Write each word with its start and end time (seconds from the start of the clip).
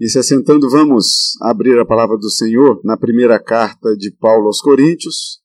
E 0.00 0.08
se 0.08 0.18
assentando, 0.18 0.70
vamos 0.70 1.36
abrir 1.42 1.78
a 1.78 1.84
palavra 1.84 2.16
do 2.16 2.30
Senhor 2.30 2.80
na 2.82 2.96
primeira 2.96 3.38
carta 3.38 3.94
de 3.94 4.10
Paulo 4.10 4.46
aos 4.46 4.58
Coríntios. 4.58 5.42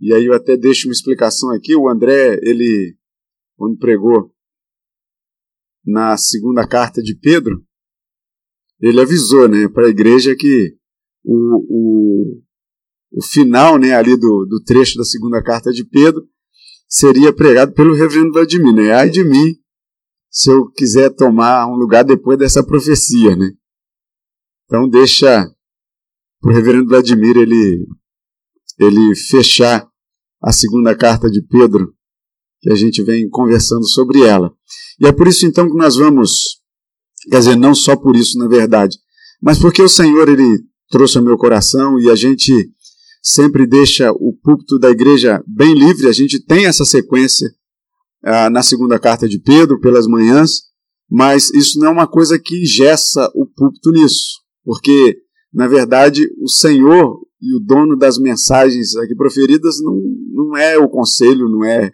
E 0.00 0.12
aí 0.12 0.26
eu 0.26 0.34
até 0.34 0.56
deixo 0.56 0.88
uma 0.88 0.92
explicação 0.92 1.52
aqui. 1.52 1.76
O 1.76 1.88
André, 1.88 2.40
ele, 2.42 2.98
quando 3.56 3.78
pregou 3.78 4.34
na 5.84 6.16
segunda 6.16 6.66
carta 6.66 7.00
de 7.00 7.14
Pedro, 7.14 7.64
ele 8.80 9.00
avisou 9.00 9.48
né, 9.48 9.68
para 9.68 9.86
a 9.86 9.90
igreja 9.90 10.34
que 10.36 10.76
o, 11.24 11.36
o, 11.68 12.42
o 13.12 13.22
final 13.22 13.78
né, 13.78 13.92
ali 13.94 14.16
do, 14.16 14.46
do 14.46 14.60
trecho 14.64 14.98
da 14.98 15.04
segunda 15.04 15.40
carta 15.44 15.70
de 15.70 15.84
Pedro 15.84 16.28
seria 16.88 17.32
pregado 17.32 17.72
pelo 17.72 17.94
reverendo 17.94 18.32
Vladimir. 18.32 18.74
Né? 18.74 18.92
Ai 18.92 19.08
de 19.08 19.22
mim 19.22 19.54
se 20.36 20.50
eu 20.50 20.70
quiser 20.72 21.08
tomar 21.14 21.66
um 21.66 21.76
lugar 21.76 22.04
depois 22.04 22.38
dessa 22.38 22.62
profecia, 22.62 23.34
né? 23.34 23.52
Então 24.66 24.86
deixa 24.86 25.50
para 26.42 26.52
o 26.52 26.54
reverendo 26.54 26.88
Vladimir 26.88 27.38
ele, 27.38 27.86
ele 28.78 29.14
fechar 29.14 29.88
a 30.42 30.52
segunda 30.52 30.94
carta 30.94 31.30
de 31.30 31.40
Pedro, 31.40 31.90
que 32.60 32.70
a 32.70 32.74
gente 32.74 33.02
vem 33.02 33.30
conversando 33.30 33.86
sobre 33.86 34.20
ela. 34.20 34.52
E 35.00 35.06
é 35.06 35.12
por 35.12 35.26
isso 35.26 35.46
então 35.46 35.70
que 35.70 35.76
nós 35.78 35.96
vamos, 35.96 36.60
quer 37.30 37.38
dizer, 37.38 37.56
não 37.56 37.74
só 37.74 37.96
por 37.96 38.14
isso 38.14 38.36
na 38.38 38.46
verdade, 38.46 38.98
mas 39.40 39.58
porque 39.58 39.80
o 39.80 39.88
Senhor 39.88 40.28
ele 40.28 40.62
trouxe 40.90 41.16
ao 41.16 41.24
meu 41.24 41.38
coração 41.38 41.98
e 41.98 42.10
a 42.10 42.14
gente 42.14 42.52
sempre 43.22 43.66
deixa 43.66 44.12
o 44.12 44.34
púlpito 44.42 44.78
da 44.78 44.90
igreja 44.90 45.42
bem 45.46 45.72
livre, 45.72 46.06
a 46.08 46.12
gente 46.12 46.44
tem 46.44 46.66
essa 46.66 46.84
sequência 46.84 47.50
ah, 48.26 48.50
na 48.50 48.60
segunda 48.60 48.98
carta 48.98 49.28
de 49.28 49.38
Pedro, 49.38 49.78
pelas 49.78 50.08
manhãs, 50.08 50.62
mas 51.08 51.48
isso 51.50 51.78
não 51.78 51.86
é 51.86 51.90
uma 51.90 52.08
coisa 52.08 52.38
que 52.38 52.60
ingessa 52.60 53.30
o 53.36 53.46
púlpito 53.46 53.92
nisso, 53.92 54.42
porque, 54.64 55.18
na 55.54 55.68
verdade, 55.68 56.28
o 56.42 56.48
Senhor 56.48 57.20
e 57.40 57.54
o 57.54 57.60
dono 57.60 57.96
das 57.96 58.18
mensagens 58.18 58.96
aqui 58.96 59.14
proferidas 59.14 59.76
não, 59.80 60.02
não 60.32 60.56
é 60.56 60.76
o 60.76 60.88
conselho, 60.88 61.48
não 61.48 61.64
é 61.64 61.92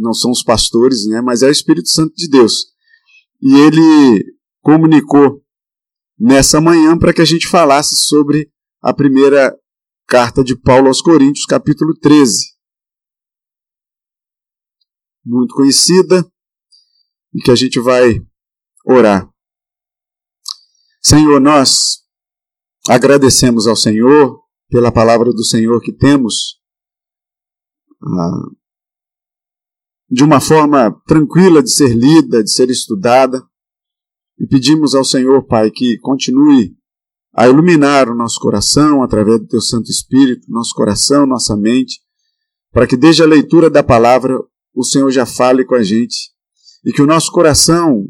não 0.00 0.12
são 0.12 0.30
os 0.30 0.42
pastores, 0.42 1.06
né, 1.08 1.20
mas 1.20 1.42
é 1.42 1.48
o 1.48 1.50
Espírito 1.50 1.88
Santo 1.88 2.14
de 2.14 2.28
Deus. 2.28 2.66
E 3.42 3.54
ele 3.54 4.24
comunicou 4.60 5.42
nessa 6.18 6.60
manhã 6.60 6.96
para 6.96 7.12
que 7.12 7.22
a 7.22 7.24
gente 7.24 7.48
falasse 7.48 7.96
sobre 7.96 8.48
a 8.82 8.92
primeira 8.92 9.56
carta 10.06 10.44
de 10.44 10.56
Paulo 10.56 10.86
aos 10.86 11.00
Coríntios, 11.00 11.46
capítulo 11.46 11.94
13 11.98 12.55
muito 15.26 15.54
conhecida 15.54 16.24
e 17.34 17.40
que 17.40 17.50
a 17.50 17.56
gente 17.56 17.80
vai 17.80 18.20
orar. 18.84 19.28
Senhor, 21.02 21.40
nós 21.40 22.02
agradecemos 22.88 23.66
ao 23.66 23.76
Senhor 23.76 24.40
pela 24.68 24.92
palavra 24.92 25.30
do 25.32 25.44
Senhor 25.44 25.80
que 25.80 25.92
temos 25.92 26.60
ah, 28.02 28.50
de 30.08 30.22
uma 30.22 30.40
forma 30.40 30.90
tranquila 31.06 31.62
de 31.62 31.70
ser 31.70 31.94
lida, 31.94 32.42
de 32.42 32.50
ser 32.50 32.70
estudada, 32.70 33.44
e 34.38 34.46
pedimos 34.46 34.94
ao 34.94 35.04
Senhor, 35.04 35.44
Pai, 35.46 35.70
que 35.70 35.98
continue 35.98 36.76
a 37.34 37.46
iluminar 37.48 38.08
o 38.08 38.14
nosso 38.14 38.38
coração 38.38 39.02
através 39.02 39.40
do 39.40 39.46
Teu 39.46 39.60
Santo 39.60 39.90
Espírito, 39.90 40.50
nosso 40.50 40.74
coração, 40.74 41.26
nossa 41.26 41.56
mente, 41.56 42.00
para 42.70 42.86
que 42.86 42.96
desde 42.96 43.22
a 43.22 43.26
leitura 43.26 43.68
da 43.68 43.82
palavra 43.82 44.38
o 44.76 44.84
Senhor 44.84 45.10
já 45.10 45.24
fale 45.24 45.64
com 45.64 45.74
a 45.74 45.82
gente 45.82 46.30
e 46.84 46.92
que 46.92 47.00
o 47.00 47.06
nosso 47.06 47.32
coração 47.32 48.06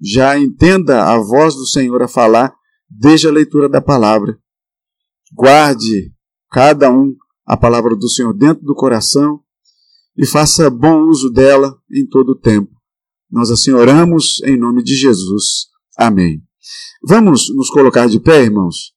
já 0.00 0.38
entenda 0.38 1.04
a 1.04 1.18
voz 1.18 1.54
do 1.54 1.66
Senhor 1.66 2.02
a 2.02 2.08
falar 2.08 2.54
desde 2.88 3.28
a 3.28 3.30
leitura 3.30 3.68
da 3.68 3.82
palavra. 3.82 4.40
Guarde 5.32 6.10
cada 6.50 6.90
um 6.90 7.14
a 7.46 7.54
palavra 7.54 7.94
do 7.94 8.08
Senhor 8.08 8.32
dentro 8.32 8.64
do 8.64 8.74
coração 8.74 9.40
e 10.16 10.26
faça 10.26 10.70
bom 10.70 11.02
uso 11.02 11.30
dela 11.30 11.78
em 11.92 12.06
todo 12.06 12.30
o 12.30 12.38
tempo. 12.38 12.70
Nós 13.30 13.50
assim 13.50 13.72
oramos 13.72 14.40
em 14.44 14.58
nome 14.58 14.82
de 14.82 14.96
Jesus. 14.96 15.68
Amém. 15.98 16.42
Vamos 17.06 17.54
nos 17.54 17.68
colocar 17.68 18.08
de 18.08 18.18
pé, 18.18 18.42
irmãos? 18.42 18.94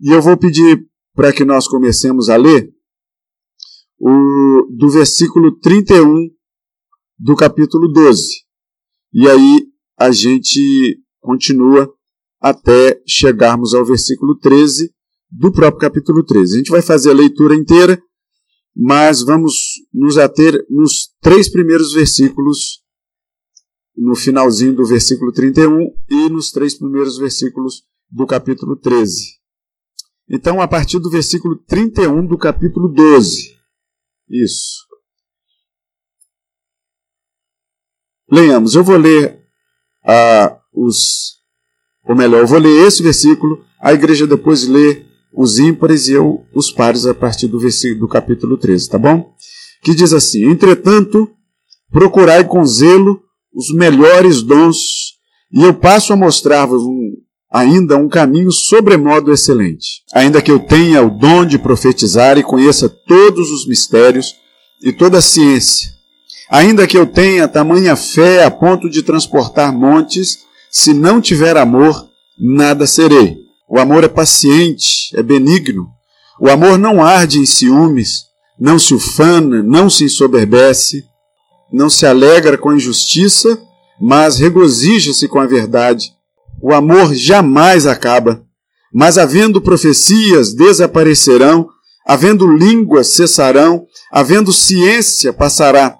E 0.00 0.10
eu 0.10 0.22
vou 0.22 0.36
pedir 0.38 0.86
para 1.14 1.32
que 1.32 1.44
nós 1.44 1.68
comecemos 1.68 2.30
a 2.30 2.36
ler 2.36 2.72
o, 3.98 4.68
do 4.76 4.88
versículo 4.88 5.58
31 5.58 6.35
do 7.18 7.34
capítulo 7.34 7.88
12. 7.92 8.44
E 9.12 9.28
aí 9.28 9.66
a 9.98 10.10
gente 10.10 11.00
continua 11.20 11.92
até 12.40 13.00
chegarmos 13.06 13.74
ao 13.74 13.84
versículo 13.84 14.38
13 14.38 14.92
do 15.30 15.50
próprio 15.50 15.80
capítulo 15.80 16.24
13. 16.24 16.54
A 16.54 16.58
gente 16.58 16.70
vai 16.70 16.82
fazer 16.82 17.10
a 17.10 17.14
leitura 17.14 17.54
inteira, 17.54 18.00
mas 18.74 19.22
vamos 19.22 19.54
nos 19.92 20.18
ater 20.18 20.64
nos 20.68 21.14
três 21.20 21.50
primeiros 21.50 21.92
versículos, 21.92 22.82
no 23.96 24.14
finalzinho 24.14 24.74
do 24.74 24.84
versículo 24.84 25.32
31 25.32 25.92
e 26.10 26.28
nos 26.28 26.50
três 26.50 26.74
primeiros 26.74 27.16
versículos 27.16 27.82
do 28.10 28.26
capítulo 28.26 28.76
13. 28.76 29.36
Então, 30.28 30.60
a 30.60 30.68
partir 30.68 30.98
do 30.98 31.08
versículo 31.08 31.56
31 31.66 32.26
do 32.26 32.36
capítulo 32.36 32.88
12. 32.88 33.56
Isso. 34.28 34.85
Leiamos. 38.30 38.74
Eu 38.74 38.84
vou 38.84 38.96
ler 38.96 39.38
uh, 40.04 40.56
os. 40.72 41.36
Ou 42.08 42.14
melhor, 42.14 42.40
eu 42.40 42.46
vou 42.46 42.58
ler 42.58 42.86
esse 42.86 43.02
versículo, 43.02 43.64
a 43.80 43.92
igreja 43.92 44.26
depois 44.26 44.66
lê 44.66 45.04
os 45.32 45.58
ímpares 45.58 46.08
e 46.08 46.12
eu 46.12 46.44
os 46.54 46.70
pares 46.70 47.04
a 47.04 47.12
partir 47.14 47.48
do, 47.48 47.58
versículo, 47.58 48.00
do 48.00 48.08
capítulo 48.08 48.56
13, 48.56 48.88
tá 48.88 48.98
bom? 48.98 49.34
Que 49.82 49.94
diz 49.94 50.12
assim: 50.12 50.48
Entretanto, 50.48 51.28
procurai 51.90 52.44
com 52.44 52.64
zelo 52.64 53.20
os 53.54 53.72
melhores 53.72 54.42
dons, 54.42 55.16
e 55.52 55.62
eu 55.62 55.74
passo 55.74 56.12
a 56.12 56.16
mostrar-vos 56.16 56.82
um, 56.82 57.12
ainda 57.50 57.96
um 57.96 58.08
caminho 58.08 58.50
sobremodo 58.52 59.32
excelente. 59.32 60.02
Ainda 60.14 60.42
que 60.42 60.50
eu 60.50 60.58
tenha 60.58 61.02
o 61.02 61.10
dom 61.10 61.44
de 61.44 61.58
profetizar 61.58 62.38
e 62.38 62.42
conheça 62.42 62.88
todos 62.88 63.50
os 63.50 63.66
mistérios 63.66 64.34
e 64.82 64.92
toda 64.92 65.18
a 65.18 65.22
ciência, 65.22 65.90
Ainda 66.48 66.86
que 66.86 66.96
eu 66.96 67.06
tenha 67.06 67.48
tamanha 67.48 67.96
fé 67.96 68.44
a 68.44 68.50
ponto 68.50 68.88
de 68.88 69.02
transportar 69.02 69.72
montes, 69.72 70.38
se 70.70 70.94
não 70.94 71.20
tiver 71.20 71.56
amor, 71.56 72.08
nada 72.38 72.86
serei. 72.86 73.36
O 73.68 73.78
amor 73.78 74.04
é 74.04 74.08
paciente, 74.08 75.10
é 75.14 75.22
benigno. 75.22 75.88
O 76.40 76.48
amor 76.48 76.78
não 76.78 77.02
arde 77.02 77.40
em 77.40 77.46
ciúmes, 77.46 78.26
não 78.58 78.78
se 78.78 78.94
ufana, 78.94 79.62
não 79.62 79.90
se 79.90 80.04
ensoberbece, 80.04 81.04
não 81.72 81.90
se 81.90 82.06
alegra 82.06 82.56
com 82.56 82.70
a 82.70 82.76
injustiça, 82.76 83.60
mas 84.00 84.38
regozija-se 84.38 85.26
com 85.26 85.40
a 85.40 85.46
verdade. 85.46 86.12
O 86.62 86.72
amor 86.72 87.12
jamais 87.12 87.86
acaba, 87.86 88.42
mas 88.94 89.18
havendo 89.18 89.60
profecias, 89.60 90.54
desaparecerão, 90.54 91.68
havendo 92.06 92.46
línguas, 92.46 93.08
cessarão, 93.08 93.84
havendo 94.12 94.52
ciência, 94.52 95.32
passará 95.32 95.98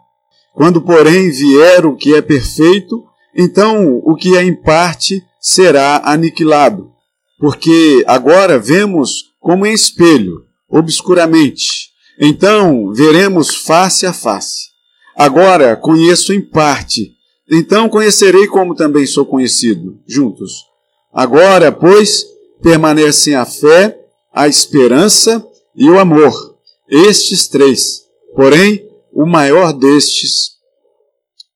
quando, 0.56 0.80
porém, 0.80 1.30
vier 1.30 1.84
o 1.84 1.94
que 1.94 2.14
é 2.14 2.22
perfeito, 2.22 3.04
então 3.36 4.00
o 4.02 4.16
que 4.16 4.38
é 4.38 4.42
em 4.42 4.54
parte 4.54 5.22
será 5.38 6.00
aniquilado. 6.02 6.90
Porque 7.38 8.02
agora 8.06 8.58
vemos 8.58 9.34
como 9.38 9.66
em 9.66 9.74
espelho, 9.74 10.46
obscuramente. 10.66 11.90
Então 12.18 12.90
veremos 12.94 13.54
face 13.54 14.06
a 14.06 14.14
face. 14.14 14.68
Agora 15.14 15.76
conheço 15.76 16.32
em 16.32 16.40
parte. 16.40 17.12
Então 17.50 17.86
conhecerei 17.90 18.46
como 18.46 18.74
também 18.74 19.06
sou 19.06 19.26
conhecido, 19.26 20.00
juntos. 20.06 20.64
Agora, 21.12 21.70
pois, 21.70 22.24
permanecem 22.62 23.34
a 23.34 23.44
fé, 23.44 23.94
a 24.32 24.48
esperança 24.48 25.46
e 25.76 25.90
o 25.90 25.98
amor. 25.98 26.56
Estes 26.88 27.46
três. 27.46 28.06
Porém, 28.34 28.86
o 29.16 29.24
maior 29.24 29.72
destes, 29.72 30.55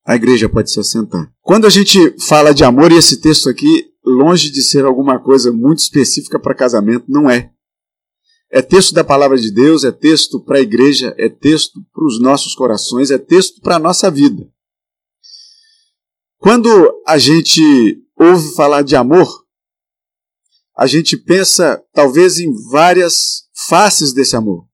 a 0.05 0.15
igreja 0.15 0.49
pode 0.49 0.71
se 0.71 0.79
assentar. 0.79 1.31
Quando 1.41 1.65
a 1.65 1.69
gente 1.69 1.97
fala 2.27 2.53
de 2.53 2.63
amor, 2.63 2.91
e 2.91 2.97
esse 2.97 3.21
texto 3.21 3.49
aqui, 3.49 3.91
longe 4.03 4.49
de 4.49 4.61
ser 4.61 4.85
alguma 4.85 5.19
coisa 5.19 5.51
muito 5.51 5.79
específica 5.79 6.39
para 6.39 6.55
casamento, 6.55 7.05
não 7.07 7.29
é. 7.29 7.51
É 8.49 8.61
texto 8.61 8.93
da 8.93 9.03
palavra 9.03 9.37
de 9.37 9.51
Deus, 9.51 9.83
é 9.83 9.91
texto 9.91 10.43
para 10.43 10.57
a 10.57 10.61
igreja, 10.61 11.15
é 11.17 11.29
texto 11.29 11.79
para 11.93 12.05
os 12.05 12.19
nossos 12.19 12.53
corações, 12.53 13.09
é 13.09 13.17
texto 13.17 13.61
para 13.61 13.77
a 13.77 13.79
nossa 13.79 14.11
vida. 14.11 14.49
Quando 16.37 16.69
a 17.07 17.17
gente 17.17 17.61
ouve 18.17 18.53
falar 18.55 18.81
de 18.81 18.95
amor, 18.95 19.45
a 20.75 20.87
gente 20.87 21.15
pensa 21.15 21.81
talvez 21.93 22.39
em 22.39 22.51
várias 22.69 23.43
faces 23.67 24.11
desse 24.13 24.35
amor. 24.35 24.65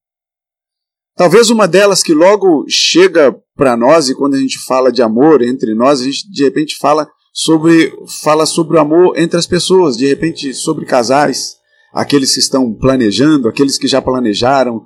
Talvez 1.15 1.49
uma 1.49 1.67
delas 1.67 2.01
que 2.01 2.13
logo 2.13 2.65
chega 2.69 3.35
para 3.57 3.75
nós, 3.75 4.07
e 4.07 4.15
quando 4.15 4.35
a 4.35 4.39
gente 4.39 4.59
fala 4.59 4.91
de 4.91 5.01
amor 5.01 5.41
entre 5.41 5.73
nós, 5.73 5.99
a 5.99 6.03
gente 6.03 6.29
de 6.31 6.43
repente 6.43 6.77
fala 6.77 7.09
sobre 7.33 7.91
fala 8.23 8.45
sobre 8.45 8.77
o 8.77 8.79
amor 8.79 9.17
entre 9.17 9.37
as 9.37 9.47
pessoas, 9.47 9.97
de 9.97 10.07
repente 10.07 10.53
sobre 10.53 10.85
casais, 10.85 11.55
aqueles 11.91 12.33
que 12.33 12.39
estão 12.39 12.73
planejando, 12.73 13.47
aqueles 13.47 13.77
que 13.77 13.87
já 13.87 14.01
planejaram 14.01 14.85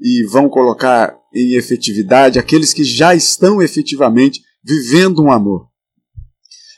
e 0.00 0.24
vão 0.30 0.48
colocar 0.48 1.16
em 1.34 1.54
efetividade, 1.54 2.38
aqueles 2.38 2.72
que 2.72 2.84
já 2.84 3.14
estão 3.14 3.60
efetivamente 3.60 4.40
vivendo 4.62 5.22
um 5.22 5.32
amor. 5.32 5.66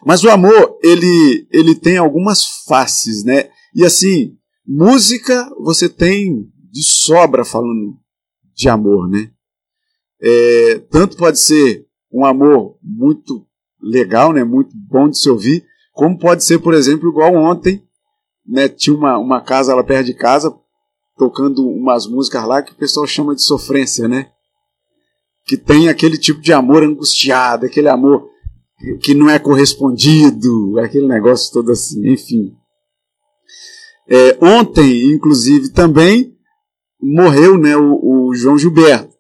Mas 0.05 0.25
o 0.25 0.31
amor, 0.31 0.79
ele, 0.83 1.47
ele 1.53 1.75
tem 1.75 1.97
algumas 1.97 2.45
faces, 2.67 3.25
né? 3.25 3.49
E 3.75 3.85
assim, 3.85 4.37
música 4.67 5.49
você 5.61 5.89
tem 5.89 6.49
de 6.71 6.83
sobra 6.83 7.45
falando 7.45 7.97
de 8.55 8.69
amor, 8.69 9.09
né? 9.09 9.31
É, 10.23 10.79
tanto 10.91 11.17
pode 11.17 11.41
ser 11.41 11.87
um 12.13 12.25
amor 12.25 12.77
muito 12.83 13.45
legal, 13.81 14.33
né? 14.33 14.45
Muito 14.45 14.71
bom 14.75 15.09
de 15.09 15.19
se 15.19 15.29
ouvir, 15.29 15.65
como 15.93 16.19
pode 16.19 16.45
ser, 16.45 16.59
por 16.59 16.75
exemplo, 16.75 17.09
igual 17.09 17.35
ontem, 17.35 17.83
né? 18.47 18.69
Tinha 18.69 18.97
uma, 18.97 19.19
uma 19.19 19.41
casa 19.41 19.75
lá 19.75 19.83
perto 19.83 20.07
de 20.07 20.15
casa, 20.15 20.55
tocando 21.17 21.67
umas 21.67 22.07
músicas 22.07 22.47
lá 22.47 22.63
que 22.63 22.73
o 22.73 22.77
pessoal 22.77 23.07
chama 23.07 23.35
de 23.35 23.43
sofrência, 23.43 24.07
né? 24.07 24.31
Que 25.45 25.57
tem 25.57 25.89
aquele 25.89 26.17
tipo 26.17 26.41
de 26.41 26.53
amor 26.53 26.85
angustiado, 26.85 27.67
aquele 27.67 27.89
amor 27.89 28.31
que 29.01 29.15
não 29.15 29.31
é 29.31 29.39
correspondido, 29.39 30.79
aquele 30.79 31.07
negócio 31.07 31.53
todo 31.53 31.71
assim, 31.71 32.13
enfim. 32.13 32.57
É, 34.09 34.37
ontem, 34.41 35.13
inclusive, 35.13 35.71
também 35.71 36.37
morreu 37.01 37.57
né, 37.57 37.77
o, 37.77 38.29
o, 38.29 38.35
João 38.35 38.59
Gilberto, 38.59 39.12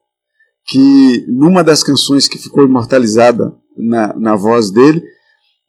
que 0.66 1.24
numa 1.28 1.64
das 1.64 1.82
canções 1.82 2.28
que 2.28 2.38
ficou 2.38 2.64
imortalizada 2.64 3.54
na, 3.76 4.14
na 4.14 4.36
voz 4.36 4.70
dele, 4.70 5.02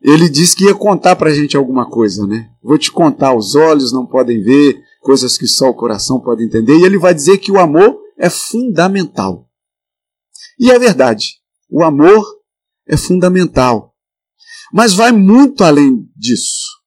ele 0.01 0.29
disse 0.29 0.55
que 0.55 0.65
ia 0.65 0.75
contar 0.75 1.15
pra 1.15 1.33
gente 1.33 1.55
alguma 1.55 1.89
coisa, 1.89 2.27
né? 2.27 2.49
Vou 2.61 2.77
te 2.77 2.91
contar, 2.91 3.33
os 3.33 3.55
olhos 3.55 3.93
não 3.93 4.05
podem 4.05 4.41
ver, 4.41 4.81
coisas 5.01 5.37
que 5.37 5.47
só 5.47 5.69
o 5.69 5.73
coração 5.73 6.19
pode 6.19 6.43
entender, 6.43 6.77
e 6.77 6.83
ele 6.83 6.97
vai 6.97 7.13
dizer 7.13 7.37
que 7.37 7.51
o 7.51 7.59
amor 7.59 7.97
é 8.17 8.29
fundamental. 8.29 9.47
E 10.59 10.71
é 10.71 10.77
verdade, 10.77 11.35
o 11.69 11.83
amor 11.83 12.23
é 12.87 12.97
fundamental. 12.97 13.93
Mas 14.73 14.93
vai 14.93 15.11
muito 15.11 15.63
além 15.63 16.07
disso. 16.15 16.83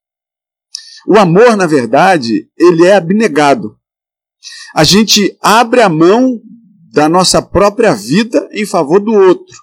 O 1.06 1.16
amor, 1.16 1.56
na 1.56 1.66
verdade, 1.66 2.50
ele 2.58 2.84
é 2.84 2.96
abnegado. 2.96 3.78
A 4.74 4.82
gente 4.82 5.36
abre 5.40 5.80
a 5.80 5.88
mão 5.88 6.40
da 6.96 7.10
nossa 7.10 7.42
própria 7.42 7.94
vida 7.94 8.48
em 8.52 8.64
favor 8.64 8.98
do 8.98 9.12
outro. 9.12 9.54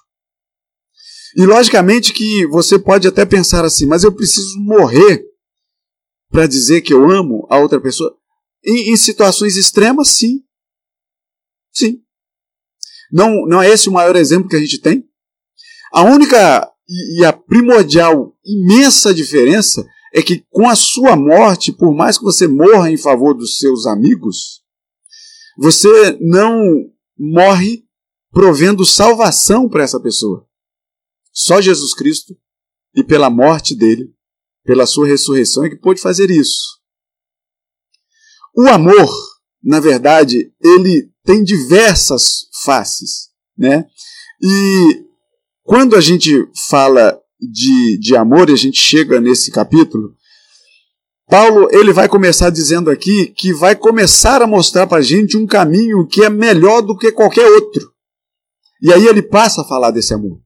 E 1.36 1.44
logicamente 1.44 2.12
que 2.12 2.46
você 2.46 2.78
pode 2.78 3.08
até 3.08 3.26
pensar 3.26 3.64
assim, 3.64 3.86
mas 3.86 4.04
eu 4.04 4.12
preciso 4.12 4.56
morrer 4.60 5.20
para 6.30 6.46
dizer 6.46 6.82
que 6.82 6.94
eu 6.94 7.10
amo 7.10 7.44
a 7.50 7.58
outra 7.58 7.80
pessoa. 7.80 8.16
Em, 8.64 8.92
em, 8.92 8.96
situações 8.96 9.56
extremas, 9.56 10.10
sim. 10.10 10.44
Sim. 11.72 12.00
Não, 13.10 13.44
não 13.48 13.60
é 13.60 13.68
esse 13.68 13.88
o 13.88 13.92
maior 13.92 14.14
exemplo 14.14 14.48
que 14.48 14.54
a 14.54 14.60
gente 14.60 14.78
tem? 14.78 15.04
A 15.92 16.04
única 16.04 16.70
e, 16.88 17.20
e 17.20 17.24
a 17.24 17.32
primordial, 17.32 18.32
imensa 18.44 19.12
diferença 19.12 19.84
é 20.14 20.22
que 20.22 20.44
com 20.50 20.68
a 20.68 20.76
sua 20.76 21.16
morte, 21.16 21.72
por 21.72 21.92
mais 21.92 22.16
que 22.16 22.22
você 22.22 22.46
morra 22.46 22.92
em 22.92 22.96
favor 22.96 23.34
dos 23.34 23.58
seus 23.58 23.86
amigos, 23.86 24.62
você 25.58 26.16
não 26.20 26.93
morre 27.32 27.84
provendo 28.30 28.84
salvação 28.84 29.68
para 29.68 29.84
essa 29.84 30.00
pessoa. 30.00 30.46
Só 31.32 31.60
Jesus 31.60 31.94
Cristo 31.94 32.36
e 32.94 33.02
pela 33.02 33.30
morte 33.30 33.74
dele, 33.74 34.12
pela 34.64 34.86
sua 34.86 35.06
ressurreição, 35.06 35.64
é 35.64 35.70
que 35.70 35.76
pôde 35.76 36.00
fazer 36.00 36.30
isso. 36.30 36.80
O 38.56 38.68
amor, 38.68 39.10
na 39.62 39.80
verdade, 39.80 40.52
ele 40.62 41.10
tem 41.24 41.42
diversas 41.42 42.46
faces, 42.64 43.30
né? 43.56 43.86
E 44.40 45.04
quando 45.62 45.96
a 45.96 46.00
gente 46.00 46.30
fala 46.68 47.20
de, 47.40 47.98
de 47.98 48.16
amor, 48.16 48.48
e 48.48 48.52
a 48.52 48.56
gente 48.56 48.80
chega 48.80 49.20
nesse 49.20 49.50
capítulo, 49.50 50.14
Paulo 51.28 51.68
ele 51.72 51.92
vai 51.92 52.08
começar 52.08 52.50
dizendo 52.50 52.90
aqui 52.90 53.26
que 53.36 53.52
vai 53.52 53.74
começar 53.74 54.42
a 54.42 54.46
mostrar 54.46 54.86
para 54.86 54.98
a 54.98 55.02
gente 55.02 55.36
um 55.36 55.46
caminho 55.46 56.06
que 56.06 56.22
é 56.22 56.28
melhor 56.28 56.82
do 56.82 56.96
que 56.96 57.10
qualquer 57.10 57.46
outro. 57.46 57.92
E 58.82 58.92
aí 58.92 59.06
ele 59.06 59.22
passa 59.22 59.62
a 59.62 59.64
falar 59.64 59.90
desse 59.90 60.12
amor. 60.12 60.38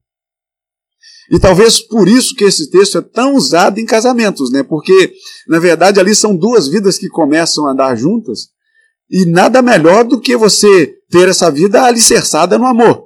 E 1.31 1.37
talvez 1.37 1.79
por 1.79 2.07
isso 2.07 2.33
que 2.35 2.43
esse 2.43 2.71
texto 2.71 2.97
é 2.97 3.01
tão 3.01 3.35
usado 3.35 3.79
em 3.79 3.85
casamentos, 3.85 4.51
né? 4.51 4.63
Porque, 4.63 5.13
na 5.47 5.59
verdade, 5.59 5.99
ali 5.99 6.15
são 6.15 6.35
duas 6.35 6.67
vidas 6.67 6.97
que 6.97 7.07
começam 7.07 7.67
a 7.67 7.71
andar 7.71 7.95
juntas, 7.95 8.49
e 9.09 9.25
nada 9.25 9.61
melhor 9.61 10.03
do 10.03 10.19
que 10.19 10.35
você 10.35 10.95
ter 11.09 11.29
essa 11.29 11.51
vida 11.51 11.83
alicerçada 11.83 12.57
no 12.57 12.65
amor. 12.65 13.05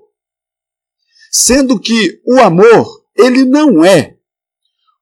Sendo 1.31 1.79
que 1.79 2.21
o 2.25 2.39
amor, 2.39 2.87
ele 3.17 3.43
não 3.43 3.83
é 3.83 4.12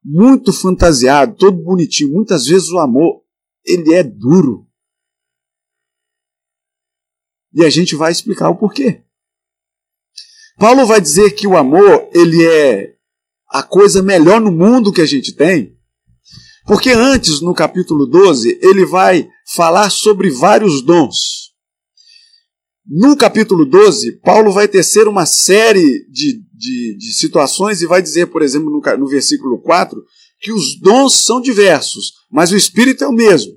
muito 0.04 0.52
fantasiado, 0.52 1.36
todo 1.36 1.64
bonitinho. 1.64 2.14
Muitas 2.14 2.46
vezes 2.46 2.70
o 2.70 2.80
amor, 2.80 3.22
ele 3.66 3.94
é 3.94 4.04
duro. 4.04 4.68
E 7.54 7.66
a 7.66 7.70
gente 7.70 7.96
vai 7.96 8.12
explicar 8.12 8.50
o 8.50 8.56
porquê. 8.56 9.04
Paulo 10.58 10.86
vai 10.86 11.02
dizer 11.02 11.32
que 11.32 11.48
o 11.48 11.58
amor, 11.58 12.10
ele 12.14 12.46
é 12.46 12.96
a 13.50 13.64
coisa 13.64 14.02
melhor 14.02 14.40
no 14.40 14.52
mundo 14.52 14.94
que 14.94 15.02
a 15.02 15.06
gente 15.06 15.36
tem, 15.36 15.78
porque 16.66 16.92
antes, 16.92 17.42
no 17.42 17.54
capítulo 17.54 18.06
12, 18.06 18.60
ele 18.62 18.86
vai 18.86 19.28
falar 19.56 19.90
sobre 19.90 20.30
vários 20.30 20.82
dons. 20.82 21.41
No 22.88 23.16
capítulo 23.16 23.66
12, 23.66 24.20
Paulo 24.24 24.52
vai 24.52 24.68
tecer 24.68 25.08
uma 25.08 25.26
série 25.26 26.06
de, 26.10 26.42
de, 26.54 26.98
de 26.98 27.14
situações 27.14 27.82
e 27.82 27.86
vai 27.86 28.02
dizer, 28.02 28.28
por 28.28 28.42
exemplo, 28.42 28.70
no, 28.72 28.98
no 28.98 29.08
versículo 29.08 29.62
4, 29.62 30.02
que 30.40 30.52
os 30.52 30.80
dons 30.80 31.24
são 31.24 31.40
diversos, 31.40 32.14
mas 32.32 32.52
o 32.52 32.58
Espírito 32.58 33.04
é 33.04 33.08
o 33.08 33.14
mesmo. 33.14 33.54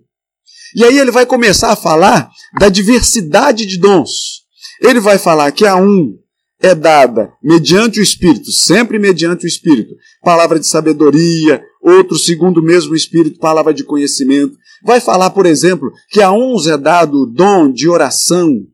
E 0.77 0.85
aí 0.85 0.99
ele 0.99 1.11
vai 1.11 1.25
começar 1.25 1.73
a 1.73 1.77
falar 1.77 2.29
da 2.59 2.69
diversidade 2.69 3.65
de 3.65 3.79
dons. 3.79 4.43
Ele 4.83 5.01
vai 5.01 5.19
falar 5.19 5.51
que 5.53 5.65
a 5.65 5.77
um 5.77 6.19
é 6.61 6.75
dada 6.75 7.33
mediante 7.43 8.01
o 8.01 8.03
Espírito, 8.03 8.51
sempre 8.51 8.99
mediante 8.99 9.47
o 9.47 9.49
Espírito, 9.49 9.95
palavra 10.23 10.59
de 10.59 10.67
sabedoria, 10.67 11.63
outro 11.81 12.19
segundo 12.19 12.59
o 12.59 12.63
mesmo 12.63 12.95
Espírito, 12.95 13.39
palavra 13.39 13.73
de 13.73 13.85
conhecimento. 13.85 14.57
Vai 14.83 15.01
falar, 15.01 15.31
por 15.31 15.47
exemplo, 15.47 15.91
que 16.11 16.21
a 16.21 16.33
uns 16.33 16.67
é 16.67 16.77
dado 16.77 17.23
o 17.23 17.27
dom 17.27 17.73
de 17.73 17.89
oração, 17.89 18.67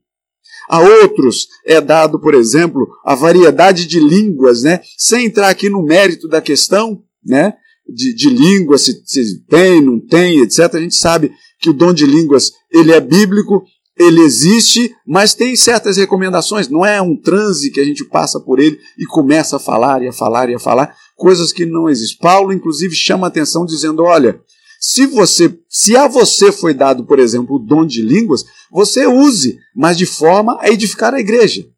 a 0.70 0.78
outros 0.78 1.48
é 1.66 1.80
dado, 1.80 2.20
por 2.20 2.32
exemplo, 2.32 2.88
a 3.04 3.16
variedade 3.16 3.88
de 3.88 3.98
línguas, 3.98 4.62
né? 4.62 4.80
Sem 4.96 5.26
entrar 5.26 5.48
aqui 5.48 5.68
no 5.68 5.82
mérito 5.82 6.28
da 6.28 6.40
questão, 6.40 7.02
né? 7.26 7.54
De, 7.88 8.14
de 8.14 8.30
línguas, 8.30 8.82
se, 8.82 9.02
se 9.04 9.44
tem, 9.46 9.84
não 9.84 9.98
tem, 9.98 10.40
etc. 10.42 10.72
A 10.74 10.80
gente 10.80 10.94
sabe 10.94 11.32
que 11.58 11.68
o 11.68 11.72
dom 11.72 11.92
de 11.92 12.06
línguas 12.06 12.52
ele 12.72 12.92
é 12.92 13.00
bíblico, 13.00 13.64
ele 13.98 14.20
existe, 14.20 14.94
mas 15.04 15.34
tem 15.34 15.56
certas 15.56 15.96
recomendações. 15.96 16.68
Não 16.68 16.86
é 16.86 17.02
um 17.02 17.16
transe 17.16 17.72
que 17.72 17.80
a 17.80 17.84
gente 17.84 18.04
passa 18.04 18.38
por 18.38 18.60
ele 18.60 18.78
e 18.96 19.04
começa 19.06 19.56
a 19.56 19.60
falar 19.60 20.02
e 20.02 20.08
a 20.08 20.12
falar 20.12 20.48
e 20.50 20.54
a 20.54 20.60
falar 20.60 20.94
coisas 21.16 21.52
que 21.52 21.66
não 21.66 21.90
existem. 21.90 22.18
Paulo, 22.18 22.52
inclusive, 22.52 22.94
chama 22.94 23.26
atenção 23.26 23.66
dizendo: 23.66 24.04
olha, 24.04 24.40
se 24.80 25.06
você, 25.06 25.54
se 25.68 25.94
a 25.94 26.08
você 26.08 26.50
foi 26.50 26.72
dado, 26.72 27.04
por 27.04 27.18
exemplo, 27.18 27.56
o 27.56 27.58
dom 27.58 27.84
de 27.84 28.00
línguas, 28.00 28.46
você 28.72 29.06
use, 29.06 29.58
mas 29.76 29.98
de 29.98 30.06
forma 30.06 30.56
a 30.58 30.70
edificar 30.70 31.12
a 31.12 31.20
igreja. 31.20 31.68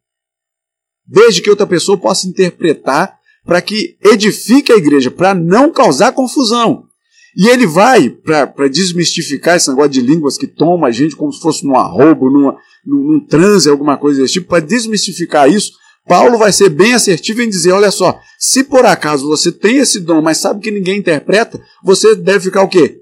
Desde 1.05 1.41
que 1.41 1.49
outra 1.49 1.67
pessoa 1.67 1.97
possa 1.97 2.25
interpretar 2.25 3.19
para 3.45 3.61
que 3.61 3.97
edifique 4.01 4.71
a 4.71 4.77
igreja, 4.77 5.11
para 5.11 5.35
não 5.35 5.69
causar 5.69 6.13
confusão. 6.13 6.85
E 7.35 7.49
ele 7.49 7.67
vai, 7.67 8.09
para 8.09 8.69
desmistificar 8.69 9.57
esse 9.57 9.67
negócio 9.69 9.91
de 9.91 10.01
línguas 10.01 10.37
que 10.37 10.47
toma 10.47 10.87
a 10.87 10.91
gente 10.91 11.13
como 11.13 11.33
se 11.33 11.41
fosse 11.41 11.65
num 11.65 11.75
arrobo, 11.75 12.29
numa, 12.29 12.55
num, 12.85 13.03
num 13.03 13.25
transe, 13.25 13.69
alguma 13.69 13.97
coisa 13.97 14.21
desse 14.21 14.35
tipo, 14.35 14.47
para 14.47 14.63
desmistificar 14.63 15.51
isso, 15.51 15.73
Paulo 16.07 16.37
vai 16.37 16.51
ser 16.51 16.69
bem 16.69 16.93
assertivo 16.93 17.41
em 17.41 17.49
dizer: 17.49 17.71
olha 17.71 17.91
só, 17.91 18.19
se 18.37 18.63
por 18.63 18.85
acaso 18.85 19.27
você 19.27 19.51
tem 19.51 19.77
esse 19.77 19.99
dom, 19.99 20.21
mas 20.21 20.37
sabe 20.37 20.61
que 20.61 20.71
ninguém 20.71 20.99
interpreta, 20.99 21.61
você 21.83 22.15
deve 22.15 22.41
ficar 22.45 22.63
o 22.63 22.69
quê? 22.69 23.01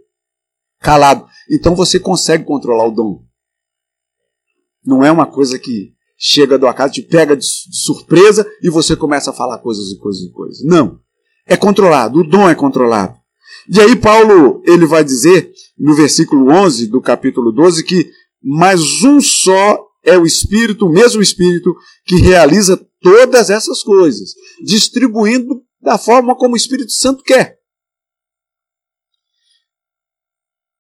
Calado. 0.80 1.26
Então 1.50 1.76
você 1.76 2.00
consegue 2.00 2.44
controlar 2.44 2.88
o 2.88 2.92
dom. 2.92 3.24
Não 4.86 5.04
é 5.04 5.12
uma 5.12 5.26
coisa 5.26 5.60
que 5.60 5.94
chega 6.18 6.58
do 6.58 6.68
acaso, 6.68 6.94
te 6.94 7.02
pega 7.02 7.36
de 7.36 7.46
surpresa 7.46 8.48
e 8.62 8.70
você 8.70 8.96
começa 8.96 9.32
a 9.32 9.34
falar 9.34 9.58
coisas 9.60 9.92
e 9.92 9.98
coisas 9.98 10.22
e 10.22 10.32
coisas. 10.32 10.64
Não. 10.64 11.00
É 11.48 11.58
controlado, 11.58 12.20
o 12.20 12.24
dom 12.24 12.48
é 12.48 12.56
controlado. 12.56 13.18
E 13.68 13.80
aí 13.80 13.96
Paulo, 13.96 14.62
ele 14.66 14.86
vai 14.86 15.04
dizer 15.04 15.52
no 15.78 15.96
versículo 15.96 16.52
11 16.52 16.88
do 16.88 17.02
capítulo 17.02 17.52
12 17.52 17.84
que 17.84 18.12
mais 18.44 19.04
um 19.04 19.20
só 19.20 19.91
é 20.04 20.18
o 20.18 20.26
Espírito, 20.26 20.86
o 20.86 20.92
mesmo 20.92 21.22
Espírito 21.22 21.74
que 22.06 22.16
realiza 22.16 22.78
todas 23.00 23.50
essas 23.50 23.84
coisas, 23.84 24.34
distribuindo 24.64 25.64
da 25.82 25.98
forma 25.98 26.36
como 26.36 26.54
o 26.54 26.58
Espírito 26.58 26.92
Santo 26.92 27.24
quer. 27.24 27.58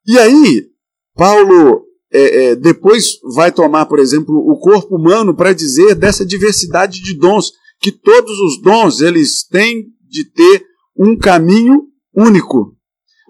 E 0.06 0.18
aí, 0.18 0.68
Paulo 1.16 1.86
é, 2.12 2.46
é, 2.46 2.56
depois 2.56 3.20
vai 3.36 3.52
tomar, 3.52 3.86
por 3.86 4.00
exemplo, 4.00 4.36
o 4.36 4.60
corpo 4.60 4.96
humano 4.96 5.36
para 5.36 5.54
dizer 5.54 5.96
dessa 5.96 6.26
diversidade 6.26 7.02
de 7.02 7.14
dons, 7.14 7.52
que 7.80 7.92
todos 7.92 8.40
os 8.40 8.62
dons 8.62 9.02
eles 9.02 9.44
têm 9.48 9.86
de 10.08 10.26
ter 10.26 10.66
um 10.98 11.18
caminho 11.18 11.88
único. 12.14 12.76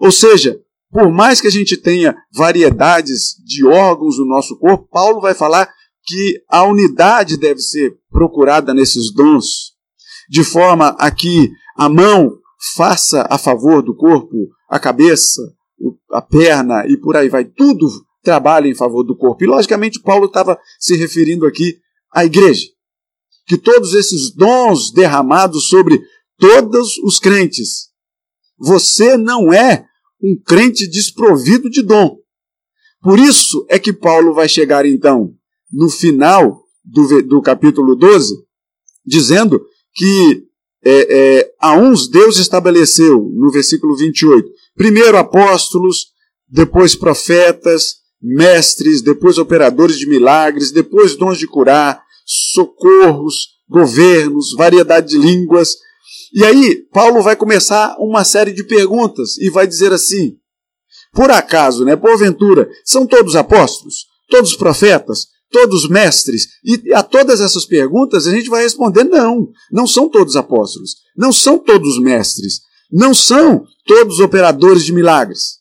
Ou 0.00 0.10
seja, 0.10 0.60
por 0.90 1.10
mais 1.10 1.40
que 1.40 1.46
a 1.46 1.50
gente 1.50 1.76
tenha 1.76 2.14
variedades 2.34 3.36
de 3.46 3.64
órgãos 3.64 4.18
no 4.18 4.26
nosso 4.26 4.58
corpo, 4.58 4.88
Paulo 4.90 5.20
vai 5.20 5.34
falar 5.34 5.72
que 6.04 6.42
a 6.48 6.64
unidade 6.64 7.36
deve 7.36 7.60
ser 7.60 7.96
procurada 8.10 8.74
nesses 8.74 9.12
dons, 9.12 9.72
de 10.28 10.42
forma 10.42 10.88
a 10.98 11.10
que 11.10 11.50
a 11.76 11.88
mão 11.88 12.36
faça 12.76 13.26
a 13.30 13.38
favor 13.38 13.82
do 13.82 13.94
corpo, 13.94 14.48
a 14.68 14.78
cabeça, 14.78 15.40
a 16.10 16.22
perna 16.22 16.84
e 16.86 16.96
por 16.96 17.16
aí 17.16 17.28
vai, 17.28 17.44
tudo 17.44 17.86
trabalha 18.22 18.68
em 18.68 18.74
favor 18.74 19.02
do 19.02 19.16
corpo. 19.16 19.42
E 19.42 19.46
logicamente 19.46 20.00
Paulo 20.00 20.26
estava 20.26 20.58
se 20.78 20.96
referindo 20.96 21.46
aqui 21.46 21.78
à 22.12 22.24
igreja, 22.24 22.66
que 23.46 23.56
todos 23.56 23.94
esses 23.94 24.32
dons 24.34 24.92
derramados 24.92 25.68
sobre 25.68 26.00
todos 26.38 26.98
os 26.98 27.18
crentes, 27.18 27.90
você 28.58 29.16
não 29.16 29.52
é 29.52 29.86
um 30.22 30.40
crente 30.44 30.88
desprovido 30.88 31.68
de 31.68 31.82
dom. 31.82 32.16
Por 33.00 33.18
isso 33.18 33.66
é 33.68 33.78
que 33.78 33.92
Paulo 33.92 34.32
vai 34.32 34.48
chegar 34.48 34.86
então 34.86 35.34
no 35.72 35.88
final 35.88 36.62
do, 36.84 37.22
do 37.22 37.40
capítulo 37.40 37.96
12, 37.96 38.34
dizendo 39.04 39.60
que 39.94 40.44
é, 40.84 41.38
é, 41.40 41.52
a 41.60 41.76
uns 41.76 42.08
Deus 42.08 42.38
estabeleceu, 42.38 43.30
no 43.34 43.50
versículo 43.50 43.96
28, 43.96 44.48
primeiro 44.76 45.16
apóstolos, 45.16 46.08
depois 46.48 46.94
profetas, 46.94 48.02
mestres, 48.20 49.00
depois 49.00 49.38
operadores 49.38 49.98
de 49.98 50.08
milagres, 50.08 50.70
depois 50.70 51.16
dons 51.16 51.38
de 51.38 51.46
curar, 51.46 52.02
socorros, 52.24 53.48
governos, 53.68 54.52
variedade 54.54 55.08
de 55.08 55.18
línguas. 55.18 55.76
E 56.34 56.44
aí, 56.44 56.86
Paulo 56.92 57.22
vai 57.22 57.36
começar 57.36 57.96
uma 57.98 58.24
série 58.24 58.52
de 58.52 58.64
perguntas 58.64 59.36
e 59.38 59.50
vai 59.50 59.66
dizer 59.66 59.92
assim: 59.92 60.36
por 61.12 61.30
acaso, 61.30 61.84
né, 61.84 61.96
porventura, 61.96 62.68
são 62.84 63.06
todos 63.06 63.36
apóstolos? 63.36 64.06
Todos 64.28 64.54
profetas? 64.56 65.26
Todos 65.52 65.88
mestres? 65.88 66.48
E 66.64 66.92
a 66.92 67.02
todas 67.02 67.40
essas 67.40 67.64
perguntas 67.64 68.26
a 68.26 68.32
gente 68.32 68.50
vai 68.50 68.62
responder: 68.62 69.04
não, 69.04 69.48
não 69.70 69.86
são 69.86 70.08
todos 70.08 70.34
apóstolos, 70.34 70.96
não 71.16 71.32
são 71.32 71.58
todos 71.58 72.00
mestres, 72.00 72.60
não 72.90 73.14
são 73.14 73.64
todos 73.86 74.18
operadores 74.18 74.84
de 74.84 74.92
milagres. 74.92 75.60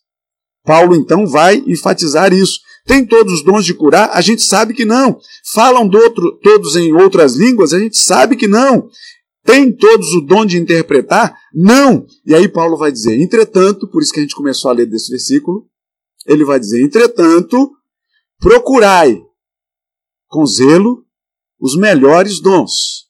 Paulo 0.64 0.96
então 0.96 1.28
vai 1.28 1.64
enfatizar 1.68 2.34
isso. 2.34 2.60
Tem 2.86 3.06
todos 3.06 3.34
os 3.34 3.44
dons 3.44 3.64
de 3.64 3.76
curar? 3.76 4.10
A 4.12 4.22
gente 4.22 4.42
sabe 4.42 4.74
que 4.74 4.86
não. 4.86 5.20
Falam 5.54 5.90
outro, 5.94 6.40
todos 6.42 6.76
em 6.76 6.94
outras 6.94 7.36
línguas? 7.36 7.74
A 7.74 7.80
gente 7.80 7.98
sabe 7.98 8.36
que 8.36 8.48
não. 8.48 8.90
Tem 9.44 9.72
todos 9.72 10.14
o 10.14 10.22
dom 10.22 10.46
de 10.46 10.58
interpretar? 10.58 11.36
Não. 11.54 12.06
E 12.26 12.34
aí 12.34 12.48
Paulo 12.48 12.78
vai 12.78 12.92
dizer, 12.92 13.20
entretanto, 13.20 13.88
por 13.88 14.02
isso 14.02 14.12
que 14.12 14.20
a 14.20 14.24
gente 14.24 14.36
começou 14.36 14.70
a 14.70 14.74
ler 14.74 14.86
desse 14.86 15.10
versículo, 15.10 15.66
ele 16.28 16.46
vai 16.46 16.60
dizer, 16.60 16.84
entretanto, 16.84 17.72
procurai 18.40 19.22
com 20.32 20.46
zelo 20.46 21.06
os 21.60 21.76
melhores 21.78 22.40
dons. 22.40 23.06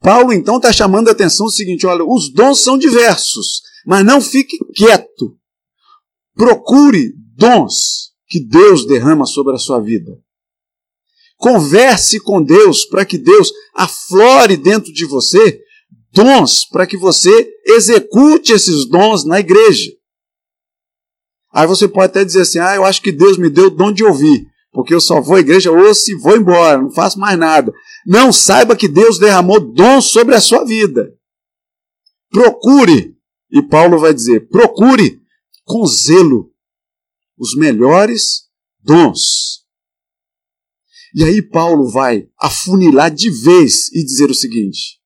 Paulo 0.00 0.32
então 0.32 0.56
está 0.56 0.72
chamando 0.72 1.08
a 1.08 1.12
atenção 1.12 1.46
o 1.46 1.50
seguinte: 1.50 1.86
olha, 1.86 2.04
os 2.04 2.32
dons 2.32 2.62
são 2.62 2.78
diversos, 2.78 3.60
mas 3.84 4.06
não 4.06 4.20
fique 4.20 4.56
quieto. 4.74 5.36
Procure 6.34 7.12
dons 7.34 8.12
que 8.28 8.40
Deus 8.40 8.86
derrama 8.86 9.26
sobre 9.26 9.54
a 9.54 9.58
sua 9.58 9.80
vida. 9.80 10.18
Converse 11.36 12.20
com 12.20 12.42
Deus 12.42 12.86
para 12.86 13.04
que 13.04 13.18
Deus 13.18 13.52
aflore 13.74 14.56
dentro 14.56 14.92
de 14.92 15.04
você 15.04 15.60
dons 16.12 16.66
para 16.70 16.86
que 16.86 16.96
você 16.96 17.52
execute 17.66 18.52
esses 18.52 18.88
dons 18.88 19.24
na 19.24 19.40
igreja. 19.40 19.90
Aí 21.52 21.66
você 21.66 21.88
pode 21.88 22.06
até 22.06 22.24
dizer 22.24 22.42
assim: 22.42 22.58
ah, 22.58 22.76
eu 22.76 22.84
acho 22.84 23.02
que 23.02 23.12
Deus 23.12 23.36
me 23.36 23.50
deu 23.50 23.66
o 23.66 23.70
dom 23.70 23.92
de 23.92 24.04
ouvir 24.04 24.46
porque 24.76 24.92
eu 24.92 25.00
só 25.00 25.22
vou 25.22 25.36
à 25.36 25.40
igreja 25.40 25.72
ou 25.72 25.94
se 25.94 26.14
vou 26.16 26.36
embora, 26.36 26.76
não 26.76 26.90
faço 26.90 27.18
mais 27.18 27.38
nada. 27.38 27.72
Não 28.06 28.30
saiba 28.30 28.76
que 28.76 28.86
Deus 28.86 29.18
derramou 29.18 29.58
dons 29.58 30.10
sobre 30.10 30.34
a 30.34 30.40
sua 30.40 30.66
vida. 30.66 31.16
Procure, 32.30 33.16
e 33.50 33.62
Paulo 33.62 33.98
vai 33.98 34.12
dizer: 34.12 34.46
procure 34.50 35.18
com 35.64 35.86
zelo 35.86 36.52
os 37.38 37.56
melhores 37.56 38.50
dons. 38.82 39.64
E 41.14 41.24
aí 41.24 41.40
Paulo 41.40 41.88
vai 41.88 42.28
afunilar 42.38 43.10
de 43.10 43.30
vez 43.30 43.90
e 43.94 44.04
dizer 44.04 44.28
o 44.28 44.34
seguinte: 44.34 45.00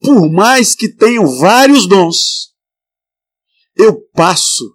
por 0.00 0.30
mais 0.30 0.76
que 0.76 0.88
tenham 0.88 1.26
vários 1.26 1.88
dons, 1.88 2.54
eu 3.74 4.00
passo 4.14 4.72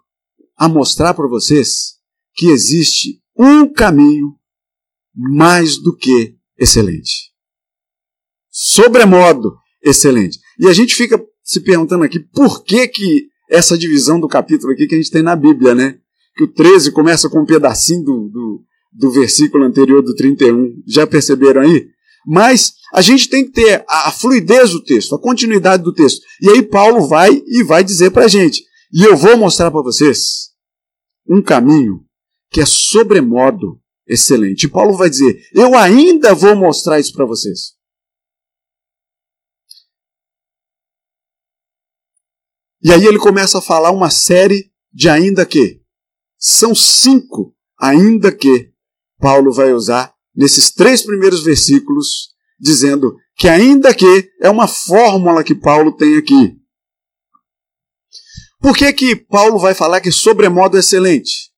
a 0.57 0.67
mostrar 0.67 1.13
para 1.13 1.29
vocês 1.29 1.93
que 2.35 2.47
existe 2.47 3.21
um 3.37 3.71
caminho 3.71 4.40
mais 5.15 5.77
do 5.77 5.95
que 5.95 6.35
excelente. 6.57 7.31
Sobremodo 8.49 9.55
excelente. 9.83 10.39
E 10.59 10.67
a 10.67 10.73
gente 10.73 10.95
fica 10.95 11.21
se 11.43 11.61
perguntando 11.61 12.03
aqui 12.03 12.19
por 12.19 12.63
que, 12.63 12.87
que 12.87 13.27
essa 13.49 13.77
divisão 13.77 14.19
do 14.19 14.27
capítulo 14.27 14.71
aqui 14.71 14.87
que 14.87 14.95
a 14.95 14.97
gente 14.97 15.11
tem 15.11 15.21
na 15.21 15.35
Bíblia, 15.35 15.75
né? 15.75 15.97
Que 16.35 16.45
o 16.45 16.47
13 16.47 16.91
começa 16.91 17.29
com 17.29 17.41
um 17.41 17.45
pedacinho 17.45 18.03
do, 18.03 18.29
do, 18.29 18.63
do 18.93 19.11
versículo 19.11 19.65
anterior 19.65 20.01
do 20.01 20.15
31. 20.15 20.81
Já 20.87 21.05
perceberam 21.05 21.61
aí? 21.61 21.87
Mas 22.25 22.73
a 22.93 23.01
gente 23.01 23.29
tem 23.29 23.45
que 23.45 23.51
ter 23.51 23.83
a, 23.89 24.11
fluidez 24.11 24.71
do 24.71 24.83
texto, 24.83 25.15
a 25.15 25.19
continuidade 25.19 25.83
do 25.83 25.93
texto. 25.93 26.21
E 26.41 26.49
aí 26.49 26.61
Paulo 26.61 27.07
vai 27.07 27.41
e 27.45 27.63
vai 27.63 27.83
dizer 27.83 28.11
para 28.11 28.25
a 28.25 28.27
gente. 28.27 28.63
E 28.93 29.03
eu 29.03 29.17
vou 29.17 29.37
mostrar 29.37 29.71
para 29.71 29.81
vocês 29.81 30.51
um 31.27 31.41
caminho 31.41 32.05
que 32.51 32.61
é 32.61 32.65
sobremodo 32.65 33.80
excelente. 34.11 34.65
E 34.65 34.69
Paulo 34.69 34.97
vai 34.97 35.09
dizer: 35.09 35.47
Eu 35.53 35.75
ainda 35.75 36.35
vou 36.35 36.55
mostrar 36.55 36.99
isso 36.99 37.13
para 37.13 37.25
vocês. 37.25 37.75
E 42.83 42.91
aí 42.91 43.05
ele 43.05 43.19
começa 43.19 43.59
a 43.59 43.61
falar 43.61 43.91
uma 43.91 44.09
série 44.09 44.71
de 44.91 45.07
ainda 45.07 45.45
que. 45.45 45.79
São 46.43 46.73
cinco 46.73 47.55
ainda 47.79 48.35
que 48.35 48.73
Paulo 49.19 49.53
vai 49.53 49.73
usar 49.73 50.11
nesses 50.35 50.71
três 50.71 51.03
primeiros 51.03 51.43
versículos, 51.43 52.33
dizendo 52.59 53.15
que 53.37 53.47
ainda 53.47 53.93
que 53.93 54.31
é 54.41 54.49
uma 54.49 54.67
fórmula 54.67 55.43
que 55.43 55.53
Paulo 55.53 55.95
tem 55.95 56.17
aqui. 56.17 56.57
Por 58.59 58.75
que, 58.75 58.91
que 58.93 59.15
Paulo 59.15 59.59
vai 59.59 59.75
falar 59.75 60.01
que 60.01 60.09
é 60.09 60.11
sobremodo 60.11 60.77
excelente? 60.79 61.51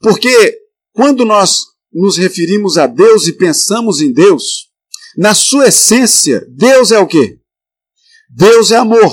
Porque 0.00 0.67
quando 0.92 1.24
nós 1.24 1.66
nos 1.92 2.16
referimos 2.16 2.76
a 2.76 2.86
Deus 2.86 3.26
e 3.26 3.32
pensamos 3.32 4.00
em 4.00 4.12
Deus, 4.12 4.68
na 5.16 5.34
sua 5.34 5.68
essência, 5.68 6.46
Deus 6.50 6.92
é 6.92 6.98
o 6.98 7.06
quê? 7.06 7.38
Deus 8.28 8.70
é 8.70 8.76
amor. 8.76 9.12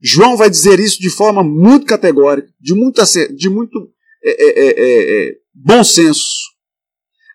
João 0.00 0.36
vai 0.36 0.48
dizer 0.48 0.78
isso 0.78 1.00
de 1.00 1.10
forma 1.10 1.42
muito 1.42 1.86
categórica, 1.86 2.48
de 2.60 2.74
muito, 2.74 3.02
de 3.34 3.48
muito 3.48 3.90
é 4.22 4.30
é, 4.30 4.60
é, 4.60 4.68
é, 4.68 5.28
é, 5.28 5.32
bom 5.54 5.82
senso. 5.82 6.24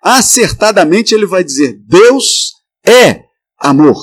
Acertadamente 0.02 1.14
ele 1.14 1.26
vai 1.26 1.44
dizer: 1.44 1.80
Deus 1.86 2.54
é 2.86 3.24
amor. 3.58 4.02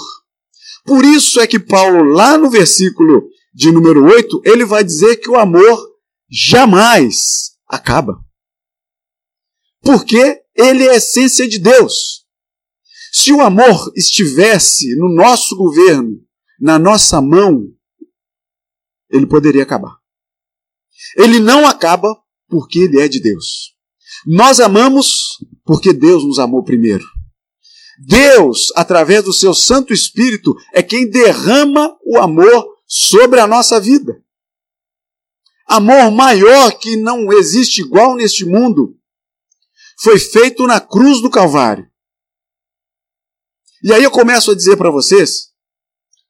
Por 0.84 1.04
isso 1.04 1.40
é 1.40 1.46
que 1.46 1.58
Paulo, 1.58 2.04
lá 2.04 2.38
no 2.38 2.50
versículo 2.50 3.28
de 3.54 3.70
número 3.72 4.04
8, 4.04 4.42
ele 4.44 4.64
vai 4.64 4.84
dizer 4.84 5.16
que 5.16 5.28
o 5.28 5.36
amor 5.36 5.78
jamais 6.30 7.52
acaba 7.68 8.18
porque 9.88 10.42
ele 10.54 10.84
é 10.84 10.90
a 10.90 10.96
essência 10.96 11.48
de 11.48 11.58
Deus. 11.58 12.26
Se 13.10 13.32
o 13.32 13.40
amor 13.40 13.90
estivesse 13.96 14.94
no 14.96 15.08
nosso 15.08 15.56
governo, 15.56 16.20
na 16.60 16.78
nossa 16.78 17.22
mão, 17.22 17.64
ele 19.10 19.26
poderia 19.26 19.62
acabar. 19.62 19.96
Ele 21.16 21.40
não 21.40 21.66
acaba 21.66 22.14
porque 22.50 22.80
ele 22.80 23.00
é 23.00 23.08
de 23.08 23.18
Deus. 23.18 23.74
Nós 24.26 24.60
amamos 24.60 25.38
porque 25.64 25.94
Deus 25.94 26.22
nos 26.22 26.38
amou 26.38 26.62
primeiro. 26.62 27.06
Deus, 28.06 28.70
através 28.76 29.24
do 29.24 29.32
seu 29.32 29.54
Santo 29.54 29.94
Espírito, 29.94 30.54
é 30.74 30.82
quem 30.82 31.08
derrama 31.08 31.96
o 32.04 32.18
amor 32.18 32.76
sobre 32.86 33.40
a 33.40 33.46
nossa 33.46 33.80
vida. 33.80 34.22
Amor 35.66 36.10
maior 36.10 36.72
que 36.78 36.94
não 36.94 37.32
existe 37.32 37.80
igual 37.80 38.16
neste 38.16 38.44
mundo 38.44 38.98
foi 40.00 40.18
feito 40.18 40.66
na 40.66 40.80
cruz 40.80 41.20
do 41.20 41.30
Calvário. 41.30 41.88
E 43.82 43.92
aí 43.92 44.02
eu 44.02 44.10
começo 44.10 44.50
a 44.50 44.54
dizer 44.54 44.76
para 44.76 44.90
vocês 44.90 45.48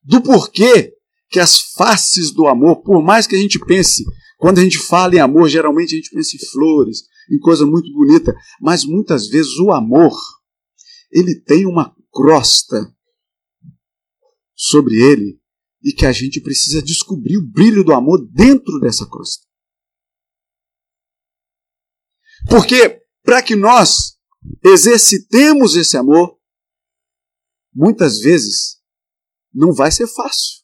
do 0.03 0.23
porquê 0.23 0.95
que 1.31 1.39
as 1.39 1.61
faces 1.61 2.31
do 2.33 2.47
amor, 2.47 2.83
por 2.83 3.03
mais 3.03 3.27
que 3.27 3.37
a 3.37 3.39
gente 3.39 3.59
pense 3.59 4.05
Quando 4.39 4.61
a 4.61 4.63
gente 4.63 4.79
fala 4.79 5.17
em 5.17 5.19
amor, 5.19 5.49
geralmente 5.49 5.95
a 5.95 5.97
gente 5.97 6.11
pensa 6.11 6.37
em 6.37 6.47
flores, 6.47 7.03
em 7.31 7.39
coisa 7.41 7.67
muito 7.67 7.93
bonita, 7.93 8.35
mas 8.61 8.85
muitas 8.85 9.29
vezes 9.29 9.59
o 9.59 9.73
amor 9.73 10.17
ele 11.11 11.41
tem 11.41 11.67
uma 11.67 11.95
crosta 12.13 12.95
sobre 14.55 14.95
ele 14.95 15.41
e 15.83 15.93
que 15.93 16.07
a 16.07 16.13
gente 16.13 16.41
precisa 16.41 16.81
descobrir 16.81 17.37
o 17.37 17.47
brilho 17.47 17.83
do 17.83 17.93
amor 17.93 18.25
dentro 18.33 18.79
dessa 18.81 19.07
crosta. 19.07 19.45
Porque 22.49 23.03
para 23.29 23.43
que 23.43 23.55
nós 23.55 24.17
exercitemos 24.65 25.77
esse 25.77 25.99
amor, 25.99 26.41
muitas 27.75 28.21
vezes 28.21 28.79
não 29.53 29.71
vai 29.71 29.93
ser 29.93 30.07
fácil. 30.07 30.63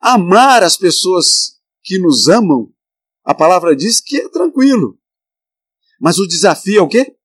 Amar 0.00 0.64
as 0.64 0.76
pessoas 0.76 1.60
que 1.84 1.96
nos 2.00 2.26
amam, 2.26 2.74
a 3.22 3.32
palavra 3.32 3.76
diz 3.76 4.00
que 4.00 4.16
é 4.16 4.28
tranquilo. 4.30 4.98
Mas 6.00 6.18
o 6.18 6.26
desafio 6.26 6.80
é 6.80 6.82
o 6.82 6.88
quê? 6.88 7.16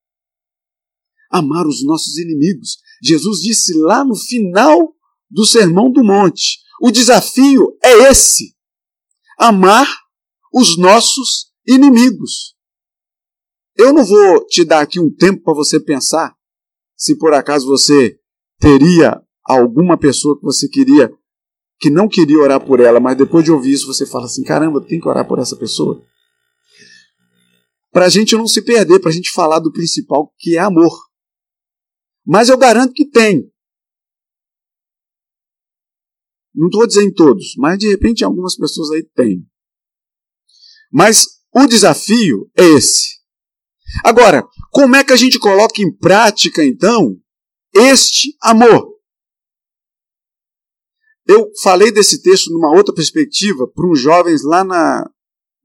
Amar 1.28 1.66
os 1.66 1.84
nossos 1.84 2.18
inimigos. 2.18 2.78
Jesus 3.02 3.40
disse 3.40 3.76
lá 3.78 4.04
no 4.04 4.14
final 4.14 4.94
do 5.28 5.44
Sermão 5.44 5.90
do 5.90 6.04
Monte: 6.04 6.60
o 6.80 6.92
desafio 6.92 7.76
é 7.82 8.08
esse: 8.08 8.56
amar 9.36 9.92
os 10.54 10.78
nossos 10.78 11.52
inimigos. 11.66 12.56
Eu 13.78 13.92
não 13.92 14.04
vou 14.04 14.44
te 14.46 14.64
dar 14.64 14.80
aqui 14.80 14.98
um 14.98 15.08
tempo 15.08 15.44
para 15.44 15.54
você 15.54 15.78
pensar 15.78 16.36
se 16.96 17.16
por 17.16 17.32
acaso 17.32 17.64
você 17.64 18.18
teria 18.58 19.22
alguma 19.44 19.96
pessoa 19.96 20.36
que 20.36 20.42
você 20.42 20.68
queria 20.68 21.08
que 21.80 21.88
não 21.88 22.08
queria 22.08 22.38
orar 22.40 22.60
por 22.64 22.80
ela, 22.80 22.98
mas 22.98 23.16
depois 23.16 23.44
de 23.44 23.52
ouvir 23.52 23.72
isso 23.72 23.86
você 23.86 24.04
fala 24.04 24.24
assim: 24.24 24.42
caramba, 24.42 24.84
tem 24.84 25.00
que 25.00 25.08
orar 25.08 25.26
por 25.28 25.38
essa 25.38 25.56
pessoa. 25.56 26.04
Para 27.92 28.06
a 28.06 28.08
gente 28.08 28.34
não 28.34 28.48
se 28.48 28.62
perder, 28.62 28.98
para 28.98 29.10
a 29.10 29.14
gente 29.14 29.30
falar 29.30 29.60
do 29.60 29.72
principal, 29.72 30.34
que 30.36 30.56
é 30.56 30.58
amor. 30.58 30.92
Mas 32.26 32.48
eu 32.48 32.58
garanto 32.58 32.92
que 32.92 33.08
tem. 33.08 33.48
Não 36.52 36.66
estou 36.66 36.84
dizendo 36.84 37.14
todos, 37.14 37.54
mas 37.56 37.78
de 37.78 37.88
repente 37.88 38.24
algumas 38.24 38.56
pessoas 38.56 38.90
aí 38.90 39.04
tem. 39.14 39.46
Mas 40.92 41.26
o 41.54 41.64
desafio 41.66 42.50
é 42.56 42.64
esse. 42.64 43.17
Agora, 44.04 44.46
como 44.70 44.96
é 44.96 45.04
que 45.04 45.12
a 45.12 45.16
gente 45.16 45.38
coloca 45.38 45.80
em 45.82 45.90
prática, 45.90 46.64
então, 46.64 47.16
este 47.74 48.36
amor? 48.42 48.98
Eu 51.26 51.50
falei 51.62 51.92
desse 51.92 52.22
texto 52.22 52.50
numa 52.50 52.74
outra 52.74 52.94
perspectiva 52.94 53.66
para 53.66 53.86
uns 53.86 54.00
jovens 54.00 54.42
lá 54.42 54.64
na, 54.64 55.08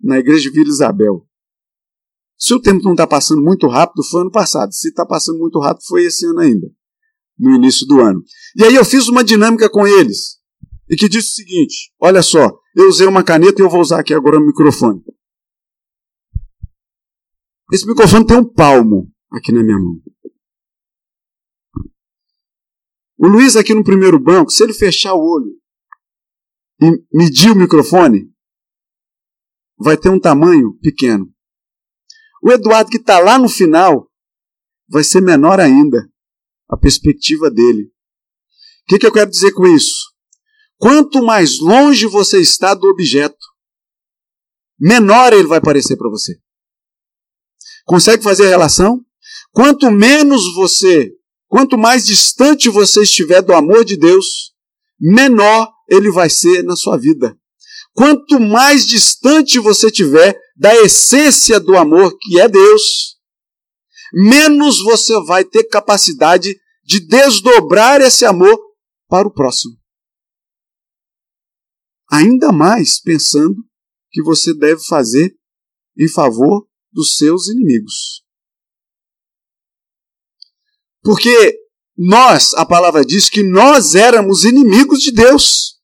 na 0.02 0.20
igreja 0.20 0.50
de 0.50 0.52
Vila 0.52 0.70
Isabel. 0.70 1.26
Se 2.38 2.54
o 2.54 2.60
tempo 2.60 2.84
não 2.84 2.92
está 2.92 3.08
passando 3.08 3.42
muito 3.42 3.68
rápido, 3.68 4.04
foi 4.04 4.22
ano 4.22 4.32
passado. 4.32 4.74
Se 4.74 4.90
está 4.90 5.06
passando 5.06 5.40
muito 5.40 5.60
rápido, 5.60 5.86
foi 5.88 6.04
esse 6.04 6.26
ano 6.26 6.40
ainda, 6.40 6.68
no 7.40 7.56
início 7.56 7.88
do 7.88 8.02
ano. 8.02 8.22
E 8.58 8.66
aí 8.66 8.76
eu 8.76 8.84
fiz 8.84 9.08
uma 9.08 9.24
dinâmica 9.24 9.70
com 9.70 9.88
eles, 9.88 10.38
e 10.90 10.96
que 10.96 11.08
disse 11.08 11.30
o 11.30 11.36
seguinte: 11.36 11.94
olha 12.00 12.22
só, 12.22 12.52
eu 12.76 12.90
usei 12.90 13.08
uma 13.08 13.24
caneta 13.24 13.62
e 13.62 13.66
eu 13.66 13.70
vou 13.70 13.80
usar 13.80 14.00
aqui 14.00 14.14
agora 14.14 14.38
o 14.38 14.46
microfone. 14.46 15.02
Esse 17.74 17.88
microfone 17.88 18.28
tem 18.28 18.38
um 18.38 18.48
palmo 18.48 19.12
aqui 19.32 19.52
na 19.52 19.64
minha 19.64 19.80
mão. 19.80 20.00
O 23.18 23.28
Luiz 23.28 23.56
aqui 23.56 23.74
no 23.74 23.84
primeiro 23.84 24.20
banco, 24.20 24.52
se 24.52 24.64
ele 24.64 24.76
fechar 24.76 25.16
o 25.16 25.20
olho 25.20 25.60
e 26.80 27.04
medir 27.12 27.50
o 27.50 27.56
microfone, 27.56 28.32
vai 29.76 29.98
ter 29.98 30.10
um 30.10 30.20
tamanho 30.20 30.78
pequeno. 30.84 31.34
O 32.44 32.52
Eduardo 32.52 32.92
que 32.92 32.98
está 32.98 33.18
lá 33.18 33.40
no 33.40 33.50
final 33.50 34.08
vai 34.88 35.04
ser 35.04 35.22
menor 35.22 35.60
ainda 35.60 36.08
a 36.70 36.78
perspectiva 36.78 37.50
dele. 37.50 37.86
O 37.86 38.86
que, 38.90 39.00
que 39.00 39.08
eu 39.08 39.14
quero 39.14 39.32
dizer 39.32 39.52
com 39.52 39.66
isso? 39.66 40.14
Quanto 40.78 41.24
mais 41.24 41.60
longe 41.60 42.06
você 42.06 42.40
está 42.40 42.76
do 42.76 42.88
objeto, 42.88 43.48
menor 44.80 45.34
ele 45.34 45.48
vai 45.48 45.60
parecer 45.60 45.98
para 45.98 46.12
você. 46.12 46.40
Consegue 47.86 48.24
fazer 48.24 48.46
a 48.48 48.50
relação? 48.50 49.00
Quanto 49.52 49.92
menos 49.92 50.54
você 50.56 51.12
Quanto 51.54 51.78
mais 51.78 52.04
distante 52.04 52.68
você 52.68 53.04
estiver 53.04 53.40
do 53.40 53.54
amor 53.54 53.86
de 53.86 53.96
Deus, 53.96 54.52
menor 55.00 55.72
ele 55.88 56.10
vai 56.10 56.28
ser 56.28 56.64
na 56.64 56.76
sua 56.76 56.98
vida. 56.98 57.38
Quanto 57.94 58.40
mais 58.40 58.88
distante 58.88 59.60
você 59.60 59.86
estiver 59.86 60.36
da 60.58 60.76
essência 60.78 61.60
do 61.60 61.78
amor 61.78 62.18
que 62.20 62.42
é 62.42 62.50
Deus, 62.50 63.20
menos 64.12 64.84
você 64.84 65.14
vai 65.26 65.46
ter 65.46 65.66
capacidade 65.66 66.60
de 66.84 67.00
desdobrar 67.02 68.02
esse 68.02 68.26
amor 68.26 68.60
para 69.08 69.28
o 69.28 69.32
próximo. 69.32 69.76
Ainda 72.12 72.52
mais 72.52 73.00
pensando 73.00 73.58
que 74.12 74.24
você 74.24 74.56
deve 74.56 74.84
fazer 74.88 75.38
em 76.00 76.10
favor 76.10 76.68
dos 76.94 77.18
seus 77.18 77.50
inimigos. 77.50 78.24
Porque 81.02 81.60
nós, 81.98 82.54
a 82.54 82.66
palavra 82.66 83.06
diz 83.06 83.30
que 83.30 83.44
nós 83.44 83.94
éramos 83.94 84.44
inimigos 84.44 85.00
de 85.00 85.12
Deus. 85.12 85.80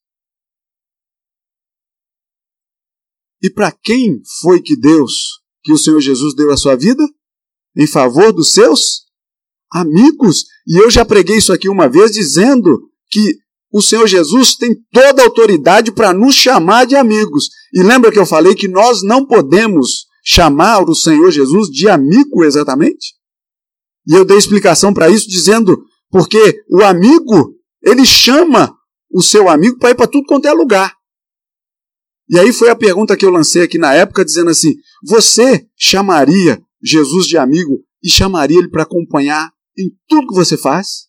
E 3.41 3.49
para 3.49 3.71
quem 3.71 4.21
foi 4.41 4.61
que 4.61 4.75
Deus, 4.75 5.41
que 5.63 5.71
o 5.71 5.77
Senhor 5.77 6.01
Jesus 6.01 6.35
deu 6.35 6.51
a 6.51 6.57
sua 6.57 6.75
vida? 6.75 7.03
Em 7.75 7.87
favor 7.87 8.33
dos 8.33 8.53
seus 8.53 9.05
amigos. 9.71 10.45
E 10.67 10.77
eu 10.77 10.89
já 10.89 11.05
preguei 11.05 11.37
isso 11.37 11.53
aqui 11.53 11.69
uma 11.69 11.87
vez 11.87 12.11
dizendo 12.11 12.89
que 13.09 13.37
o 13.71 13.81
Senhor 13.81 14.07
Jesus 14.07 14.55
tem 14.55 14.75
toda 14.91 15.21
a 15.21 15.25
autoridade 15.25 15.91
para 15.91 16.13
nos 16.13 16.35
chamar 16.35 16.85
de 16.85 16.95
amigos. 16.95 17.49
E 17.73 17.83
lembra 17.83 18.11
que 18.11 18.19
eu 18.19 18.25
falei 18.25 18.55
que 18.55 18.67
nós 18.67 19.03
não 19.03 19.25
podemos 19.25 20.07
chamar 20.23 20.83
o 20.89 20.95
Senhor 20.95 21.31
Jesus 21.31 21.69
de 21.69 21.87
amigo 21.87 22.43
exatamente? 22.43 23.15
E 24.07 24.13
eu 24.13 24.25
dei 24.25 24.37
explicação 24.37 24.93
para 24.93 25.09
isso 25.09 25.27
dizendo, 25.29 25.77
porque 26.09 26.63
o 26.69 26.81
amigo, 26.81 27.55
ele 27.83 28.05
chama 28.05 28.75
o 29.11 29.21
seu 29.21 29.49
amigo 29.49 29.77
para 29.77 29.91
ir 29.91 29.95
para 29.95 30.07
tudo 30.07 30.25
quanto 30.25 30.47
é 30.47 30.53
lugar. 30.53 30.93
E 32.29 32.37
aí 32.37 32.53
foi 32.53 32.69
a 32.69 32.75
pergunta 32.75 33.17
que 33.17 33.25
eu 33.25 33.31
lancei 33.31 33.63
aqui 33.63 33.77
na 33.77 33.93
época, 33.93 34.23
dizendo 34.23 34.51
assim: 34.51 34.75
você 35.03 35.67
chamaria 35.75 36.61
Jesus 36.83 37.25
de 37.25 37.37
amigo 37.37 37.83
e 38.03 38.09
chamaria 38.09 38.59
ele 38.59 38.69
para 38.69 38.83
acompanhar 38.83 39.51
em 39.77 39.89
tudo 40.07 40.27
que 40.27 40.35
você 40.35 40.55
faz? 40.55 41.07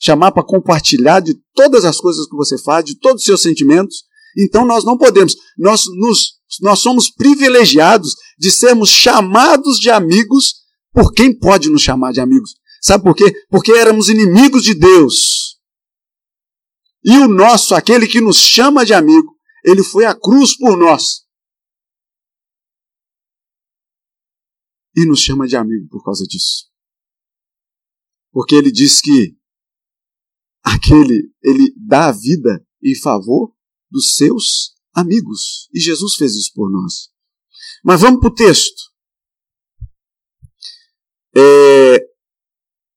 Chamar 0.00 0.32
para 0.32 0.44
compartilhar 0.44 1.20
de 1.20 1.34
todas 1.54 1.84
as 1.84 1.98
coisas 1.98 2.26
que 2.26 2.36
você 2.36 2.58
faz, 2.58 2.84
de 2.84 2.98
todos 2.98 3.22
os 3.22 3.26
seus 3.26 3.40
sentimentos? 3.40 4.04
Então 4.36 4.66
nós 4.66 4.84
não 4.84 4.98
podemos. 4.98 5.34
Nós, 5.56 5.84
nos, 5.98 6.34
nós 6.60 6.80
somos 6.80 7.10
privilegiados 7.10 8.14
de 8.38 8.50
sermos 8.50 8.90
chamados 8.90 9.78
de 9.78 9.90
amigos 9.90 10.62
por 10.92 11.12
quem 11.12 11.36
pode 11.36 11.68
nos 11.70 11.82
chamar 11.82 12.12
de 12.12 12.20
amigos? 12.20 12.54
Sabe 12.80 13.02
por 13.02 13.14
quê? 13.14 13.32
Porque 13.48 13.72
éramos 13.72 14.08
inimigos 14.08 14.62
de 14.62 14.74
Deus. 14.74 15.58
E 17.04 17.18
o 17.18 17.28
nosso, 17.28 17.74
aquele 17.74 18.06
que 18.06 18.20
nos 18.20 18.36
chama 18.36 18.84
de 18.84 18.94
amigo, 18.94 19.34
ele 19.64 19.82
foi 19.82 20.04
à 20.04 20.14
cruz 20.14 20.56
por 20.56 20.76
nós. 20.76 21.24
E 24.96 25.06
nos 25.06 25.20
chama 25.20 25.46
de 25.46 25.56
amigo 25.56 25.88
por 25.88 26.04
causa 26.04 26.24
disso. 26.24 26.70
Porque 28.30 28.54
ele 28.54 28.70
diz 28.70 29.00
que 29.00 29.36
aquele, 30.62 31.32
ele 31.42 31.74
dá 31.76 32.08
a 32.08 32.12
vida 32.12 32.66
em 32.82 32.94
favor 33.00 33.54
dos 33.90 34.14
seus 34.14 34.74
amigos. 34.94 35.68
E 35.72 35.80
Jesus 35.80 36.14
fez 36.14 36.34
isso 36.34 36.52
por 36.54 36.70
nós. 36.70 37.13
Mas 37.84 38.00
vamos 38.00 38.20
para 38.20 38.28
o 38.28 38.34
texto. 38.34 38.82
É, 41.36 41.98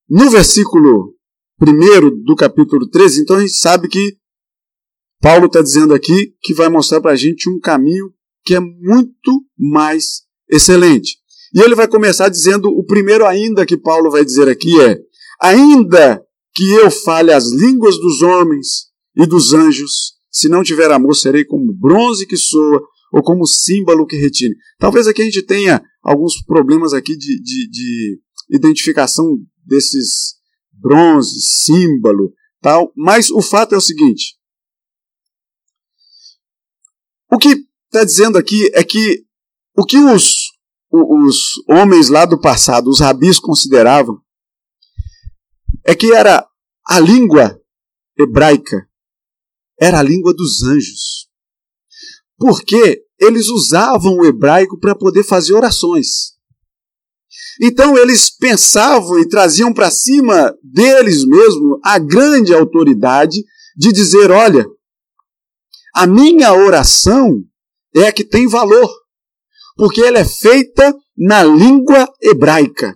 no 0.09 0.29
versículo 0.29 1.15
1 1.61 2.23
do 2.23 2.35
capítulo 2.35 2.87
13, 2.89 3.21
então 3.21 3.37
a 3.37 3.41
gente 3.41 3.55
sabe 3.55 3.87
que 3.87 4.17
Paulo 5.19 5.47
está 5.47 5.61
dizendo 5.61 5.93
aqui 5.93 6.35
que 6.41 6.53
vai 6.53 6.69
mostrar 6.69 7.01
para 7.01 7.11
a 7.11 7.15
gente 7.15 7.49
um 7.49 7.59
caminho 7.59 8.13
que 8.45 8.55
é 8.55 8.59
muito 8.59 9.43
mais 9.57 10.21
excelente. 10.49 11.17
E 11.53 11.61
ele 11.61 11.75
vai 11.75 11.87
começar 11.87 12.29
dizendo: 12.29 12.69
o 12.69 12.85
primeiro 12.85 13.25
ainda 13.25 13.65
que 13.65 13.77
Paulo 13.77 14.11
vai 14.11 14.23
dizer 14.23 14.47
aqui 14.47 14.79
é: 14.81 14.97
ainda 15.41 16.23
que 16.53 16.69
eu 16.71 16.89
fale 16.89 17.31
as 17.31 17.51
línguas 17.51 17.97
dos 17.97 18.21
homens 18.21 18.87
e 19.15 19.25
dos 19.25 19.53
anjos, 19.53 20.13
se 20.31 20.47
não 20.47 20.63
tiver 20.63 20.91
amor, 20.91 21.15
serei 21.15 21.43
como 21.43 21.73
bronze 21.73 22.25
que 22.25 22.37
soa 22.37 22.81
ou 23.11 23.21
como 23.21 23.45
símbolo 23.45 24.05
que 24.05 24.17
retine. 24.17 24.55
Talvez 24.77 25.07
aqui 25.07 25.21
a 25.21 25.25
gente 25.25 25.43
tenha 25.43 25.81
alguns 26.03 26.41
problemas 26.43 26.93
aqui 26.93 27.15
de, 27.17 27.41
de, 27.41 27.69
de 27.69 28.21
identificação 28.49 29.25
desses 29.65 30.35
bronze, 30.71 31.41
símbolo, 31.41 32.33
tal. 32.61 32.91
Mas 32.95 33.29
o 33.29 33.41
fato 33.41 33.75
é 33.75 33.77
o 33.77 33.81
seguinte: 33.81 34.37
o 37.31 37.37
que 37.37 37.65
está 37.85 38.03
dizendo 38.03 38.37
aqui 38.37 38.69
é 38.73 38.83
que 38.83 39.25
o 39.75 39.85
que 39.85 39.97
os, 39.97 40.51
os 40.91 41.37
homens 41.69 42.09
lá 42.09 42.25
do 42.25 42.39
passado, 42.39 42.89
os 42.89 42.99
rabis, 42.99 43.39
consideravam, 43.39 44.19
é 45.85 45.95
que 45.95 46.11
era 46.11 46.47
a 46.85 46.99
língua 46.99 47.61
hebraica, 48.17 48.89
era 49.79 49.99
a 49.99 50.03
língua 50.03 50.33
dos 50.33 50.63
anjos. 50.63 51.26
Porque 52.37 53.03
eles 53.19 53.47
usavam 53.49 54.17
o 54.17 54.25
hebraico 54.25 54.79
para 54.79 54.95
poder 54.95 55.23
fazer 55.23 55.53
orações. 55.53 56.37
Então 57.61 57.97
eles 57.97 58.29
pensavam 58.29 59.19
e 59.19 59.27
traziam 59.27 59.73
para 59.73 59.89
cima 59.89 60.53
deles 60.63 61.25
mesmos 61.25 61.79
a 61.83 61.97
grande 61.97 62.53
autoridade 62.53 63.43
de 63.75 63.91
dizer: 63.91 64.31
olha, 64.31 64.65
a 65.95 66.05
minha 66.05 66.53
oração 66.53 67.43
é 67.95 68.07
a 68.07 68.11
que 68.11 68.23
tem 68.23 68.47
valor, 68.47 68.89
porque 69.75 70.01
ela 70.01 70.19
é 70.19 70.25
feita 70.25 70.95
na 71.17 71.43
língua 71.43 72.07
hebraica. 72.21 72.95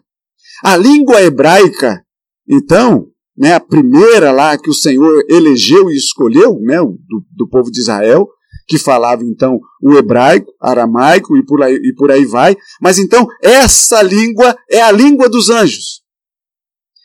A 0.63 0.77
língua 0.77 1.21
hebraica, 1.21 2.03
então, 2.47 3.07
né, 3.35 3.55
a 3.55 3.59
primeira 3.59 4.31
lá 4.31 4.55
que 4.57 4.69
o 4.69 4.75
Senhor 4.75 5.23
elegeu 5.27 5.89
e 5.89 5.97
escolheu, 5.97 6.59
né, 6.61 6.77
do, 6.77 7.25
do 7.35 7.49
povo 7.49 7.71
de 7.71 7.79
Israel, 7.79 8.27
que 8.71 8.79
falava 8.79 9.21
então 9.25 9.59
o 9.81 9.97
hebraico, 9.97 10.49
aramaico 10.61 11.35
e 11.35 11.45
por, 11.45 11.61
aí, 11.61 11.73
e 11.73 11.93
por 11.93 12.09
aí 12.09 12.23
vai. 12.23 12.55
Mas 12.81 12.97
então, 12.97 13.27
essa 13.43 14.01
língua 14.01 14.57
é 14.69 14.81
a 14.81 14.89
língua 14.89 15.27
dos 15.27 15.49
anjos. 15.49 16.01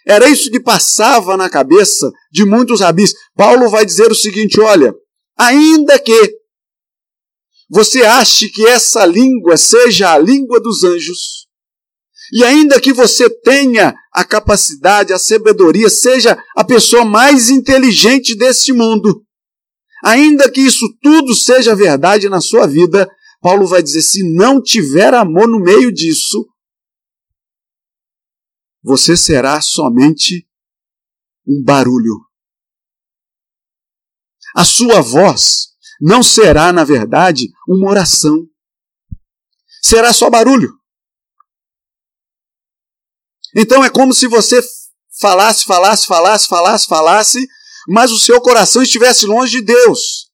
Era 0.06 0.28
isso 0.28 0.48
que 0.48 0.60
passava 0.60 1.36
na 1.36 1.50
cabeça 1.50 2.08
de 2.30 2.44
muitos 2.44 2.80
rabis. 2.80 3.12
Paulo 3.34 3.68
vai 3.68 3.84
dizer 3.84 4.08
o 4.08 4.14
seguinte: 4.14 4.60
olha, 4.60 4.94
ainda 5.36 5.98
que 5.98 6.36
você 7.68 8.02
ache 8.02 8.48
que 8.48 8.64
essa 8.64 9.04
língua 9.04 9.56
seja 9.56 10.12
a 10.12 10.18
língua 10.18 10.60
dos 10.60 10.84
anjos, 10.84 11.48
e 12.32 12.44
ainda 12.44 12.80
que 12.80 12.92
você 12.92 13.28
tenha 13.28 13.92
a 14.14 14.22
capacidade, 14.22 15.12
a 15.12 15.18
sabedoria, 15.18 15.90
seja 15.90 16.40
a 16.56 16.62
pessoa 16.62 17.04
mais 17.04 17.50
inteligente 17.50 18.36
deste 18.36 18.72
mundo, 18.72 19.25
Ainda 20.06 20.48
que 20.48 20.60
isso 20.60 20.86
tudo 21.02 21.34
seja 21.34 21.74
verdade 21.74 22.28
na 22.28 22.40
sua 22.40 22.64
vida, 22.64 23.10
Paulo 23.40 23.66
vai 23.66 23.82
dizer: 23.82 24.02
se 24.02 24.22
não 24.36 24.62
tiver 24.62 25.12
amor 25.12 25.48
no 25.48 25.58
meio 25.58 25.92
disso, 25.92 26.48
você 28.84 29.16
será 29.16 29.60
somente 29.60 30.48
um 31.44 31.60
barulho. 31.60 32.24
A 34.54 34.64
sua 34.64 35.00
voz 35.00 35.74
não 36.00 36.22
será, 36.22 36.72
na 36.72 36.84
verdade, 36.84 37.48
uma 37.66 37.90
oração. 37.90 38.48
Será 39.82 40.12
só 40.12 40.30
barulho. 40.30 40.72
Então 43.56 43.84
é 43.84 43.90
como 43.90 44.14
se 44.14 44.28
você 44.28 44.62
falasse, 45.20 45.64
falasse, 45.64 46.06
falasse, 46.06 46.46
falasse, 46.46 46.86
falasse, 46.86 47.48
mas 47.88 48.10
o 48.10 48.18
seu 48.18 48.40
coração 48.40 48.82
estivesse 48.82 49.26
longe 49.26 49.60
de 49.60 49.62
Deus. 49.62 50.26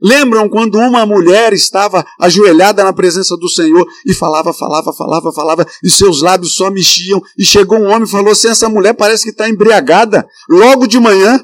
Lembram 0.00 0.48
quando 0.48 0.76
uma 0.76 1.06
mulher 1.06 1.54
estava 1.54 2.04
ajoelhada 2.20 2.84
na 2.84 2.92
presença 2.92 3.34
do 3.36 3.48
Senhor 3.48 3.86
e 4.04 4.12
falava, 4.12 4.52
falava, 4.52 4.92
falava, 4.92 5.32
falava, 5.32 5.66
e 5.82 5.88
seus 5.88 6.20
lábios 6.20 6.54
só 6.54 6.70
mexiam, 6.70 7.20
e 7.38 7.44
chegou 7.44 7.78
um 7.78 7.86
homem 7.86 8.04
e 8.04 8.10
falou 8.10 8.32
assim: 8.32 8.48
essa 8.48 8.68
mulher 8.68 8.94
parece 8.94 9.24
que 9.24 9.30
está 9.30 9.48
embriagada, 9.48 10.28
logo 10.48 10.86
de 10.86 11.00
manhã. 11.00 11.42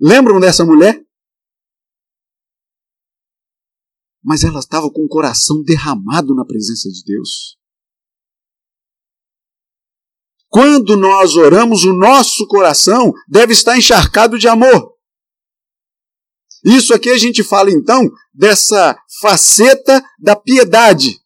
Lembram 0.00 0.40
dessa 0.40 0.64
mulher? 0.64 1.04
Mas 4.24 4.42
ela 4.42 4.60
estava 4.60 4.90
com 4.90 5.04
o 5.04 5.08
coração 5.08 5.62
derramado 5.62 6.34
na 6.34 6.46
presença 6.46 6.88
de 6.88 7.04
Deus. 7.04 7.59
Quando 10.50 10.96
nós 10.96 11.36
oramos, 11.36 11.84
o 11.84 11.94
nosso 11.94 12.46
coração 12.48 13.14
deve 13.28 13.52
estar 13.52 13.78
encharcado 13.78 14.36
de 14.36 14.48
amor. 14.48 14.92
Isso 16.64 16.92
aqui 16.92 17.08
a 17.08 17.16
gente 17.16 17.42
fala 17.44 17.70
então 17.70 18.10
dessa 18.34 18.98
faceta 19.20 20.02
da 20.18 20.34
piedade. 20.34 21.20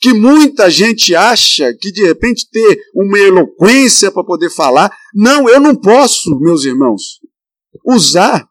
Que 0.00 0.12
muita 0.12 0.68
gente 0.68 1.14
acha 1.14 1.72
que 1.80 1.92
de 1.92 2.04
repente 2.04 2.48
ter 2.50 2.80
uma 2.94 3.18
eloquência 3.18 4.10
para 4.10 4.24
poder 4.24 4.50
falar. 4.50 4.90
Não, 5.14 5.48
eu 5.48 5.60
não 5.60 5.76
posso, 5.76 6.36
meus 6.40 6.64
irmãos, 6.64 7.20
usar 7.86 8.44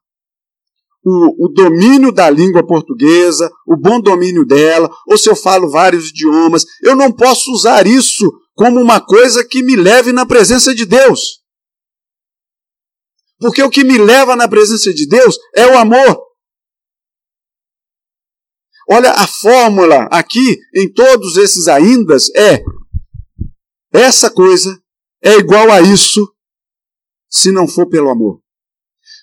o, 1.03 1.47
o, 1.47 1.49
domínio 1.49 2.11
da 2.11 2.29
língua 2.29 2.65
portuguesa, 2.65 3.51
o 3.67 3.75
bom 3.75 3.99
domínio 3.99 4.45
dela, 4.45 4.89
ou 5.07 5.17
se 5.17 5.29
eu 5.29 5.35
falo 5.35 5.69
vários 5.69 6.09
idiomas, 6.09 6.65
eu 6.83 6.95
não 6.95 7.11
posso 7.11 7.51
usar 7.51 7.87
isso 7.87 8.31
como 8.59 8.81
uma 8.81 8.99
coisa 8.99 9.47
que 9.47 9.63
me 9.63 9.77
leve 9.77 10.11
na 10.11 10.25
presença 10.25 10.75
de 10.75 10.85
Deus. 10.85 11.41
Porque 13.37 13.63
o 13.63 13.69
que 13.69 13.85
me 13.85 13.97
leva 13.97 14.35
na 14.35 14.49
presença 14.49 14.93
de 14.93 15.07
Deus 15.07 15.37
é 15.55 15.65
o 15.65 15.77
amor. 15.77 16.21
Olha, 18.91 19.11
a 19.11 19.25
fórmula 19.25 20.09
aqui, 20.11 20.59
em 20.75 20.91
todos 20.91 21.37
esses 21.37 21.69
aindas, 21.69 22.29
é: 22.35 22.61
essa 23.93 24.29
coisa 24.29 24.77
é 25.23 25.35
igual 25.35 25.71
a 25.71 25.79
isso, 25.79 26.29
se 27.29 27.53
não 27.53 27.65
for 27.65 27.87
pelo 27.87 28.09
amor. 28.09 28.41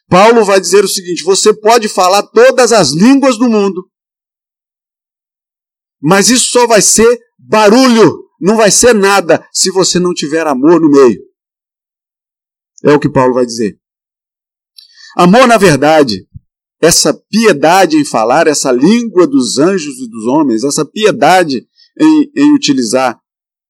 Paulo 0.09 0.47
vai 0.47 0.59
dizer 0.59 0.83
o 0.83 0.89
seguinte: 0.89 1.23
você 1.23 1.53
pode 1.53 1.91
falar 1.91 2.23
todas 2.29 2.73
as 2.73 2.93
línguas 2.93 3.37
do 3.37 3.51
mundo, 3.51 3.87
mas 6.01 6.31
isso 6.31 6.47
só 6.53 6.67
vai 6.67 6.81
ser 6.81 7.21
barulho 7.39 8.26
não 8.41 8.57
vai 8.57 8.71
ser 8.71 8.95
nada 8.95 9.47
se 9.53 9.71
você 9.71 9.99
não 9.99 10.15
tiver 10.15 10.47
amor 10.47 10.81
no 10.81 10.91
meio. 10.91 11.21
É 12.85 12.93
o 12.93 13.01
que 13.01 13.09
Paulo 13.09 13.35
vai 13.35 13.47
dizer. 13.47 13.79
Amor, 15.17 15.47
na 15.47 15.57
verdade, 15.57 16.29
essa 16.81 17.15
piedade 17.15 17.97
em 17.97 18.05
falar, 18.05 18.47
essa 18.47 18.71
língua 18.71 19.27
dos 19.27 19.59
anjos 19.59 19.99
e 19.99 20.09
dos 20.09 20.27
homens, 20.27 20.63
essa 20.63 20.85
piedade 20.85 21.67
em, 21.99 22.31
em 22.37 22.55
utilizar 22.55 23.19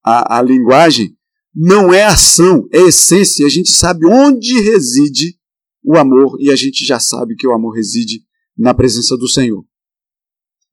a, 0.04 0.38
a 0.38 0.42
linguagem, 0.42 1.16
não 1.54 1.94
é 1.94 2.04
ação, 2.04 2.68
é 2.72 2.80
essência. 2.82 3.46
A 3.46 3.48
gente 3.48 3.70
sabe 3.70 4.06
onde 4.06 4.60
reside 4.60 5.38
o 5.82 5.96
amor 5.96 6.36
e 6.40 6.50
a 6.50 6.56
gente 6.56 6.84
já 6.84 6.98
sabe 6.98 7.36
que 7.36 7.46
o 7.46 7.52
amor 7.52 7.74
reside 7.74 8.22
na 8.58 8.74
presença 8.74 9.16
do 9.16 9.28
Senhor. 9.28 9.64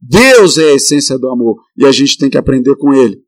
Deus 0.02 0.58
é 0.58 0.72
a 0.72 0.76
essência 0.76 1.18
do 1.18 1.30
amor 1.30 1.62
e 1.78 1.86
a 1.86 1.92
gente 1.92 2.18
tem 2.18 2.30
que 2.30 2.38
aprender 2.38 2.76
com 2.76 2.94
ele. 2.94 3.23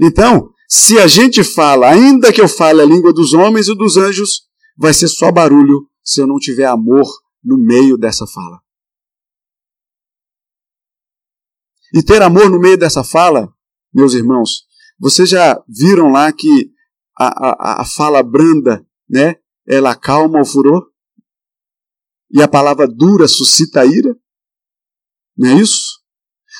Então, 0.00 0.52
se 0.68 0.98
a 0.98 1.06
gente 1.06 1.42
fala, 1.42 1.90
ainda 1.90 2.32
que 2.32 2.40
eu 2.40 2.48
fale 2.48 2.80
a 2.80 2.84
língua 2.84 3.12
dos 3.12 3.32
homens 3.32 3.68
e 3.68 3.74
dos 3.74 3.96
anjos, 3.96 4.42
vai 4.76 4.94
ser 4.94 5.08
só 5.08 5.30
barulho 5.32 5.88
se 6.02 6.20
eu 6.20 6.26
não 6.26 6.38
tiver 6.38 6.66
amor 6.66 7.06
no 7.42 7.58
meio 7.58 7.96
dessa 7.96 8.26
fala. 8.26 8.60
E 11.92 12.02
ter 12.02 12.22
amor 12.22 12.48
no 12.48 12.60
meio 12.60 12.78
dessa 12.78 13.02
fala, 13.02 13.52
meus 13.92 14.14
irmãos, 14.14 14.64
vocês 14.98 15.28
já 15.28 15.60
viram 15.68 16.12
lá 16.12 16.32
que 16.32 16.70
a, 17.18 17.48
a, 17.48 17.82
a 17.82 17.84
fala 17.84 18.22
branda, 18.22 18.86
né, 19.08 19.36
ela 19.66 19.94
calma 19.96 20.40
o 20.40 20.44
furor? 20.44 20.88
E 22.30 22.40
a 22.40 22.46
palavra 22.46 22.86
dura 22.86 23.26
suscita 23.26 23.84
ira? 23.84 24.16
Não 25.36 25.50
é 25.50 25.54
isso? 25.54 26.00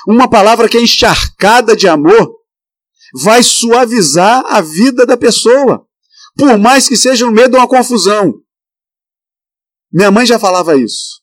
Uma 0.06 0.28
palavra 0.28 0.68
que 0.68 0.76
é 0.76 0.82
encharcada 0.82 1.76
de 1.76 1.86
amor, 1.86 2.39
vai 3.14 3.42
suavizar 3.42 4.44
a 4.46 4.60
vida 4.60 5.04
da 5.04 5.16
pessoa, 5.16 5.86
por 6.36 6.58
mais 6.58 6.88
que 6.88 6.96
seja 6.96 7.26
no 7.26 7.32
meio 7.32 7.48
de 7.48 7.56
uma 7.56 7.68
confusão. 7.68 8.34
Minha 9.92 10.10
mãe 10.10 10.24
já 10.24 10.38
falava 10.38 10.76
isso. 10.76 11.20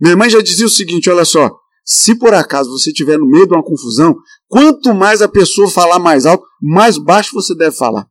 Minha 0.00 0.16
mãe 0.16 0.28
já 0.28 0.40
dizia 0.40 0.66
o 0.66 0.70
seguinte: 0.70 1.08
olha 1.08 1.24
só, 1.24 1.50
se 1.84 2.18
por 2.18 2.34
acaso 2.34 2.70
você 2.70 2.90
estiver 2.90 3.18
no 3.18 3.28
meio 3.28 3.46
de 3.46 3.54
uma 3.54 3.62
confusão, 3.62 4.16
quanto 4.48 4.94
mais 4.94 5.22
a 5.22 5.28
pessoa 5.28 5.70
falar 5.70 5.98
mais 5.98 6.26
alto, 6.26 6.44
mais 6.60 6.98
baixo 6.98 7.34
você 7.34 7.54
deve 7.54 7.76
falar. 7.76 8.06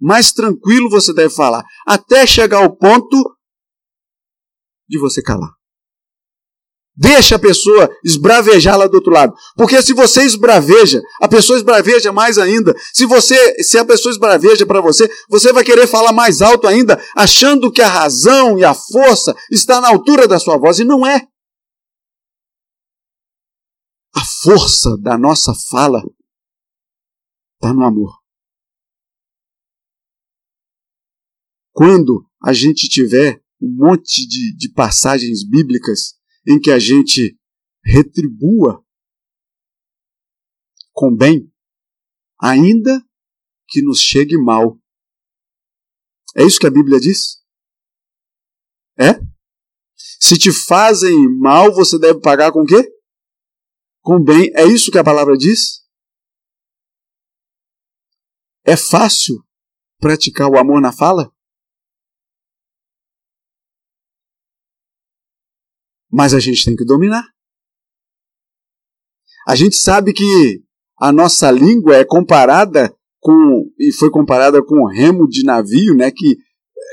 Mais 0.00 0.32
tranquilo 0.32 0.90
você 0.90 1.12
deve 1.12 1.34
falar, 1.34 1.64
até 1.86 2.26
chegar 2.26 2.58
ao 2.62 2.76
ponto 2.76 3.16
de 4.88 4.98
você 4.98 5.22
calar. 5.22 5.50
Deixa 6.96 7.34
a 7.34 7.38
pessoa 7.40 7.90
esbravejar 8.04 8.78
lá 8.78 8.86
do 8.86 8.94
outro 8.94 9.12
lado. 9.12 9.34
Porque 9.56 9.82
se 9.82 9.92
você 9.92 10.22
esbraveja, 10.22 11.02
a 11.20 11.26
pessoa 11.26 11.56
esbraveja 11.56 12.12
mais 12.12 12.38
ainda. 12.38 12.72
Se 12.92 13.04
você, 13.04 13.62
se 13.64 13.76
a 13.76 13.84
pessoa 13.84 14.12
esbraveja 14.12 14.64
para 14.64 14.80
você, 14.80 15.10
você 15.28 15.52
vai 15.52 15.64
querer 15.64 15.88
falar 15.88 16.12
mais 16.12 16.40
alto 16.40 16.68
ainda, 16.68 17.02
achando 17.16 17.72
que 17.72 17.82
a 17.82 17.88
razão 17.88 18.56
e 18.58 18.64
a 18.64 18.72
força 18.74 19.34
está 19.50 19.80
na 19.80 19.88
altura 19.88 20.28
da 20.28 20.38
sua 20.38 20.56
voz 20.56 20.78
e 20.78 20.84
não 20.84 21.04
é. 21.04 21.26
A 24.14 24.24
força 24.42 24.96
da 24.98 25.18
nossa 25.18 25.52
fala 25.68 26.00
está 27.56 27.74
no 27.74 27.84
amor. 27.84 28.16
Quando 31.72 32.24
a 32.40 32.52
gente 32.52 32.88
tiver 32.88 33.42
um 33.60 33.74
monte 33.84 34.28
de, 34.28 34.56
de 34.56 34.72
passagens 34.72 35.42
bíblicas 35.44 36.14
em 36.46 36.60
que 36.60 36.70
a 36.70 36.78
gente 36.78 37.38
retribua 37.84 38.84
com 40.92 41.14
bem, 41.14 41.52
ainda 42.40 43.04
que 43.68 43.82
nos 43.82 44.00
chegue 44.00 44.36
mal. 44.36 44.78
É 46.36 46.44
isso 46.44 46.58
que 46.58 46.66
a 46.66 46.70
Bíblia 46.70 47.00
diz? 47.00 47.42
É? 48.98 49.20
Se 49.96 50.38
te 50.38 50.52
fazem 50.52 51.14
mal, 51.38 51.72
você 51.72 51.98
deve 51.98 52.20
pagar 52.20 52.52
com 52.52 52.62
o 52.62 52.66
quê? 52.66 52.82
Com 54.00 54.22
bem. 54.22 54.50
É 54.54 54.64
isso 54.64 54.90
que 54.90 54.98
a 54.98 55.04
palavra 55.04 55.36
diz? 55.36 55.84
É 58.64 58.76
fácil 58.76 59.44
praticar 59.98 60.48
o 60.48 60.58
amor 60.58 60.80
na 60.80 60.92
fala? 60.92 61.33
Mas 66.14 66.32
a 66.32 66.38
gente 66.38 66.64
tem 66.64 66.76
que 66.76 66.84
dominar. 66.84 67.26
A 69.48 69.56
gente 69.56 69.74
sabe 69.74 70.12
que 70.12 70.62
a 70.96 71.10
nossa 71.10 71.50
língua 71.50 71.96
é 71.96 72.04
comparada 72.04 72.94
com 73.18 73.68
e 73.80 73.92
foi 73.92 74.10
comparada 74.10 74.62
com 74.62 74.76
o 74.76 74.86
remo 74.86 75.26
de 75.26 75.42
navio, 75.42 75.96
né, 75.96 76.12
que 76.12 76.38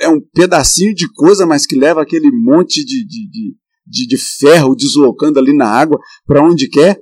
é 0.02 0.10
um 0.10 0.20
pedacinho 0.20 0.96
de 0.96 1.08
coisa, 1.14 1.46
mas 1.46 1.68
que 1.68 1.76
leva 1.76 2.02
aquele 2.02 2.32
monte 2.32 2.84
de, 2.84 3.06
de, 3.06 3.30
de, 3.30 3.56
de, 3.86 4.08
de 4.08 4.18
ferro 4.18 4.76
deslocando 4.76 5.38
ali 5.38 5.56
na 5.56 5.68
água 5.68 6.00
para 6.26 6.44
onde 6.44 6.68
quer. 6.68 7.00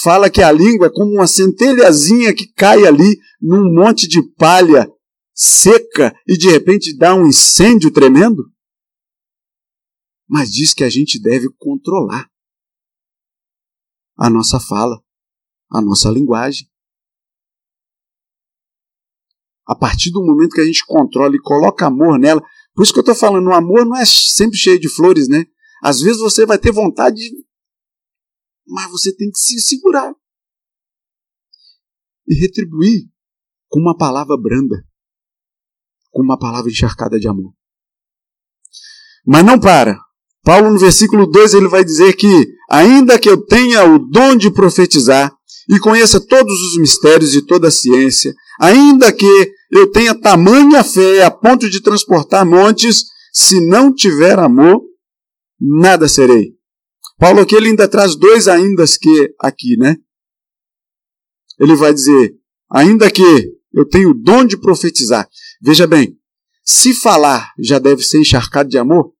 Fala 0.00 0.30
que 0.30 0.42
a 0.42 0.52
língua 0.52 0.86
é 0.86 0.90
como 0.90 1.12
uma 1.12 1.26
centelhazinha 1.26 2.32
que 2.32 2.46
cai 2.54 2.86
ali 2.86 3.18
num 3.40 3.74
monte 3.74 4.06
de 4.06 4.22
palha 4.36 4.88
seca 5.34 6.14
e 6.28 6.38
de 6.38 6.48
repente 6.48 6.96
dá 6.96 7.16
um 7.16 7.26
incêndio 7.26 7.90
tremendo. 7.90 8.51
Mas 10.32 10.50
diz 10.50 10.72
que 10.72 10.82
a 10.82 10.88
gente 10.88 11.20
deve 11.20 11.46
controlar 11.58 12.26
a 14.16 14.30
nossa 14.30 14.58
fala, 14.58 14.98
a 15.70 15.82
nossa 15.82 16.08
linguagem. 16.08 16.66
A 19.66 19.74
partir 19.74 20.10
do 20.10 20.24
momento 20.24 20.54
que 20.54 20.62
a 20.62 20.64
gente 20.64 20.86
controla 20.86 21.36
e 21.36 21.38
coloca 21.38 21.86
amor 21.86 22.18
nela, 22.18 22.40
por 22.74 22.82
isso 22.82 22.94
que 22.94 23.00
eu 23.00 23.02
estou 23.02 23.14
falando, 23.14 23.46
o 23.48 23.52
amor 23.52 23.84
não 23.84 23.94
é 23.94 24.06
sempre 24.06 24.56
cheio 24.56 24.80
de 24.80 24.88
flores, 24.88 25.28
né? 25.28 25.44
Às 25.82 26.00
vezes 26.00 26.18
você 26.18 26.46
vai 26.46 26.58
ter 26.58 26.72
vontade, 26.72 27.20
mas 28.66 28.90
você 28.90 29.14
tem 29.14 29.30
que 29.30 29.38
se 29.38 29.60
segurar 29.60 30.14
e 32.26 32.40
retribuir 32.40 33.06
com 33.68 33.80
uma 33.80 33.94
palavra 33.94 34.38
branda, 34.40 34.82
com 36.10 36.22
uma 36.22 36.38
palavra 36.38 36.70
encharcada 36.70 37.20
de 37.20 37.28
amor. 37.28 37.54
Mas 39.26 39.44
não 39.44 39.60
para. 39.60 40.00
Paulo, 40.44 40.70
no 40.70 40.78
versículo 40.78 41.26
2, 41.26 41.54
ele 41.54 41.68
vai 41.68 41.84
dizer 41.84 42.14
que, 42.14 42.48
ainda 42.68 43.18
que 43.18 43.28
eu 43.28 43.36
tenha 43.46 43.84
o 43.84 43.98
dom 43.98 44.36
de 44.36 44.50
profetizar 44.50 45.32
e 45.70 45.78
conheça 45.78 46.20
todos 46.20 46.52
os 46.52 46.78
mistérios 46.78 47.34
e 47.34 47.46
toda 47.46 47.68
a 47.68 47.70
ciência, 47.70 48.34
ainda 48.60 49.12
que 49.12 49.52
eu 49.70 49.90
tenha 49.90 50.14
tamanha 50.14 50.82
fé 50.82 51.22
a 51.22 51.30
ponto 51.30 51.70
de 51.70 51.80
transportar 51.80 52.44
montes, 52.44 53.04
se 53.32 53.60
não 53.66 53.94
tiver 53.94 54.38
amor, 54.38 54.82
nada 55.60 56.08
serei. 56.08 56.54
Paulo 57.18 57.40
aqui 57.40 57.54
ele 57.54 57.68
ainda 57.68 57.86
traz 57.86 58.16
dois 58.16 58.48
aindas 58.48 58.96
que 58.96 59.32
aqui, 59.38 59.76
né? 59.78 59.96
Ele 61.60 61.76
vai 61.76 61.94
dizer, 61.94 62.34
ainda 62.68 63.08
que 63.08 63.52
eu 63.72 63.88
tenho 63.88 64.10
o 64.10 64.14
dom 64.14 64.44
de 64.44 64.56
profetizar. 64.56 65.28
Veja 65.62 65.86
bem, 65.86 66.18
se 66.64 66.92
falar 66.92 67.52
já 67.58 67.78
deve 67.78 68.02
ser 68.02 68.18
encharcado 68.20 68.68
de 68.68 68.76
amor, 68.76 69.12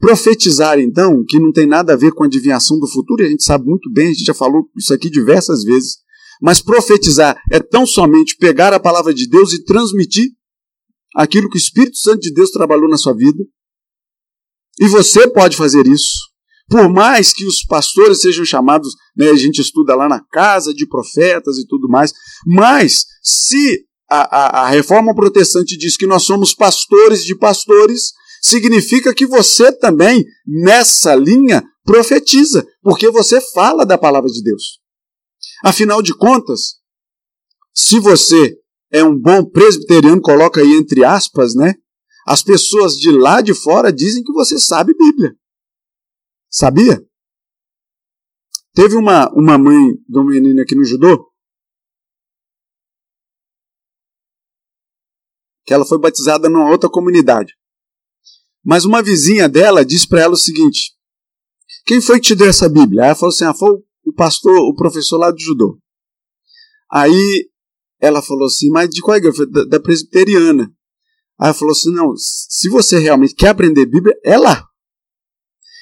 Profetizar, 0.00 0.80
então, 0.80 1.22
que 1.28 1.38
não 1.38 1.52
tem 1.52 1.66
nada 1.66 1.92
a 1.92 1.96
ver 1.96 2.12
com 2.12 2.24
a 2.24 2.26
adivinhação 2.26 2.78
do 2.78 2.88
futuro, 2.88 3.22
e 3.22 3.26
a 3.26 3.28
gente 3.28 3.44
sabe 3.44 3.66
muito 3.66 3.92
bem, 3.92 4.06
a 4.06 4.12
gente 4.12 4.24
já 4.24 4.32
falou 4.32 4.62
isso 4.76 4.94
aqui 4.94 5.10
diversas 5.10 5.62
vezes, 5.62 5.98
mas 6.40 6.62
profetizar 6.62 7.38
é 7.50 7.60
tão 7.60 7.84
somente 7.84 8.34
pegar 8.36 8.72
a 8.72 8.80
palavra 8.80 9.12
de 9.12 9.28
Deus 9.28 9.52
e 9.52 9.62
transmitir 9.62 10.30
aquilo 11.14 11.50
que 11.50 11.56
o 11.56 11.58
Espírito 11.58 11.98
Santo 11.98 12.20
de 12.20 12.32
Deus 12.32 12.50
trabalhou 12.50 12.88
na 12.88 12.96
sua 12.96 13.14
vida. 13.14 13.44
E 14.80 14.88
você 14.88 15.28
pode 15.28 15.54
fazer 15.54 15.86
isso. 15.86 16.30
Por 16.70 16.88
mais 16.88 17.32
que 17.34 17.44
os 17.44 17.62
pastores 17.64 18.22
sejam 18.22 18.44
chamados, 18.44 18.94
né, 19.14 19.28
a 19.28 19.36
gente 19.36 19.60
estuda 19.60 19.94
lá 19.94 20.08
na 20.08 20.20
casa 20.32 20.72
de 20.72 20.86
profetas 20.86 21.58
e 21.58 21.66
tudo 21.66 21.88
mais, 21.88 22.12
mas 22.46 23.04
se 23.22 23.84
a, 24.08 24.20
a, 24.20 24.62
a 24.62 24.68
reforma 24.68 25.14
protestante 25.14 25.76
diz 25.76 25.96
que 25.96 26.06
nós 26.06 26.22
somos 26.22 26.54
pastores 26.54 27.24
de 27.24 27.36
pastores, 27.36 28.12
significa 28.40 29.14
que 29.14 29.26
você 29.26 29.72
também, 29.72 30.24
nessa 30.46 31.14
linha, 31.14 31.62
profetiza, 31.84 32.66
porque 32.82 33.10
você 33.10 33.40
fala 33.52 33.84
da 33.84 33.98
palavra 33.98 34.30
de 34.30 34.42
Deus. 34.42 34.80
Afinal 35.64 36.02
de 36.02 36.16
contas, 36.16 36.80
se 37.74 37.98
você 37.98 38.56
é 38.90 39.04
um 39.04 39.16
bom 39.18 39.44
presbiteriano, 39.44 40.20
coloca 40.20 40.60
aí 40.60 40.74
entre 40.74 41.04
aspas, 41.04 41.54
né? 41.54 41.74
As 42.26 42.42
pessoas 42.42 42.94
de 42.94 43.10
lá 43.10 43.40
de 43.40 43.54
fora 43.54 43.92
dizem 43.92 44.22
que 44.22 44.32
você 44.32 44.58
sabe 44.58 44.94
Bíblia. 44.94 45.34
Sabia? 46.50 47.04
Teve 48.72 48.94
uma, 48.96 49.30
uma 49.32 49.58
mãe 49.58 49.94
de 50.08 50.18
uma 50.18 50.30
menina 50.30 50.62
aqui 50.62 50.74
no 50.74 50.84
judô 50.84 51.30
que 55.64 55.74
ela 55.74 55.84
foi 55.84 56.00
batizada 56.00 56.48
numa 56.48 56.68
outra 56.68 56.90
comunidade. 56.90 57.54
Mas 58.64 58.84
uma 58.84 59.02
vizinha 59.02 59.48
dela 59.48 59.84
disse 59.84 60.06
para 60.06 60.22
ela 60.22 60.34
o 60.34 60.38
seguinte: 60.38 60.92
Quem 61.86 62.00
foi 62.00 62.20
que 62.20 62.28
te 62.28 62.34
deu 62.34 62.48
essa 62.48 62.68
Bíblia? 62.68 63.02
Aí 63.02 63.08
ela 63.08 63.14
falou 63.14 63.32
assim: 63.32 63.44
ah, 63.44 63.54
foi 63.54 63.70
o 64.04 64.12
pastor, 64.12 64.58
o 64.58 64.74
professor 64.74 65.18
lá 65.18 65.30
do 65.30 65.40
judô. 65.40 65.78
Aí 66.90 67.48
ela 68.00 68.22
falou 68.22 68.46
assim: 68.46 68.68
Mas 68.70 68.90
de 68.90 69.00
qual 69.00 69.16
igreja? 69.16 69.46
Da, 69.46 69.64
da 69.64 69.80
presbiteriana. 69.80 70.72
Aí 71.38 71.48
ela 71.48 71.54
falou 71.54 71.72
assim: 71.72 71.92
Não, 71.92 72.12
se 72.16 72.68
você 72.68 72.98
realmente 72.98 73.34
quer 73.34 73.48
aprender 73.48 73.86
Bíblia, 73.86 74.14
é 74.24 74.36
lá. 74.36 74.66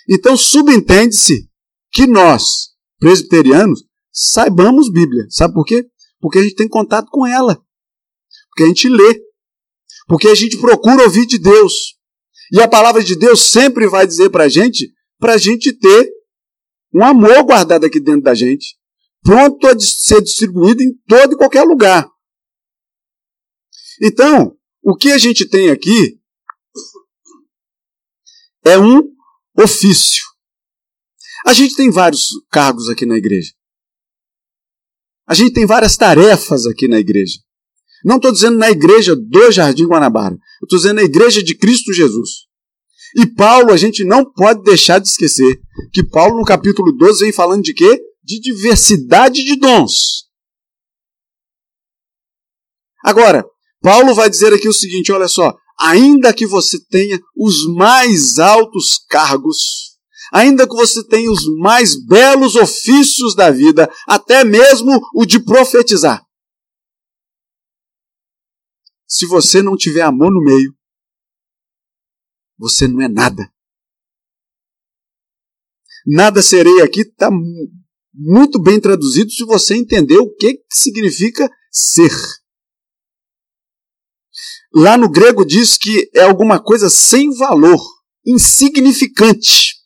Então 0.08 0.36
subentende-se 0.36 1.48
que 1.92 2.06
nós, 2.06 2.70
presbiterianos, 2.98 3.84
saibamos 4.12 4.90
Bíblia. 4.90 5.26
Sabe 5.28 5.54
por 5.54 5.64
quê? 5.64 5.84
Porque 6.20 6.38
a 6.38 6.42
gente 6.42 6.54
tem 6.54 6.68
contato 6.68 7.08
com 7.10 7.26
ela. 7.26 7.60
Porque 8.48 8.64
a 8.64 8.66
gente 8.66 8.88
lê. 8.88 9.20
Porque 10.06 10.28
a 10.28 10.34
gente 10.34 10.56
procura 10.58 11.04
ouvir 11.04 11.26
de 11.26 11.38
Deus. 11.38 11.97
E 12.52 12.60
a 12.60 12.68
palavra 12.68 13.02
de 13.02 13.16
Deus 13.16 13.40
sempre 13.40 13.88
vai 13.88 14.06
dizer 14.06 14.30
para 14.30 14.44
a 14.44 14.48
gente, 14.48 14.92
para 15.18 15.34
a 15.34 15.38
gente 15.38 15.72
ter 15.72 16.10
um 16.94 17.04
amor 17.04 17.42
guardado 17.44 17.84
aqui 17.84 18.00
dentro 18.00 18.22
da 18.22 18.34
gente, 18.34 18.76
pronto 19.22 19.66
a 19.66 19.78
ser 19.78 20.22
distribuído 20.22 20.82
em 20.82 20.94
todo 21.06 21.34
e 21.34 21.36
qualquer 21.36 21.62
lugar. 21.64 22.08
Então, 24.02 24.56
o 24.82 24.96
que 24.96 25.10
a 25.10 25.18
gente 25.18 25.46
tem 25.46 25.70
aqui 25.70 26.18
é 28.64 28.78
um 28.78 29.02
ofício. 29.58 30.24
A 31.46 31.52
gente 31.52 31.76
tem 31.76 31.90
vários 31.90 32.28
cargos 32.50 32.88
aqui 32.88 33.04
na 33.04 33.16
igreja. 33.16 33.52
A 35.26 35.34
gente 35.34 35.52
tem 35.52 35.66
várias 35.66 35.96
tarefas 35.96 36.66
aqui 36.66 36.88
na 36.88 36.98
igreja. 36.98 37.38
Não 38.04 38.16
estou 38.16 38.32
dizendo 38.32 38.58
na 38.58 38.70
igreja 38.70 39.16
do 39.16 39.50
Jardim 39.50 39.86
Guanabara. 39.86 40.36
Estou 40.62 40.78
dizendo 40.78 40.96
na 40.96 41.02
igreja 41.02 41.42
de 41.42 41.56
Cristo 41.56 41.92
Jesus. 41.92 42.48
E 43.16 43.26
Paulo, 43.26 43.72
a 43.72 43.76
gente 43.76 44.04
não 44.04 44.24
pode 44.24 44.62
deixar 44.62 44.98
de 44.98 45.08
esquecer 45.08 45.60
que 45.92 46.02
Paulo, 46.02 46.38
no 46.38 46.44
capítulo 46.44 46.92
12, 46.92 47.20
vem 47.20 47.32
falando 47.32 47.62
de 47.62 47.72
quê? 47.72 48.00
De 48.22 48.40
diversidade 48.40 49.44
de 49.44 49.56
dons. 49.56 50.26
Agora, 53.04 53.44
Paulo 53.80 54.14
vai 54.14 54.28
dizer 54.28 54.52
aqui 54.52 54.68
o 54.68 54.72
seguinte: 54.72 55.12
olha 55.12 55.28
só, 55.28 55.54
ainda 55.80 56.32
que 56.32 56.46
você 56.46 56.78
tenha 56.90 57.18
os 57.36 57.66
mais 57.74 58.38
altos 58.38 58.98
cargos, 59.08 59.96
ainda 60.32 60.68
que 60.68 60.74
você 60.74 61.02
tenha 61.06 61.30
os 61.30 61.44
mais 61.58 61.94
belos 62.06 62.56
ofícios 62.56 63.34
da 63.34 63.50
vida, 63.50 63.90
até 64.06 64.44
mesmo 64.44 65.00
o 65.14 65.24
de 65.24 65.38
profetizar, 65.40 66.22
se 69.08 69.26
você 69.26 69.62
não 69.62 69.76
tiver 69.76 70.02
amor 70.02 70.30
no 70.30 70.42
meio, 70.42 70.76
você 72.58 72.86
não 72.86 73.00
é 73.00 73.08
nada. 73.08 73.50
Nada 76.06 76.42
serei 76.42 76.82
aqui 76.82 77.00
está 77.00 77.30
muito 78.14 78.60
bem 78.60 78.80
traduzido 78.80 79.30
se 79.30 79.44
você 79.44 79.74
entender 79.74 80.18
o 80.18 80.34
que 80.34 80.62
significa 80.70 81.50
ser. 81.70 82.10
Lá 84.74 84.98
no 84.98 85.08
grego 85.08 85.44
diz 85.44 85.78
que 85.78 86.10
é 86.14 86.22
alguma 86.22 86.62
coisa 86.62 86.90
sem 86.90 87.34
valor, 87.34 87.80
insignificante. 88.26 89.76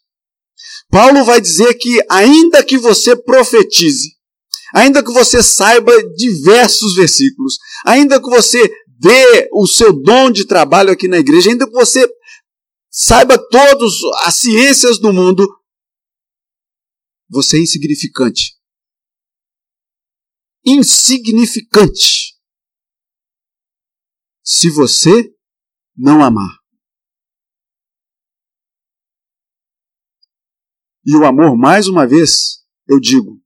Paulo 0.90 1.24
vai 1.24 1.40
dizer 1.40 1.74
que, 1.74 2.04
ainda 2.11 2.64
que 2.64 2.76
você 2.76 3.16
profetize, 3.16 4.11
ainda 4.74 5.02
que 5.02 5.12
você 5.12 5.42
saiba 5.42 5.92
diversos 6.14 6.94
versículos, 6.94 7.56
ainda 7.85 8.20
que 8.20 8.28
você 8.28 8.70
dê 9.03 9.49
o 9.53 9.67
seu 9.67 9.93
dom 9.93 10.31
de 10.31 10.47
trabalho 10.47 10.93
aqui 10.93 11.09
na 11.09 11.19
igreja, 11.19 11.51
ainda 11.51 11.67
que 11.67 11.73
você 11.73 12.07
saiba 12.88 13.37
todas 13.37 13.93
as 14.25 14.37
ciências 14.37 15.01
do 15.01 15.12
mundo, 15.12 15.45
você 17.29 17.57
é 17.57 17.62
insignificante. 17.62 18.57
Insignificante. 20.65 22.38
Se 24.45 24.71
você 24.71 25.35
não 25.97 26.23
amar. 26.23 26.61
E 31.05 31.17
o 31.17 31.25
amor, 31.25 31.57
mais 31.59 31.88
uma 31.88 32.07
vez, 32.07 32.65
eu 32.87 33.01
digo, 33.01 33.43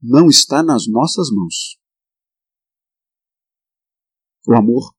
não 0.00 0.28
está 0.28 0.62
nas 0.62 0.86
nossas 0.86 1.28
mãos. 1.32 1.76
O 4.46 4.54
amor 4.54 4.94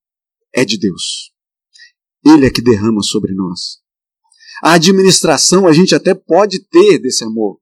é 0.54 0.66
de 0.66 0.78
Deus. 0.78 1.32
Ele 2.26 2.46
é 2.46 2.52
que 2.52 2.62
derrama 2.62 3.02
sobre 3.02 3.34
nós. 3.34 3.80
A 4.62 4.74
administração 4.74 5.68
a 5.68 5.72
gente 5.72 5.96
até 5.96 6.14
pode 6.14 6.60
ter 6.68 7.00
desse 7.00 7.24
amor. 7.24 7.60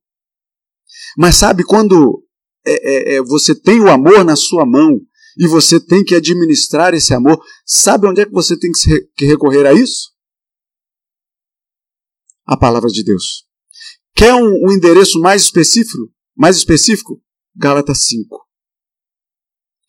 Mas 1.16 1.36
sabe 1.36 1.64
quando 1.64 2.24
é, 2.66 2.72
é, 2.72 3.14
é, 3.16 3.22
você 3.22 3.54
tem 3.54 3.80
o 3.80 3.90
amor 3.90 4.24
na 4.24 4.34
sua 4.34 4.66
mão 4.66 5.00
e 5.38 5.46
você 5.46 5.78
tem 5.78 6.02
que 6.02 6.14
administrar 6.14 6.94
esse 6.94 7.12
amor, 7.12 7.38
sabe 7.64 8.06
onde 8.06 8.22
é 8.22 8.26
que 8.26 8.32
você 8.32 8.58
tem 8.58 8.70
que 9.14 9.26
recorrer 9.26 9.66
a 9.66 9.72
isso? 9.72 10.10
A 12.46 12.56
palavra 12.56 12.88
de 12.88 13.04
Deus. 13.04 13.46
Quer 14.14 14.34
um, 14.34 14.66
um 14.66 14.72
endereço 14.72 15.20
mais 15.20 15.42
específico? 15.42 16.10
Mais 16.34 16.56
específico? 16.56 17.22
Gálatas 17.54 18.06
5. 18.06 18.46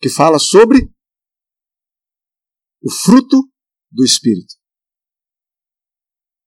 Que 0.00 0.10
fala 0.10 0.38
sobre 0.38 0.92
o 2.82 2.90
fruto 2.90 3.50
do 3.90 4.04
Espírito. 4.04 4.54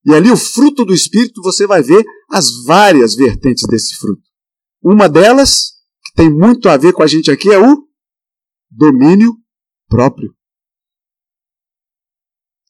E 0.06 0.14
ali 0.14 0.32
o 0.32 0.38
fruto 0.38 0.84
do 0.84 0.94
Espírito 0.94 1.42
você 1.42 1.68
vai 1.68 1.84
ver 1.84 2.04
as 2.30 2.64
várias 2.66 3.16
vertentes 3.16 3.68
desse 3.68 3.96
fruto. 3.96 4.24
Uma 4.82 5.08
delas, 5.08 5.74
que 6.04 6.14
tem 6.16 6.30
muito 6.32 6.68
a 6.70 6.78
ver 6.78 6.94
com 6.94 7.04
a 7.04 7.08
gente 7.08 7.30
aqui, 7.30 7.50
é 7.50 7.60
o 7.60 7.88
domínio 8.70 9.32
próprio. 9.88 10.36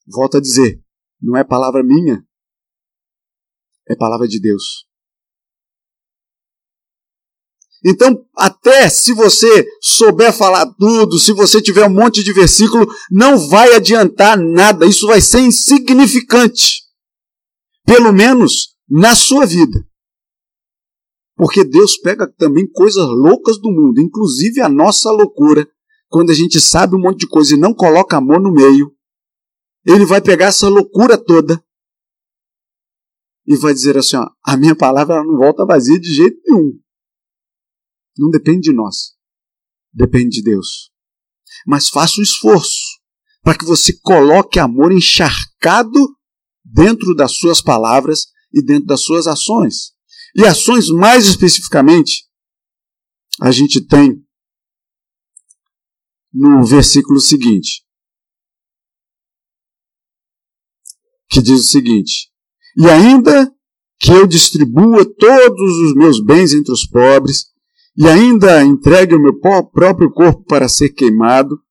Volto 0.08 0.38
a 0.38 0.42
dizer, 0.42 0.84
não 1.22 1.38
é 1.38 1.44
palavra 1.44 1.84
minha, 1.84 2.26
é 3.88 3.96
palavra 3.96 4.28
de 4.28 4.42
Deus. 4.42 4.91
Então, 7.84 8.24
até 8.38 8.88
se 8.90 9.12
você 9.14 9.68
souber 9.82 10.32
falar 10.32 10.72
tudo, 10.76 11.18
se 11.18 11.34
você 11.34 11.60
tiver 11.62 11.86
um 11.88 11.94
monte 11.94 12.24
de 12.24 12.32
versículo, 12.32 12.88
não 13.10 13.38
vai 13.50 13.74
adiantar 13.74 14.38
nada, 14.38 14.86
isso 14.86 15.08
vai 15.08 15.20
ser 15.20 15.40
insignificante. 15.40 16.84
Pelo 17.84 18.14
menos 18.14 18.76
na 18.88 19.16
sua 19.16 19.46
vida. 19.46 19.84
Porque 21.36 21.64
Deus 21.64 21.98
pega 21.98 22.28
também 22.28 22.70
coisas 22.72 23.04
loucas 23.04 23.60
do 23.60 23.72
mundo, 23.72 24.00
inclusive 24.00 24.62
a 24.62 24.70
nossa 24.70 25.10
loucura, 25.10 25.68
quando 26.08 26.30
a 26.30 26.36
gente 26.36 26.60
sabe 26.60 26.96
um 26.96 27.00
monte 27.00 27.22
de 27.22 27.28
coisa 27.28 27.56
e 27.56 27.60
não 27.60 27.74
coloca 27.74 28.18
amor 28.18 28.40
no 28.40 28.52
meio. 28.52 28.94
Ele 29.84 30.06
vai 30.06 30.22
pegar 30.22 30.48
essa 30.48 30.68
loucura 30.70 31.18
toda 31.18 31.64
e 33.48 33.56
vai 33.56 33.74
dizer 33.74 33.98
assim: 33.98 34.18
ó, 34.18 34.28
a 34.46 34.56
minha 34.56 34.76
palavra 34.76 35.24
não 35.24 35.38
volta 35.38 35.66
vazia 35.66 36.00
de 36.00 36.14
jeito 36.14 36.40
nenhum. 36.46 36.80
Não 38.18 38.30
depende 38.30 38.70
de 38.70 38.74
nós. 38.74 39.14
Depende 39.94 40.38
de 40.38 40.44
Deus. 40.44 40.92
Mas 41.66 41.90
faça 41.90 42.20
o 42.20 42.24
esforço 42.24 43.00
para 43.42 43.58
que 43.58 43.66
você 43.66 43.98
coloque 44.02 44.60
amor 44.60 44.92
encharcado 44.92 46.00
dentro 46.64 47.16
das 47.16 47.34
suas 47.38 47.62
palavras 47.62 48.28
e 48.54 48.64
dentro 48.64 48.86
das 48.86 49.02
suas 49.02 49.28
ações. 49.28 49.94
E 50.36 50.46
ações 50.46 50.90
mais 50.90 51.26
especificamente, 51.26 52.26
a 53.42 53.52
gente 53.52 53.86
tem 53.86 54.24
no 56.34 56.64
versículo 56.64 57.20
seguinte, 57.20 57.84
que 61.30 61.42
diz 61.42 61.62
o 61.62 61.68
seguinte: 61.68 62.32
E 62.78 62.88
ainda 62.88 63.54
que 64.00 64.12
eu 64.12 64.26
distribua 64.26 65.06
todos 65.06 65.78
os 65.78 65.96
meus 65.96 66.24
bens 66.24 66.54
entre 66.54 66.72
os 66.72 66.88
pobres, 66.88 67.52
e 67.98 68.08
ainda 68.08 68.64
entregue 68.64 69.16
o 69.16 69.22
meu 69.22 69.40
próprio 69.40 70.12
corpo 70.12 70.44
para 70.46 70.68
ser 70.68 70.90
queimado, 70.90 71.62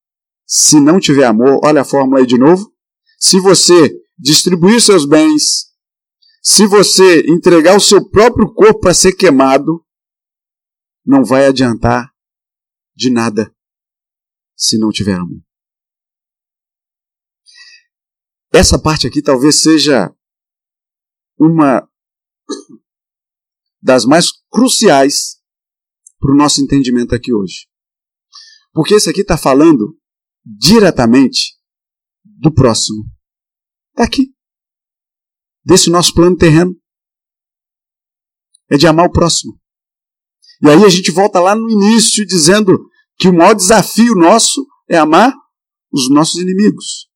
se 0.45 0.79
não 0.79 0.99
tiver 0.99 1.25
amor, 1.25 1.61
olha 1.63 1.81
a 1.81 1.85
fórmula 1.85 2.19
aí 2.19 2.25
de 2.25 2.37
novo. 2.37 2.71
Se 3.17 3.39
você 3.39 3.89
distribuir 4.17 4.81
seus 4.81 5.05
bens, 5.05 5.71
se 6.43 6.67
você 6.67 7.21
entregar 7.21 7.75
o 7.75 7.79
seu 7.79 8.07
próprio 8.09 8.53
corpo 8.53 8.81
para 8.81 8.93
ser 8.93 9.13
queimado, 9.13 9.83
não 11.05 11.23
vai 11.23 11.47
adiantar 11.47 12.11
de 12.95 13.09
nada 13.09 13.53
se 14.55 14.77
não 14.77 14.89
tiver 14.91 15.15
amor. 15.15 15.41
Essa 18.53 18.77
parte 18.77 19.07
aqui 19.07 19.21
talvez 19.21 19.61
seja 19.61 20.13
uma 21.39 21.87
das 23.81 24.05
mais 24.05 24.31
cruciais 24.51 25.40
para 26.21 26.31
o 26.31 26.37
nosso 26.37 26.61
entendimento 26.61 27.15
aqui 27.15 27.33
hoje. 27.33 27.67
Porque 28.71 28.93
esse 28.93 29.09
aqui 29.09 29.21
está 29.21 29.37
falando 29.37 29.97
diretamente 30.45 31.57
do 32.23 32.53
próximo. 32.53 33.03
Daqui. 33.95 34.33
Desse 35.65 35.89
nosso 35.89 36.13
plano 36.13 36.37
terreno. 36.37 36.73
É 38.69 38.77
de 38.77 38.87
amar 38.87 39.07
o 39.07 39.11
próximo. 39.11 39.59
E 40.61 40.69
aí 40.69 40.85
a 40.85 40.89
gente 40.89 41.11
volta 41.11 41.39
lá 41.39 41.55
no 41.55 41.69
início 41.69 42.25
dizendo 42.25 42.87
que 43.17 43.27
o 43.27 43.33
maior 43.33 43.55
desafio 43.55 44.13
nosso 44.15 44.65
é 44.87 44.97
amar 44.97 45.33
os 45.91 46.09
nossos 46.09 46.39
inimigos. 46.39 47.09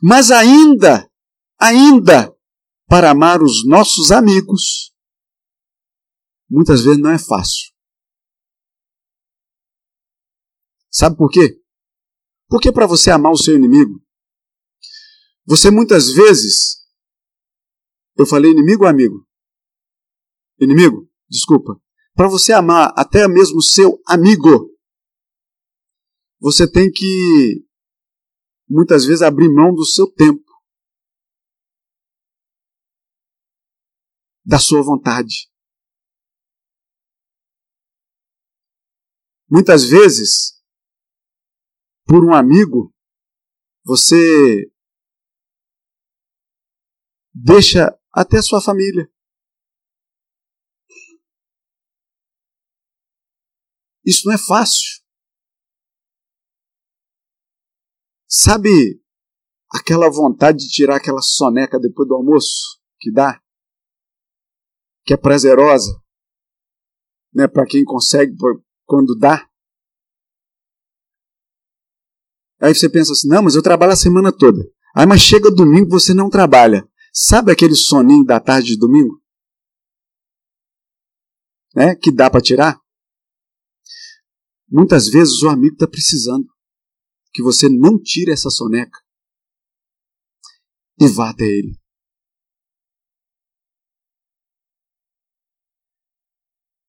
Mas 0.00 0.30
ainda, 0.30 1.10
ainda, 1.60 2.32
para 2.86 3.10
amar 3.10 3.42
os 3.42 3.66
nossos 3.66 4.12
amigos, 4.12 4.87
muitas 6.48 6.82
vezes 6.82 7.00
não 7.00 7.10
é 7.10 7.18
fácil. 7.18 7.72
Sabe 10.90 11.16
por 11.16 11.30
quê? 11.30 11.62
Porque 12.48 12.72
para 12.72 12.86
você 12.86 13.10
amar 13.10 13.32
o 13.32 13.36
seu 13.36 13.54
inimigo, 13.54 14.02
você 15.46 15.70
muitas 15.70 16.12
vezes. 16.12 16.78
Eu 18.16 18.26
falei 18.26 18.50
inimigo 18.50 18.82
ou 18.84 18.90
amigo? 18.90 19.26
Inimigo, 20.60 21.08
desculpa. 21.28 21.80
Para 22.14 22.28
você 22.28 22.52
amar 22.52 22.92
até 22.96 23.28
mesmo 23.28 23.58
o 23.58 23.62
seu 23.62 24.02
amigo, 24.06 24.76
você 26.40 26.70
tem 26.70 26.90
que 26.90 27.64
muitas 28.68 29.04
vezes 29.04 29.22
abrir 29.22 29.48
mão 29.48 29.72
do 29.72 29.84
seu 29.84 30.10
tempo, 30.12 30.44
da 34.44 34.58
sua 34.58 34.82
vontade. 34.82 35.47
Muitas 39.50 39.84
vezes, 39.88 40.62
por 42.06 42.22
um 42.22 42.34
amigo, 42.34 42.94
você 43.82 44.70
deixa 47.32 47.98
até 48.12 48.42
sua 48.42 48.60
família. 48.60 49.10
Isso 54.04 54.26
não 54.26 54.34
é 54.34 54.38
fácil. 54.38 55.02
Sabe 58.26 59.02
aquela 59.70 60.10
vontade 60.10 60.58
de 60.58 60.68
tirar 60.68 60.96
aquela 60.96 61.22
soneca 61.22 61.78
depois 61.80 62.06
do 62.06 62.14
almoço 62.14 62.78
que 63.00 63.10
dá? 63.10 63.42
Que 65.04 65.14
é 65.14 65.16
prazerosa? 65.16 66.02
Né, 67.32 67.48
para 67.48 67.66
quem 67.66 67.84
consegue 67.84 68.34
quando 68.88 69.14
dá. 69.14 69.46
Aí 72.60 72.74
você 72.74 72.88
pensa 72.88 73.12
assim: 73.12 73.28
não, 73.28 73.42
mas 73.42 73.54
eu 73.54 73.62
trabalho 73.62 73.92
a 73.92 73.96
semana 73.96 74.32
toda. 74.32 74.64
Aí, 74.96 75.06
mas 75.06 75.20
chega 75.20 75.50
domingo 75.50 75.90
você 75.90 76.14
não 76.14 76.30
trabalha. 76.30 76.88
Sabe 77.12 77.52
aquele 77.52 77.74
soninho 77.74 78.24
da 78.24 78.40
tarde 78.40 78.68
de 78.68 78.78
domingo? 78.78 79.22
Né? 81.76 81.94
Que 81.94 82.10
dá 82.10 82.30
para 82.30 82.40
tirar? 82.40 82.80
Muitas 84.68 85.08
vezes 85.08 85.42
o 85.42 85.48
amigo 85.48 85.74
está 85.74 85.86
precisando 85.86 86.46
que 87.32 87.42
você 87.42 87.68
não 87.68 88.00
tire 88.00 88.32
essa 88.32 88.50
soneca 88.50 88.98
e 91.00 91.06
vá 91.06 91.30
até 91.30 91.44
ele. 91.44 91.78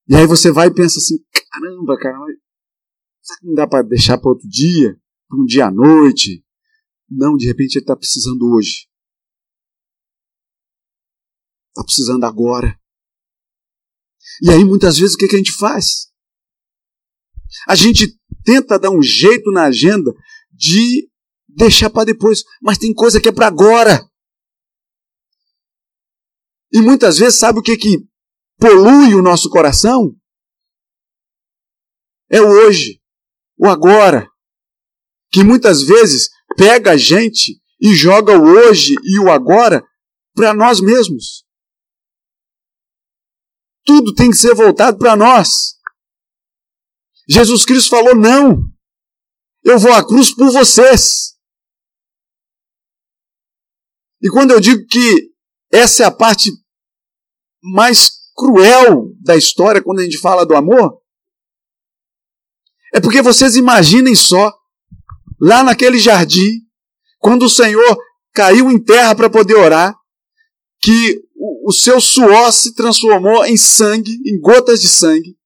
E 0.09 0.15
aí 0.15 0.25
você 0.25 0.51
vai 0.51 0.67
e 0.67 0.73
pensa 0.73 0.97
assim: 0.97 1.17
caramba, 1.51 1.95
cara, 1.99 2.17
será 3.21 3.39
que 3.39 3.45
não 3.45 3.53
dá 3.53 3.67
para 3.67 3.83
deixar 3.83 4.17
para 4.17 4.31
outro 4.31 4.49
dia? 4.49 4.99
Para 5.27 5.39
um 5.39 5.45
dia 5.45 5.67
à 5.67 5.71
noite? 5.71 6.43
Não, 7.07 7.37
de 7.37 7.45
repente 7.45 7.75
ele 7.75 7.83
está 7.83 7.95
precisando 7.95 8.51
hoje. 8.51 8.87
Está 11.69 11.83
precisando 11.83 12.23
agora. 12.23 12.79
E 14.41 14.49
aí, 14.49 14.65
muitas 14.65 14.97
vezes, 14.97 15.15
o 15.15 15.17
que, 15.17 15.27
que 15.27 15.35
a 15.35 15.37
gente 15.37 15.53
faz? 15.53 16.11
A 17.67 17.75
gente 17.75 18.19
tenta 18.43 18.79
dar 18.79 18.89
um 18.89 19.01
jeito 19.01 19.51
na 19.51 19.65
agenda 19.65 20.11
de 20.51 21.09
deixar 21.47 21.89
para 21.89 22.05
depois, 22.05 22.43
mas 22.61 22.77
tem 22.77 22.93
coisa 22.93 23.21
que 23.21 23.29
é 23.29 23.31
para 23.31 23.47
agora. 23.47 24.07
E 26.71 26.81
muitas 26.81 27.17
vezes, 27.17 27.39
sabe 27.39 27.59
o 27.59 27.61
que, 27.61 27.75
que 27.75 28.08
polui 28.59 29.15
o 29.15 29.21
nosso 29.21 29.49
coração? 29.49 30.15
É 32.29 32.41
o 32.41 32.47
hoje, 32.47 33.01
o 33.57 33.67
agora. 33.67 34.29
Que 35.31 35.43
muitas 35.43 35.81
vezes 35.81 36.29
pega 36.57 36.91
a 36.91 36.97
gente 36.97 37.59
e 37.79 37.95
joga 37.95 38.37
o 38.37 38.43
hoje 38.43 38.93
e 39.03 39.19
o 39.19 39.31
agora 39.31 39.83
para 40.35 40.53
nós 40.53 40.81
mesmos. 40.81 41.45
Tudo 43.85 44.13
tem 44.13 44.29
que 44.29 44.37
ser 44.37 44.53
voltado 44.53 44.97
para 44.97 45.15
nós. 45.15 45.77
Jesus 47.27 47.65
Cristo 47.65 47.89
falou: 47.89 48.15
não, 48.15 48.61
eu 49.63 49.79
vou 49.79 49.93
à 49.93 50.05
cruz 50.05 50.33
por 50.33 50.51
vocês. 50.51 51.35
E 54.21 54.29
quando 54.29 54.51
eu 54.51 54.59
digo 54.59 54.85
que 54.87 55.31
essa 55.71 56.03
é 56.03 56.05
a 56.05 56.11
parte 56.11 56.51
mais 57.61 58.18
cruel 58.39 59.13
da 59.19 59.35
história 59.35 59.83
quando 59.83 59.99
a 59.99 60.03
gente 60.03 60.17
fala 60.17 60.45
do 60.45 60.55
amor, 60.55 61.01
é 62.93 63.01
porque 63.01 63.21
vocês 63.21 63.57
imaginem 63.57 64.15
só, 64.15 64.53
lá 65.39 65.61
naquele 65.61 65.99
jardim, 65.99 66.61
quando 67.17 67.43
o 67.43 67.49
Senhor 67.49 67.97
caiu 68.33 68.71
em 68.71 68.81
terra 68.81 69.13
para 69.13 69.29
poder 69.29 69.55
orar, 69.55 69.93
que 70.81 71.21
o, 71.35 71.69
o 71.69 71.73
seu 71.73 71.99
suor 71.99 72.51
se 72.53 72.73
transformou 72.73 73.45
em 73.45 73.57
sangue, 73.57 74.11
em 74.25 74.39
gotas 74.39 74.79
de 74.79 74.87
sangue. 74.87 75.37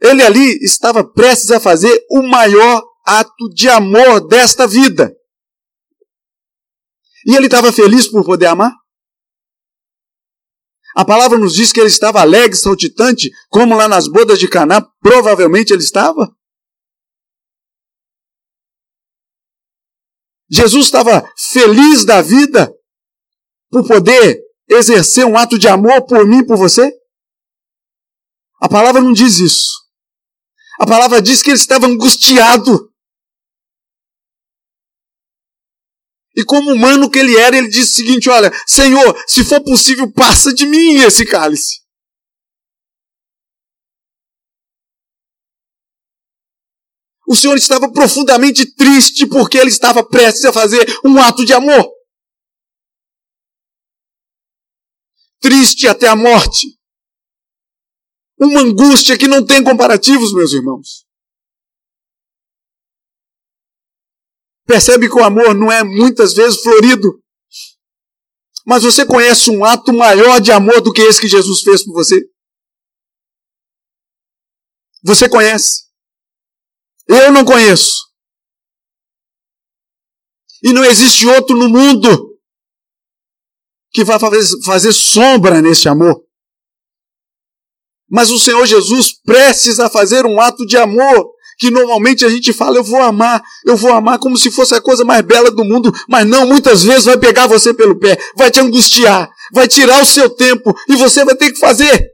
Ele 0.00 0.22
ali 0.22 0.58
estava 0.64 1.04
prestes 1.04 1.50
a 1.50 1.58
fazer 1.58 2.04
o 2.08 2.22
maior 2.22 2.82
ato 3.04 3.48
de 3.52 3.68
amor 3.68 4.26
desta 4.28 4.66
vida. 4.66 5.12
E 7.26 7.34
ele 7.34 7.46
estava 7.46 7.72
feliz 7.72 8.08
por 8.08 8.24
poder 8.24 8.46
amar? 8.46 8.72
A 10.94 11.04
palavra 11.04 11.38
nos 11.38 11.54
diz 11.54 11.72
que 11.72 11.80
ele 11.80 11.88
estava 11.88 12.20
alegre, 12.20 12.56
saltitante, 12.56 13.30
como 13.48 13.76
lá 13.76 13.88
nas 13.88 14.06
bodas 14.06 14.38
de 14.38 14.48
Caná, 14.48 14.80
provavelmente 15.00 15.72
ele 15.72 15.82
estava. 15.82 16.30
Jesus 20.50 20.84
estava 20.86 21.26
feliz 21.36 22.04
da 22.04 22.20
vida 22.20 22.70
por 23.70 23.86
poder 23.86 24.38
exercer 24.68 25.24
um 25.24 25.38
ato 25.38 25.58
de 25.58 25.66
amor 25.66 26.02
por 26.02 26.26
mim, 26.26 26.44
por 26.44 26.58
você? 26.58 26.92
A 28.60 28.68
palavra 28.68 29.00
não 29.00 29.14
diz 29.14 29.38
isso. 29.38 29.72
A 30.78 30.86
palavra 30.86 31.22
diz 31.22 31.42
que 31.42 31.50
ele 31.50 31.56
estava 31.58 31.86
angustiado. 31.86 32.91
E 36.34 36.44
como 36.44 36.72
humano 36.72 37.10
que 37.10 37.18
ele 37.18 37.36
era, 37.36 37.56
ele 37.56 37.68
disse 37.68 37.90
o 37.90 37.94
seguinte: 37.94 38.30
Olha, 38.30 38.50
Senhor, 38.66 39.22
se 39.26 39.44
for 39.44 39.62
possível, 39.62 40.10
passa 40.10 40.52
de 40.52 40.66
mim 40.66 40.94
esse 40.96 41.26
cálice. 41.26 41.82
O 47.26 47.34
Senhor 47.34 47.56
estava 47.56 47.90
profundamente 47.90 48.66
triste 48.74 49.26
porque 49.26 49.56
ele 49.56 49.70
estava 49.70 50.04
prestes 50.04 50.44
a 50.44 50.52
fazer 50.52 50.86
um 51.04 51.18
ato 51.18 51.44
de 51.44 51.52
amor. 51.52 51.90
Triste 55.40 55.88
até 55.88 56.08
a 56.08 56.16
morte. 56.16 56.78
Uma 58.38 58.60
angústia 58.60 59.16
que 59.16 59.28
não 59.28 59.44
tem 59.44 59.62
comparativos, 59.62 60.34
meus 60.34 60.52
irmãos. 60.52 61.06
Percebe 64.72 65.06
que 65.06 65.18
o 65.18 65.22
amor 65.22 65.54
não 65.54 65.70
é 65.70 65.84
muitas 65.84 66.32
vezes 66.32 66.62
florido. 66.62 67.22
Mas 68.66 68.82
você 68.82 69.04
conhece 69.04 69.50
um 69.50 69.66
ato 69.66 69.92
maior 69.92 70.40
de 70.40 70.50
amor 70.50 70.80
do 70.80 70.90
que 70.90 71.02
esse 71.02 71.20
que 71.20 71.28
Jesus 71.28 71.60
fez 71.60 71.84
por 71.84 71.92
você? 71.92 72.18
Você 75.04 75.28
conhece? 75.28 75.82
Eu 77.06 77.30
não 77.30 77.44
conheço. 77.44 78.10
E 80.62 80.72
não 80.72 80.82
existe 80.82 81.26
outro 81.26 81.54
no 81.54 81.68
mundo 81.68 82.40
que 83.92 84.02
vá 84.02 84.18
fazer 84.18 84.92
sombra 84.94 85.60
nesse 85.60 85.86
amor. 85.86 86.26
Mas 88.08 88.30
o 88.30 88.38
Senhor 88.38 88.64
Jesus 88.64 89.20
precisa 89.20 89.90
fazer 89.90 90.24
um 90.24 90.40
ato 90.40 90.64
de 90.64 90.78
amor 90.78 91.31
que 91.62 91.70
normalmente 91.70 92.24
a 92.24 92.28
gente 92.28 92.52
fala, 92.52 92.76
eu 92.76 92.82
vou 92.82 93.00
amar, 93.00 93.40
eu 93.64 93.76
vou 93.76 93.92
amar 93.92 94.18
como 94.18 94.36
se 94.36 94.50
fosse 94.50 94.74
a 94.74 94.80
coisa 94.80 95.04
mais 95.04 95.22
bela 95.22 95.48
do 95.48 95.64
mundo, 95.64 95.92
mas 96.08 96.26
não, 96.26 96.44
muitas 96.44 96.82
vezes 96.82 97.04
vai 97.04 97.16
pegar 97.16 97.46
você 97.46 97.72
pelo 97.72 97.96
pé, 98.00 98.18
vai 98.34 98.50
te 98.50 98.58
angustiar, 98.58 99.30
vai 99.52 99.68
tirar 99.68 100.02
o 100.02 100.04
seu 100.04 100.28
tempo 100.28 100.74
e 100.88 100.96
você 100.96 101.24
vai 101.24 101.36
ter 101.36 101.52
que 101.52 101.60
fazer. 101.60 102.10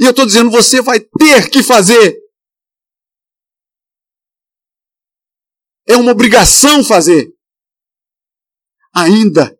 E 0.00 0.04
eu 0.04 0.10
estou 0.10 0.26
dizendo, 0.26 0.50
você 0.50 0.82
vai 0.82 0.98
ter 0.98 1.48
que 1.48 1.62
fazer. 1.62 2.18
É 5.86 5.96
uma 5.96 6.10
obrigação 6.10 6.82
fazer. 6.82 7.32
Ainda 8.92 9.56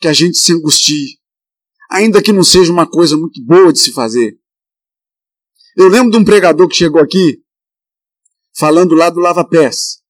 que 0.00 0.06
a 0.06 0.12
gente 0.12 0.38
se 0.38 0.52
angustie, 0.52 1.18
ainda 1.90 2.22
que 2.22 2.32
não 2.32 2.44
seja 2.44 2.70
uma 2.70 2.88
coisa 2.88 3.16
muito 3.16 3.44
boa 3.44 3.72
de 3.72 3.80
se 3.80 3.92
fazer. 3.92 4.40
Eu 5.76 5.88
lembro 5.88 6.10
de 6.10 6.18
um 6.18 6.24
pregador 6.24 6.68
que 6.68 6.74
chegou 6.74 7.00
aqui, 7.00 7.42
falando 8.56 8.94
lá 8.94 9.08
do 9.08 9.20
lava-pés. 9.20 10.02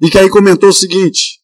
E 0.00 0.10
que 0.10 0.18
aí 0.18 0.28
comentou 0.28 0.68
o 0.68 0.72
seguinte, 0.72 1.42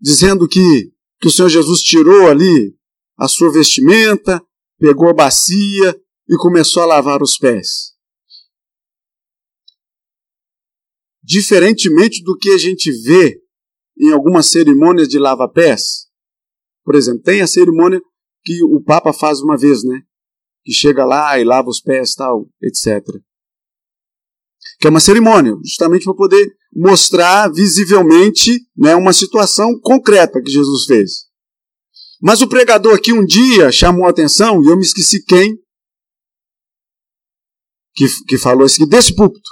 dizendo 0.00 0.48
que, 0.48 0.92
que 1.20 1.28
o 1.28 1.30
Senhor 1.30 1.48
Jesus 1.48 1.82
tirou 1.82 2.28
ali 2.28 2.74
a 3.18 3.28
sua 3.28 3.52
vestimenta, 3.52 4.42
pegou 4.78 5.10
a 5.10 5.14
bacia 5.14 6.00
e 6.28 6.36
começou 6.36 6.82
a 6.82 6.86
lavar 6.86 7.20
os 7.22 7.36
pés. 7.36 7.94
Diferentemente 11.22 12.22
do 12.22 12.36
que 12.36 12.50
a 12.50 12.58
gente 12.58 12.90
vê 13.02 13.42
em 13.98 14.10
algumas 14.12 14.46
cerimônias 14.46 15.08
de 15.08 15.18
lava-pés, 15.18 16.08
por 16.84 16.94
exemplo, 16.94 17.22
tem 17.22 17.42
a 17.42 17.46
cerimônia 17.46 18.00
que 18.42 18.64
o 18.64 18.82
Papa 18.82 19.12
faz 19.12 19.40
uma 19.42 19.56
vez, 19.56 19.84
né? 19.84 20.02
Chega 20.72 21.04
lá 21.04 21.38
e 21.38 21.44
lava 21.44 21.68
os 21.68 21.80
pés, 21.80 22.14
tal, 22.14 22.48
etc. 22.62 23.04
Que 24.78 24.86
é 24.86 24.90
uma 24.90 25.00
cerimônia, 25.00 25.54
justamente 25.64 26.04
para 26.04 26.14
poder 26.14 26.54
mostrar 26.72 27.50
visivelmente 27.52 28.66
né, 28.76 28.94
uma 28.94 29.12
situação 29.12 29.78
concreta 29.80 30.40
que 30.42 30.50
Jesus 30.50 30.84
fez. 30.84 31.30
Mas 32.20 32.42
o 32.42 32.48
pregador 32.48 32.94
aqui 32.94 33.12
um 33.12 33.24
dia 33.24 33.72
chamou 33.72 34.06
a 34.06 34.10
atenção, 34.10 34.62
e 34.62 34.66
eu 34.68 34.76
me 34.76 34.82
esqueci 34.82 35.24
quem, 35.24 35.56
que, 37.94 38.06
que 38.26 38.38
falou 38.38 38.66
isso 38.66 38.82
aqui, 38.82 38.90
desse 38.90 39.14
púlpito, 39.14 39.50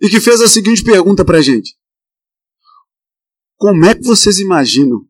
e 0.00 0.08
que 0.08 0.20
fez 0.20 0.40
a 0.40 0.48
seguinte 0.48 0.84
pergunta 0.84 1.24
para 1.24 1.38
a 1.38 1.42
gente: 1.42 1.76
Como 3.56 3.84
é 3.84 3.94
que 3.94 4.02
vocês 4.02 4.38
imaginam 4.38 5.06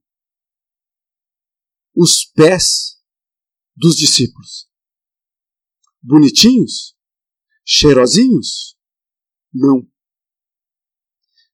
os 1.94 2.24
pés 2.34 2.95
dos 3.76 3.96
discípulos. 3.96 4.68
Bonitinhos? 6.02 6.94
Cheirosinhos? 7.64 8.76
Não. 9.52 9.86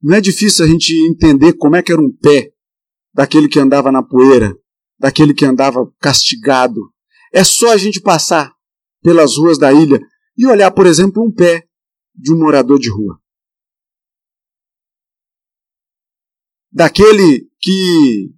Não 0.01 0.17
é 0.17 0.21
difícil 0.21 0.65
a 0.65 0.69
gente 0.69 0.93
entender 1.09 1.55
como 1.55 1.77
é 1.77 1.83
que 1.83 1.93
era 1.93 2.01
um 2.01 2.15
pé 2.15 2.53
daquele 3.15 3.49
que 3.49 3.59
andava 3.59 3.91
na 3.91 4.03
poeira, 4.03 4.57
daquele 4.99 5.35
que 5.35 5.45
andava 5.45 5.81
castigado. 6.01 6.93
É 7.33 7.45
só 7.45 7.73
a 7.73 7.77
gente 7.77 8.01
passar 8.01 8.55
pelas 9.03 9.37
ruas 9.37 9.59
da 9.59 9.73
ilha 9.73 10.01
e 10.37 10.47
olhar, 10.47 10.71
por 10.71 10.87
exemplo, 10.87 11.25
um 11.25 11.33
pé 11.33 11.69
de 12.15 12.33
um 12.33 12.39
morador 12.39 12.79
de 12.79 12.91
rua. 12.91 13.21
Daquele 16.71 17.51
que 17.61 18.35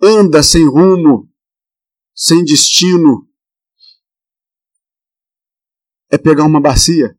anda 0.00 0.42
sem 0.42 0.66
rumo, 0.68 1.30
sem 2.16 2.42
destino, 2.42 3.30
é 6.10 6.16
pegar 6.16 6.44
uma 6.44 6.60
bacia 6.60 7.14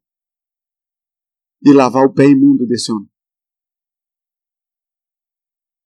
e 1.61 1.71
lavar 1.71 2.03
o 2.03 2.13
pé 2.13 2.25
imundo 2.25 2.65
desse 2.65 2.91
homem. 2.91 3.09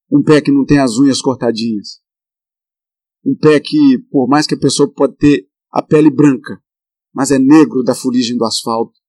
Um 0.09 0.23
pé 0.23 0.41
que 0.41 0.51
não 0.51 0.65
tem 0.65 0.79
as 0.79 0.97
unhas 0.97 1.21
cortadinhas. 1.21 2.01
Um 3.25 3.35
pé 3.37 3.59
que, 3.59 3.99
por 4.09 4.27
mais 4.29 4.47
que 4.47 4.55
a 4.55 4.59
pessoa 4.59 4.91
pode 4.91 5.17
ter 5.17 5.49
a 5.69 5.81
pele 5.81 6.09
branca, 6.09 6.63
mas 7.13 7.31
é 7.31 7.37
negro 7.37 7.83
da 7.83 7.93
fuligem 7.93 8.37
do 8.37 8.45
asfalto. 8.45 8.99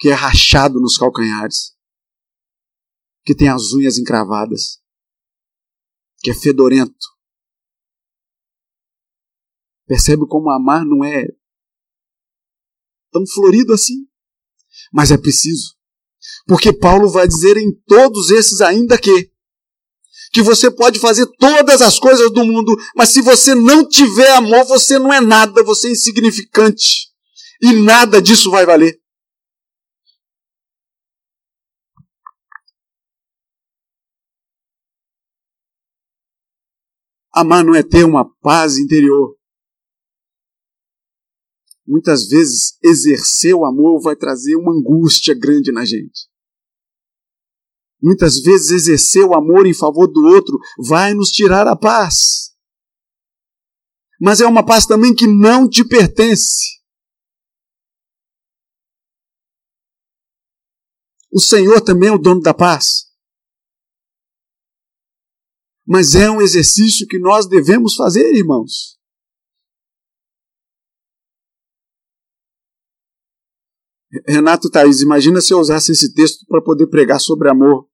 que 0.00 0.10
é 0.10 0.14
rachado 0.14 0.80
nos 0.80 0.96
calcanhares, 0.96 1.76
que 3.24 3.34
tem 3.34 3.48
as 3.48 3.72
unhas 3.72 3.98
encravadas, 3.98 4.80
que 6.20 6.30
é 6.30 6.34
fedorento. 6.34 7.17
Percebe 9.88 10.26
como 10.28 10.50
amar 10.50 10.84
não 10.84 11.02
é 11.02 11.26
tão 13.10 13.26
florido 13.26 13.72
assim? 13.72 14.06
Mas 14.92 15.10
é 15.10 15.16
preciso. 15.16 15.74
Porque 16.46 16.74
Paulo 16.74 17.08
vai 17.08 17.26
dizer 17.26 17.56
em 17.56 17.72
todos 17.86 18.30
esses 18.30 18.60
ainda 18.60 18.98
que 18.98 19.32
que 20.30 20.42
você 20.42 20.70
pode 20.70 20.98
fazer 20.98 21.26
todas 21.38 21.80
as 21.80 21.98
coisas 21.98 22.30
do 22.30 22.44
mundo, 22.44 22.76
mas 22.94 23.08
se 23.08 23.22
você 23.22 23.54
não 23.54 23.88
tiver 23.88 24.30
amor, 24.32 24.62
você 24.66 24.98
não 24.98 25.10
é 25.10 25.22
nada, 25.22 25.64
você 25.64 25.88
é 25.88 25.92
insignificante. 25.92 27.08
E 27.62 27.72
nada 27.72 28.20
disso 28.20 28.50
vai 28.50 28.66
valer. 28.66 29.00
Amar 37.32 37.64
não 37.64 37.74
é 37.74 37.82
ter 37.82 38.04
uma 38.04 38.28
paz 38.42 38.76
interior. 38.76 39.37
Muitas 41.88 42.28
vezes, 42.28 42.76
exercer 42.84 43.54
o 43.54 43.64
amor 43.64 44.00
vai 44.02 44.14
trazer 44.14 44.56
uma 44.56 44.72
angústia 44.72 45.34
grande 45.34 45.72
na 45.72 45.84
gente. 45.84 46.28
Muitas 48.00 48.40
vezes, 48.40 48.70
exercer 48.70 49.24
o 49.24 49.34
amor 49.34 49.66
em 49.66 49.72
favor 49.72 50.06
do 50.06 50.20
outro 50.26 50.58
vai 50.86 51.14
nos 51.14 51.30
tirar 51.30 51.66
a 51.66 51.74
paz. 51.74 52.54
Mas 54.20 54.40
é 54.42 54.46
uma 54.46 54.64
paz 54.64 54.84
também 54.84 55.14
que 55.14 55.26
não 55.26 55.66
te 55.66 55.82
pertence. 55.82 56.78
O 61.32 61.40
Senhor 61.40 61.80
também 61.80 62.10
é 62.10 62.12
o 62.12 62.18
dono 62.18 62.40
da 62.40 62.52
paz 62.52 63.08
mas 65.90 66.14
é 66.14 66.30
um 66.30 66.42
exercício 66.42 67.06
que 67.06 67.18
nós 67.18 67.48
devemos 67.48 67.94
fazer, 67.94 68.34
irmãos. 68.34 68.97
Renato 74.26 74.70
Thaís, 74.70 75.02
imagina 75.02 75.40
se 75.40 75.52
eu 75.52 75.58
usasse 75.58 75.92
esse 75.92 76.14
texto 76.14 76.46
para 76.46 76.62
poder 76.62 76.86
pregar 76.86 77.20
sobre 77.20 77.50
amor 77.50 77.86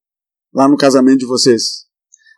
lá 0.52 0.68
no 0.68 0.76
casamento 0.76 1.18
de 1.18 1.26
vocês. 1.26 1.84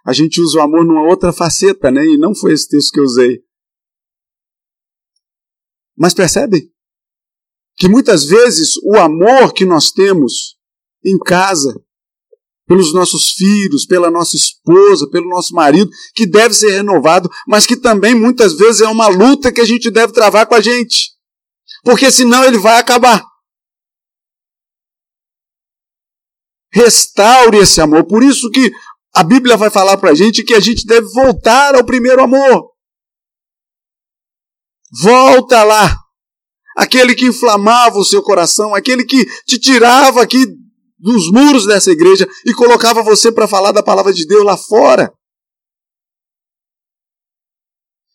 A 0.06 0.12
gente 0.12 0.40
usa 0.40 0.58
o 0.58 0.62
amor 0.62 0.84
numa 0.84 1.06
outra 1.08 1.32
faceta, 1.32 1.90
né? 1.90 2.04
E 2.06 2.16
não 2.16 2.34
foi 2.34 2.52
esse 2.52 2.68
texto 2.68 2.92
que 2.92 3.00
eu 3.00 3.04
usei. 3.04 3.40
Mas 5.96 6.14
percebem? 6.14 6.70
Que 7.76 7.88
muitas 7.88 8.24
vezes 8.24 8.76
o 8.84 8.96
amor 8.96 9.52
que 9.52 9.64
nós 9.64 9.90
temos 9.90 10.56
em 11.04 11.18
casa 11.18 11.74
pelos 12.66 12.92
nossos 12.92 13.32
filhos, 13.32 13.86
pela 13.86 14.10
nossa 14.10 14.36
esposa, 14.36 15.08
pelo 15.10 15.28
nosso 15.28 15.54
marido, 15.54 15.90
que 16.14 16.26
deve 16.26 16.54
ser 16.54 16.70
renovado, 16.70 17.30
mas 17.46 17.66
que 17.66 17.76
também 17.76 18.14
muitas 18.14 18.56
vezes 18.56 18.80
é 18.80 18.88
uma 18.88 19.08
luta 19.08 19.52
que 19.52 19.60
a 19.60 19.64
gente 19.64 19.90
deve 19.90 20.12
travar 20.12 20.46
com 20.46 20.54
a 20.54 20.60
gente. 20.60 21.12
Porque 21.84 22.10
senão 22.10 22.44
ele 22.44 22.58
vai 22.58 22.78
acabar. 22.78 23.24
Restaure 26.76 27.56
esse 27.56 27.80
amor. 27.80 28.04
Por 28.04 28.22
isso 28.22 28.50
que 28.50 28.70
a 29.14 29.24
Bíblia 29.24 29.56
vai 29.56 29.70
falar 29.70 29.96
para 29.96 30.10
a 30.10 30.14
gente 30.14 30.44
que 30.44 30.52
a 30.52 30.60
gente 30.60 30.84
deve 30.84 31.08
voltar 31.08 31.74
ao 31.74 31.82
primeiro 31.82 32.22
amor. 32.22 32.70
Volta 35.02 35.64
lá. 35.64 35.98
Aquele 36.76 37.14
que 37.14 37.24
inflamava 37.24 37.96
o 37.96 38.04
seu 38.04 38.22
coração, 38.22 38.74
aquele 38.74 39.04
que 39.04 39.24
te 39.46 39.58
tirava 39.58 40.20
aqui 40.20 40.44
dos 40.98 41.32
muros 41.32 41.64
dessa 41.64 41.90
igreja 41.90 42.28
e 42.44 42.52
colocava 42.52 43.02
você 43.02 43.32
para 43.32 43.48
falar 43.48 43.72
da 43.72 43.82
palavra 43.82 44.12
de 44.12 44.26
Deus 44.26 44.44
lá 44.44 44.58
fora. 44.58 45.10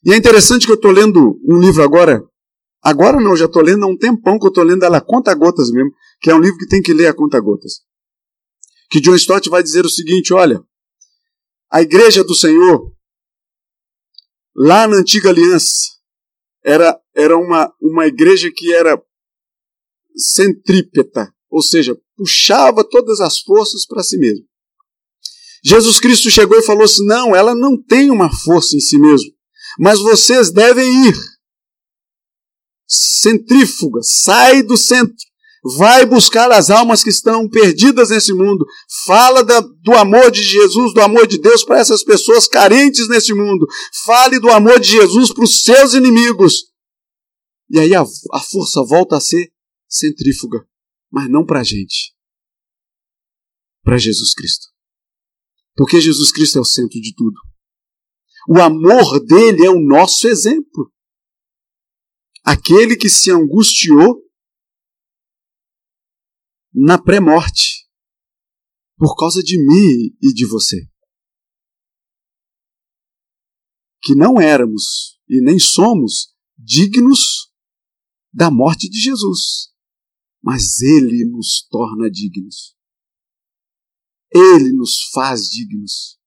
E 0.05 0.14
é 0.14 0.16
interessante 0.16 0.68
que 0.68 0.72
eu 0.72 0.76
estou 0.76 0.91
lendo 0.91 1.39
um 1.49 1.59
livro 1.59 1.82
agora. 1.82 2.22
Agora 2.84 3.20
não, 3.20 3.36
já 3.36 3.45
estou 3.45 3.64
lendo 3.64 3.86
há 3.86 3.88
um 3.88 3.97
tempão 3.97 4.38
que 4.38 4.45
eu 4.45 4.49
estou 4.49 4.64
lendo 4.64 4.86
ela 4.86 5.01
conta 5.01 5.34
gotas 5.34 5.72
mesmo, 5.72 5.91
que 6.20 6.30
é 6.30 6.36
um 6.36 6.39
livro 6.39 6.59
que 6.59 6.68
tem 6.68 6.82
que 6.82 6.93
ler 6.93 7.07
a 7.07 7.14
conta 7.16 7.39
gotas. 7.39 7.82
Que 8.92 9.00
John 9.00 9.16
Stott 9.16 9.50
vai 9.50 9.64
dizer 9.64 9.86
o 9.86 9.89
seguinte: 9.89 10.34
olha, 10.34 10.62
a 11.72 11.82
igreja 11.82 12.24
do 12.24 12.36
Senhor, 12.36 12.94
lá 14.56 14.88
na 14.88 14.98
antiga 14.98 15.30
aliança, 15.30 15.92
era, 16.64 17.00
era 17.16 17.38
uma, 17.38 17.74
uma 17.82 18.06
igreja 18.06 18.52
que 18.54 18.74
era 18.74 19.02
centrípeta, 20.16 21.34
ou 21.50 21.62
seja, 21.62 21.98
puxava 22.18 22.84
todas 22.84 23.20
as 23.22 23.39
forças 23.39 23.86
para 23.86 24.04
si 24.04 24.18
mesmo. 24.18 24.46
Jesus 25.64 26.00
Cristo 26.00 26.30
chegou 26.30 26.58
e 26.58 26.66
falou 26.66 26.84
assim: 26.84 27.06
não, 27.06 27.36
ela 27.36 27.56
não 27.56 27.82
tem 27.82 28.12
uma 28.12 28.30
força 28.44 28.76
em 28.76 28.80
si 28.80 29.00
mesmo, 29.00 29.32
mas 29.80 30.00
vocês 30.00 30.52
devem 30.52 31.08
ir. 31.08 31.16
Centrífuga, 32.88 34.02
sai 34.04 34.64
do 34.64 34.76
centro, 34.76 35.16
vai 35.78 36.06
buscar 36.06 36.52
as 36.52 36.70
almas 36.70 37.04
que 37.04 37.10
estão 37.10 37.48
perdidas 37.48 38.10
nesse 38.10 38.34
mundo, 38.34 38.66
fala 39.06 39.43
da, 39.43 39.60
do 39.60 39.93
amor 39.93 40.32
de 40.32 40.43
Jesus, 40.43 40.93
do 40.93 41.02
amor 41.02 41.28
de 41.28 41.39
Deus 41.39 41.64
para 41.64 41.80
essas 41.80 42.04
pessoas 42.04 42.47
carentes 42.47 43.08
nesse 43.08 43.34
mundo, 43.34 43.66
fale 44.06 44.39
do 44.39 44.49
amor 44.49 44.80
de 44.80 44.89
Jesus 44.89 45.34
para 45.34 45.43
os 45.43 45.62
seus 45.64 45.93
inimigos. 45.93 46.72
E 47.70 47.80
aí 47.80 47.95
a, 47.95 48.02
a 48.02 48.39
força 48.39 48.84
volta 48.84 49.18
a 49.18 49.22
ser 49.22 49.52
centrífuga 49.88 50.66
mas 51.12 51.30
não 51.30 51.45
para 51.45 51.60
a 51.60 51.64
gente. 51.64 52.16
Para 53.84 53.97
Jesus 53.97 54.34
Cristo. 54.34 54.68
Porque 55.76 55.99
Jesus 55.99 56.32
Cristo 56.32 56.58
é 56.58 56.62
o 56.62 56.66
centro 56.66 56.99
de 56.99 57.14
tudo. 57.14 57.36
O 58.47 58.62
amor 58.62 59.20
dele 59.26 59.66
é 59.66 59.70
o 59.70 59.80
nosso 59.80 60.28
exemplo. 60.28 60.91
Aquele 62.43 62.95
que 62.95 63.10
se 63.10 63.30
angustiou 63.30 64.24
na 66.74 66.97
pré-morte 66.97 67.80
por 69.02 69.16
causa 69.16 69.41
de 69.41 69.58
mim 69.58 70.16
e 70.22 70.32
de 70.32 70.45
você. 70.45 70.88
Que 74.04 74.14
não 74.14 74.39
éramos 74.39 75.20
e 75.28 75.41
nem 75.41 75.58
somos 75.58 76.36
dignos 76.56 77.52
da 78.32 78.52
morte 78.52 78.88
de 78.88 78.99
Jesus 78.99 79.72
mas 80.41 80.82
Ele 80.82 81.26
nos 81.26 81.68
torna 81.70 82.10
dignos. 82.10 82.76
Ele 84.34 84.74
nos 84.74 85.10
faz 85.14 85.43
dignos. 85.43 86.20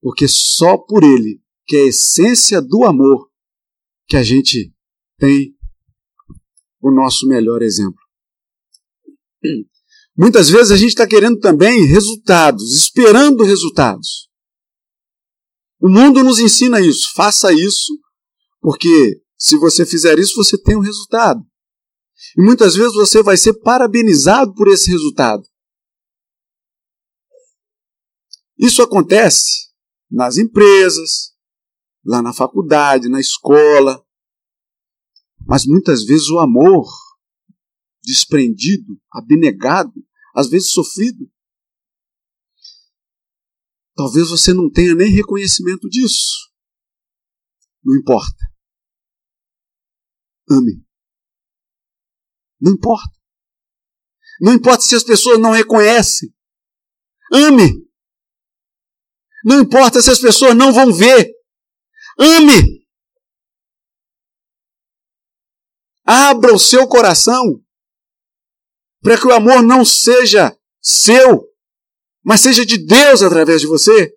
Porque 0.00 0.26
só 0.26 0.76
por 0.76 1.02
Ele, 1.02 1.42
que 1.66 1.76
é 1.76 1.82
a 1.82 1.86
essência 1.86 2.60
do 2.60 2.84
amor, 2.84 3.30
que 4.06 4.16
a 4.16 4.22
gente 4.22 4.74
tem 5.18 5.56
o 6.80 6.90
nosso 6.90 7.26
melhor 7.26 7.62
exemplo. 7.62 8.02
Muitas 10.16 10.48
vezes 10.48 10.70
a 10.70 10.76
gente 10.76 10.90
está 10.90 11.06
querendo 11.06 11.38
também 11.40 11.84
resultados, 11.86 12.72
esperando 12.76 13.42
resultados. 13.42 14.28
O 15.80 15.88
mundo 15.88 16.22
nos 16.22 16.38
ensina 16.38 16.80
isso. 16.80 17.12
Faça 17.14 17.52
isso, 17.52 17.92
porque 18.60 19.20
se 19.36 19.58
você 19.58 19.84
fizer 19.84 20.18
isso, 20.18 20.36
você 20.36 20.56
tem 20.56 20.76
um 20.76 20.80
resultado. 20.80 21.40
E 22.38 22.42
muitas 22.42 22.74
vezes 22.74 22.94
você 22.94 23.22
vai 23.22 23.36
ser 23.36 23.54
parabenizado 23.54 24.54
por 24.54 24.68
esse 24.68 24.90
resultado. 24.90 25.42
Isso 28.56 28.82
acontece 28.82 29.68
nas 30.08 30.38
empresas, 30.38 31.32
lá 32.04 32.22
na 32.22 32.32
faculdade, 32.32 33.08
na 33.08 33.18
escola. 33.18 34.00
Mas 35.46 35.66
muitas 35.66 36.04
vezes 36.04 36.28
o 36.28 36.38
amor 36.38 36.86
desprendido, 38.04 39.00
abnegado, 39.10 39.92
às 40.36 40.48
vezes 40.48 40.70
sofrido, 40.72 41.30
talvez 43.96 44.28
você 44.28 44.52
não 44.52 44.70
tenha 44.70 44.94
nem 44.94 45.10
reconhecimento 45.10 45.88
disso. 45.88 46.52
Não 47.82 47.96
importa. 47.96 48.44
Ame. 50.50 50.84
Não 52.60 52.72
importa. 52.72 53.18
Não 54.40 54.52
importa 54.52 54.82
se 54.82 54.94
as 54.94 55.04
pessoas 55.04 55.38
não 55.38 55.52
reconhecem. 55.52 56.34
Ame. 57.32 57.84
Não 59.44 59.60
importa 59.60 60.02
se 60.02 60.10
as 60.10 60.18
pessoas 60.18 60.56
não 60.56 60.72
vão 60.72 60.92
ver. 60.92 61.30
Ame. 62.18 62.84
Abra 66.04 66.54
o 66.54 66.58
seu 66.58 66.86
coração 66.86 67.63
para 69.04 69.20
que 69.20 69.26
o 69.26 69.34
amor 69.34 69.62
não 69.62 69.84
seja 69.84 70.58
seu, 70.82 71.46
mas 72.24 72.40
seja 72.40 72.64
de 72.64 72.78
Deus 72.78 73.22
através 73.22 73.60
de 73.60 73.66
você. 73.66 74.16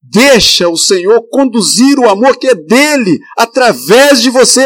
Deixa 0.00 0.68
o 0.68 0.76
Senhor 0.76 1.28
conduzir 1.30 1.98
o 1.98 2.08
amor 2.08 2.38
que 2.38 2.46
é 2.46 2.54
dele 2.54 3.18
através 3.36 4.22
de 4.22 4.30
você. 4.30 4.64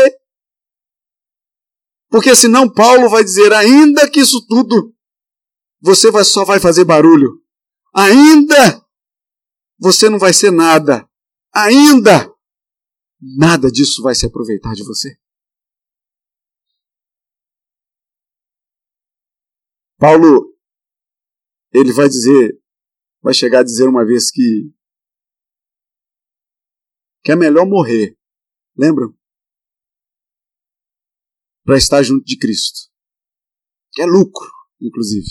Porque 2.10 2.36
senão 2.36 2.70
Paulo 2.70 3.08
vai 3.08 3.24
dizer, 3.24 3.50
ainda 3.54 4.08
que 4.10 4.20
isso 4.20 4.46
tudo, 4.46 4.94
você 5.80 6.10
vai, 6.10 6.24
só 6.24 6.44
vai 6.44 6.60
fazer 6.60 6.84
barulho. 6.84 7.42
Ainda 7.94 8.84
você 9.78 10.10
não 10.10 10.18
vai 10.18 10.34
ser 10.34 10.50
nada. 10.50 11.08
Ainda 11.54 12.30
nada 13.38 13.70
disso 13.70 14.02
vai 14.02 14.14
se 14.14 14.26
aproveitar 14.26 14.74
de 14.74 14.84
você. 14.84 15.24
Paulo, 20.05 20.55
ele 21.72 21.90
vai 21.94 22.07
dizer, 22.11 22.61
vai 23.22 23.32
chegar 23.32 23.61
a 23.61 23.64
dizer 23.64 23.88
uma 23.88 24.05
vez 24.05 24.30
que 24.30 24.70
que 27.24 27.32
é 27.32 27.34
melhor 27.34 27.64
morrer. 27.64 28.14
Lembram? 28.76 29.16
Para 31.64 31.78
estar 31.78 32.02
junto 32.02 32.22
de 32.22 32.36
Cristo. 32.36 32.92
Que 33.94 34.02
é 34.02 34.05
lucro, 34.05 34.46
inclusive. 34.78 35.24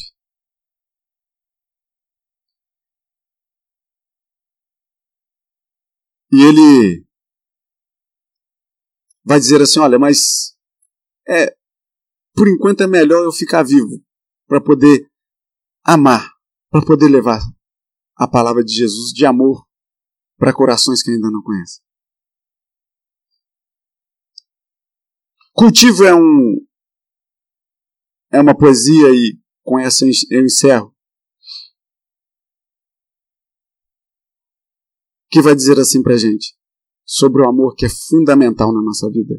E 6.32 6.42
ele 6.42 7.06
vai 9.24 9.40
dizer 9.40 9.62
assim: 9.62 9.80
olha, 9.80 10.00
mas 10.00 10.58
é, 11.28 11.56
por 12.34 12.48
enquanto 12.48 12.82
é 12.82 12.88
melhor 12.88 13.24
eu 13.24 13.32
ficar 13.32 13.62
vivo 13.62 14.04
para 14.48 14.62
poder 14.62 15.10
amar, 15.84 16.34
para 16.70 16.86
poder 16.86 17.10
levar 17.10 17.40
a 18.16 18.28
palavra 18.28 18.64
de 18.64 18.74
Jesus 18.74 19.12
de 19.12 19.26
amor 19.26 19.66
para 20.38 20.54
corações 20.54 21.02
que 21.02 21.12
ainda 21.12 21.30
não 21.32 21.42
conhecem. 21.42 21.84
Cultivo 25.54 26.04
é 26.04 26.16
um 26.16 26.66
é 28.32 28.42
uma 28.42 28.58
poesia 28.58 29.10
e 29.12 29.40
com 29.64 29.80
essa 29.80 30.06
eu 30.32 30.44
encerro. 30.44 30.94
Que 35.30 35.42
vai 35.42 35.56
dizer 35.56 35.80
assim 35.80 36.02
pra 36.02 36.18
gente 36.18 36.56
sobre 37.06 37.44
o 37.44 37.48
amor 37.48 37.76
que 37.76 37.86
é 37.86 37.90
fundamental 37.90 38.74
na 38.74 38.82
nossa 38.82 39.10
vida. 39.10 39.36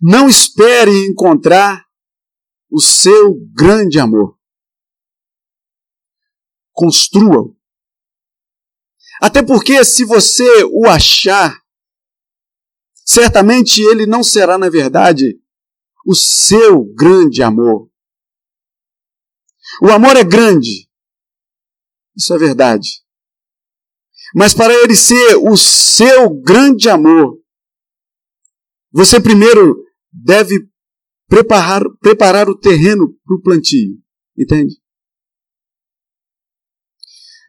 Não 0.00 0.28
espere 0.28 0.90
encontrar 1.06 1.84
o 2.72 2.80
seu 2.80 3.34
grande 3.52 4.00
amor. 4.00 4.38
Construa-o. 6.72 7.54
Até 9.20 9.42
porque, 9.42 9.84
se 9.84 10.06
você 10.06 10.64
o 10.72 10.88
achar, 10.88 11.62
certamente 13.04 13.82
ele 13.82 14.06
não 14.06 14.24
será, 14.24 14.56
na 14.56 14.70
verdade, 14.70 15.38
o 16.06 16.14
seu 16.14 16.82
grande 16.94 17.42
amor. 17.42 17.90
O 19.82 19.90
amor 19.90 20.16
é 20.16 20.24
grande. 20.24 20.88
Isso 22.16 22.32
é 22.34 22.38
verdade. 22.38 22.88
Mas 24.34 24.54
para 24.54 24.72
ele 24.72 24.96
ser 24.96 25.36
o 25.36 25.58
seu 25.58 26.30
grande 26.40 26.88
amor, 26.88 27.38
você 28.90 29.20
primeiro 29.20 29.76
deve 30.10 30.71
preparar, 31.32 31.82
preparar 31.98 32.50
o 32.50 32.58
terreno 32.58 33.18
para 33.24 33.36
o 33.36 33.40
plantio. 33.40 33.98
Entende? 34.36 34.74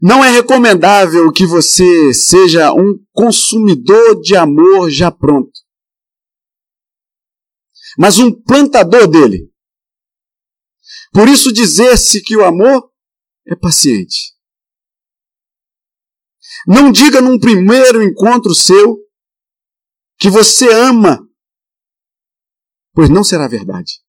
Não 0.02 0.24
é 0.24 0.30
recomendável 0.30 1.30
que 1.34 1.46
você 1.46 2.14
seja 2.14 2.72
um 2.72 2.98
consumidor 3.12 4.22
de 4.22 4.38
amor 4.38 4.90
já 4.90 5.12
pronto, 5.12 5.52
mas 7.98 8.20
um 8.20 8.32
plantador 8.32 9.06
dele. 9.06 9.52
Por 11.12 11.28
isso, 11.28 11.52
dizer-se 11.52 12.22
que 12.22 12.38
o 12.38 12.46
amor 12.46 12.90
é 13.46 13.56
paciente. 13.56 14.34
Não 16.66 16.90
diga 16.90 17.22
num 17.22 17.38
primeiro 17.38 18.02
encontro 18.02 18.56
seu 18.56 18.98
que 20.18 20.30
você 20.30 20.72
ama, 20.72 21.20
pois 22.94 23.10
não 23.10 23.24
será 23.24 23.48
verdade. 23.48 24.02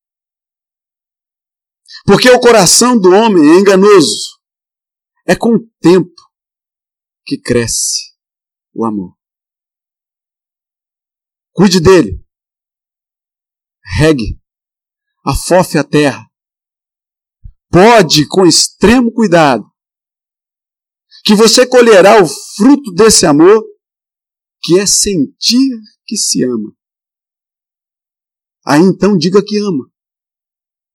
Porque 2.04 2.30
o 2.30 2.40
coração 2.40 2.98
do 2.98 3.10
homem 3.10 3.56
é 3.56 3.58
enganoso 3.60 4.34
é 5.26 5.34
com 5.34 5.54
o 5.54 5.70
tempo 5.80 6.14
que 7.24 7.38
cresce 7.38 8.12
o 8.74 8.84
amor. 8.84 9.16
Cuide 11.52 11.80
dele. 11.80 12.22
Regue. 13.96 14.40
Afofe 15.24 15.78
a 15.78 15.84
terra. 15.84 16.28
Pode, 17.70 18.28
com 18.28 18.46
extremo 18.46 19.10
cuidado, 19.12 19.64
que 21.24 21.34
você 21.34 21.66
colherá 21.66 22.22
o 22.22 22.26
fruto 22.26 22.92
desse 22.92 23.24
amor, 23.24 23.64
que 24.62 24.78
é 24.78 24.86
sentir 24.86 25.70
que 26.04 26.16
se 26.16 26.44
ama. 26.44 26.76
Aí 28.66 28.80
então 28.80 29.16
diga 29.16 29.44
que 29.44 29.58
ama. 29.58 29.90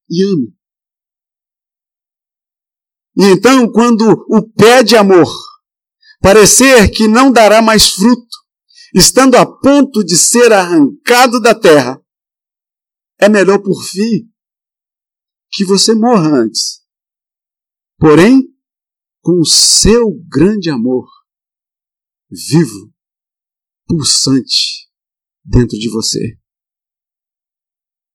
E 0.08 0.24
ame. 0.24 0.54
E 3.16 3.24
então, 3.32 3.70
quando 3.70 4.10
o 4.28 4.50
pé 4.52 4.82
de 4.82 4.96
amor 4.96 5.28
parecer 6.20 6.90
que 6.90 7.08
não 7.08 7.32
dará 7.32 7.60
mais 7.62 7.90
fruto, 7.90 8.36
estando 8.94 9.36
a 9.36 9.46
ponto 9.46 10.04
de 10.04 10.16
ser 10.16 10.52
arrancado 10.52 11.40
da 11.40 11.54
terra, 11.54 12.00
é 13.18 13.28
melhor 13.28 13.60
por 13.62 13.82
fim 13.84 14.30
que 15.50 15.64
você 15.64 15.94
morra 15.94 16.42
antes. 16.42 16.80
Porém, 17.98 18.42
com 19.20 19.40
o 19.40 19.44
seu 19.44 20.12
grande 20.28 20.70
amor 20.70 21.06
vivo, 22.30 22.92
pulsante 23.86 24.88
dentro 25.44 25.78
de 25.78 25.90
você. 25.90 26.39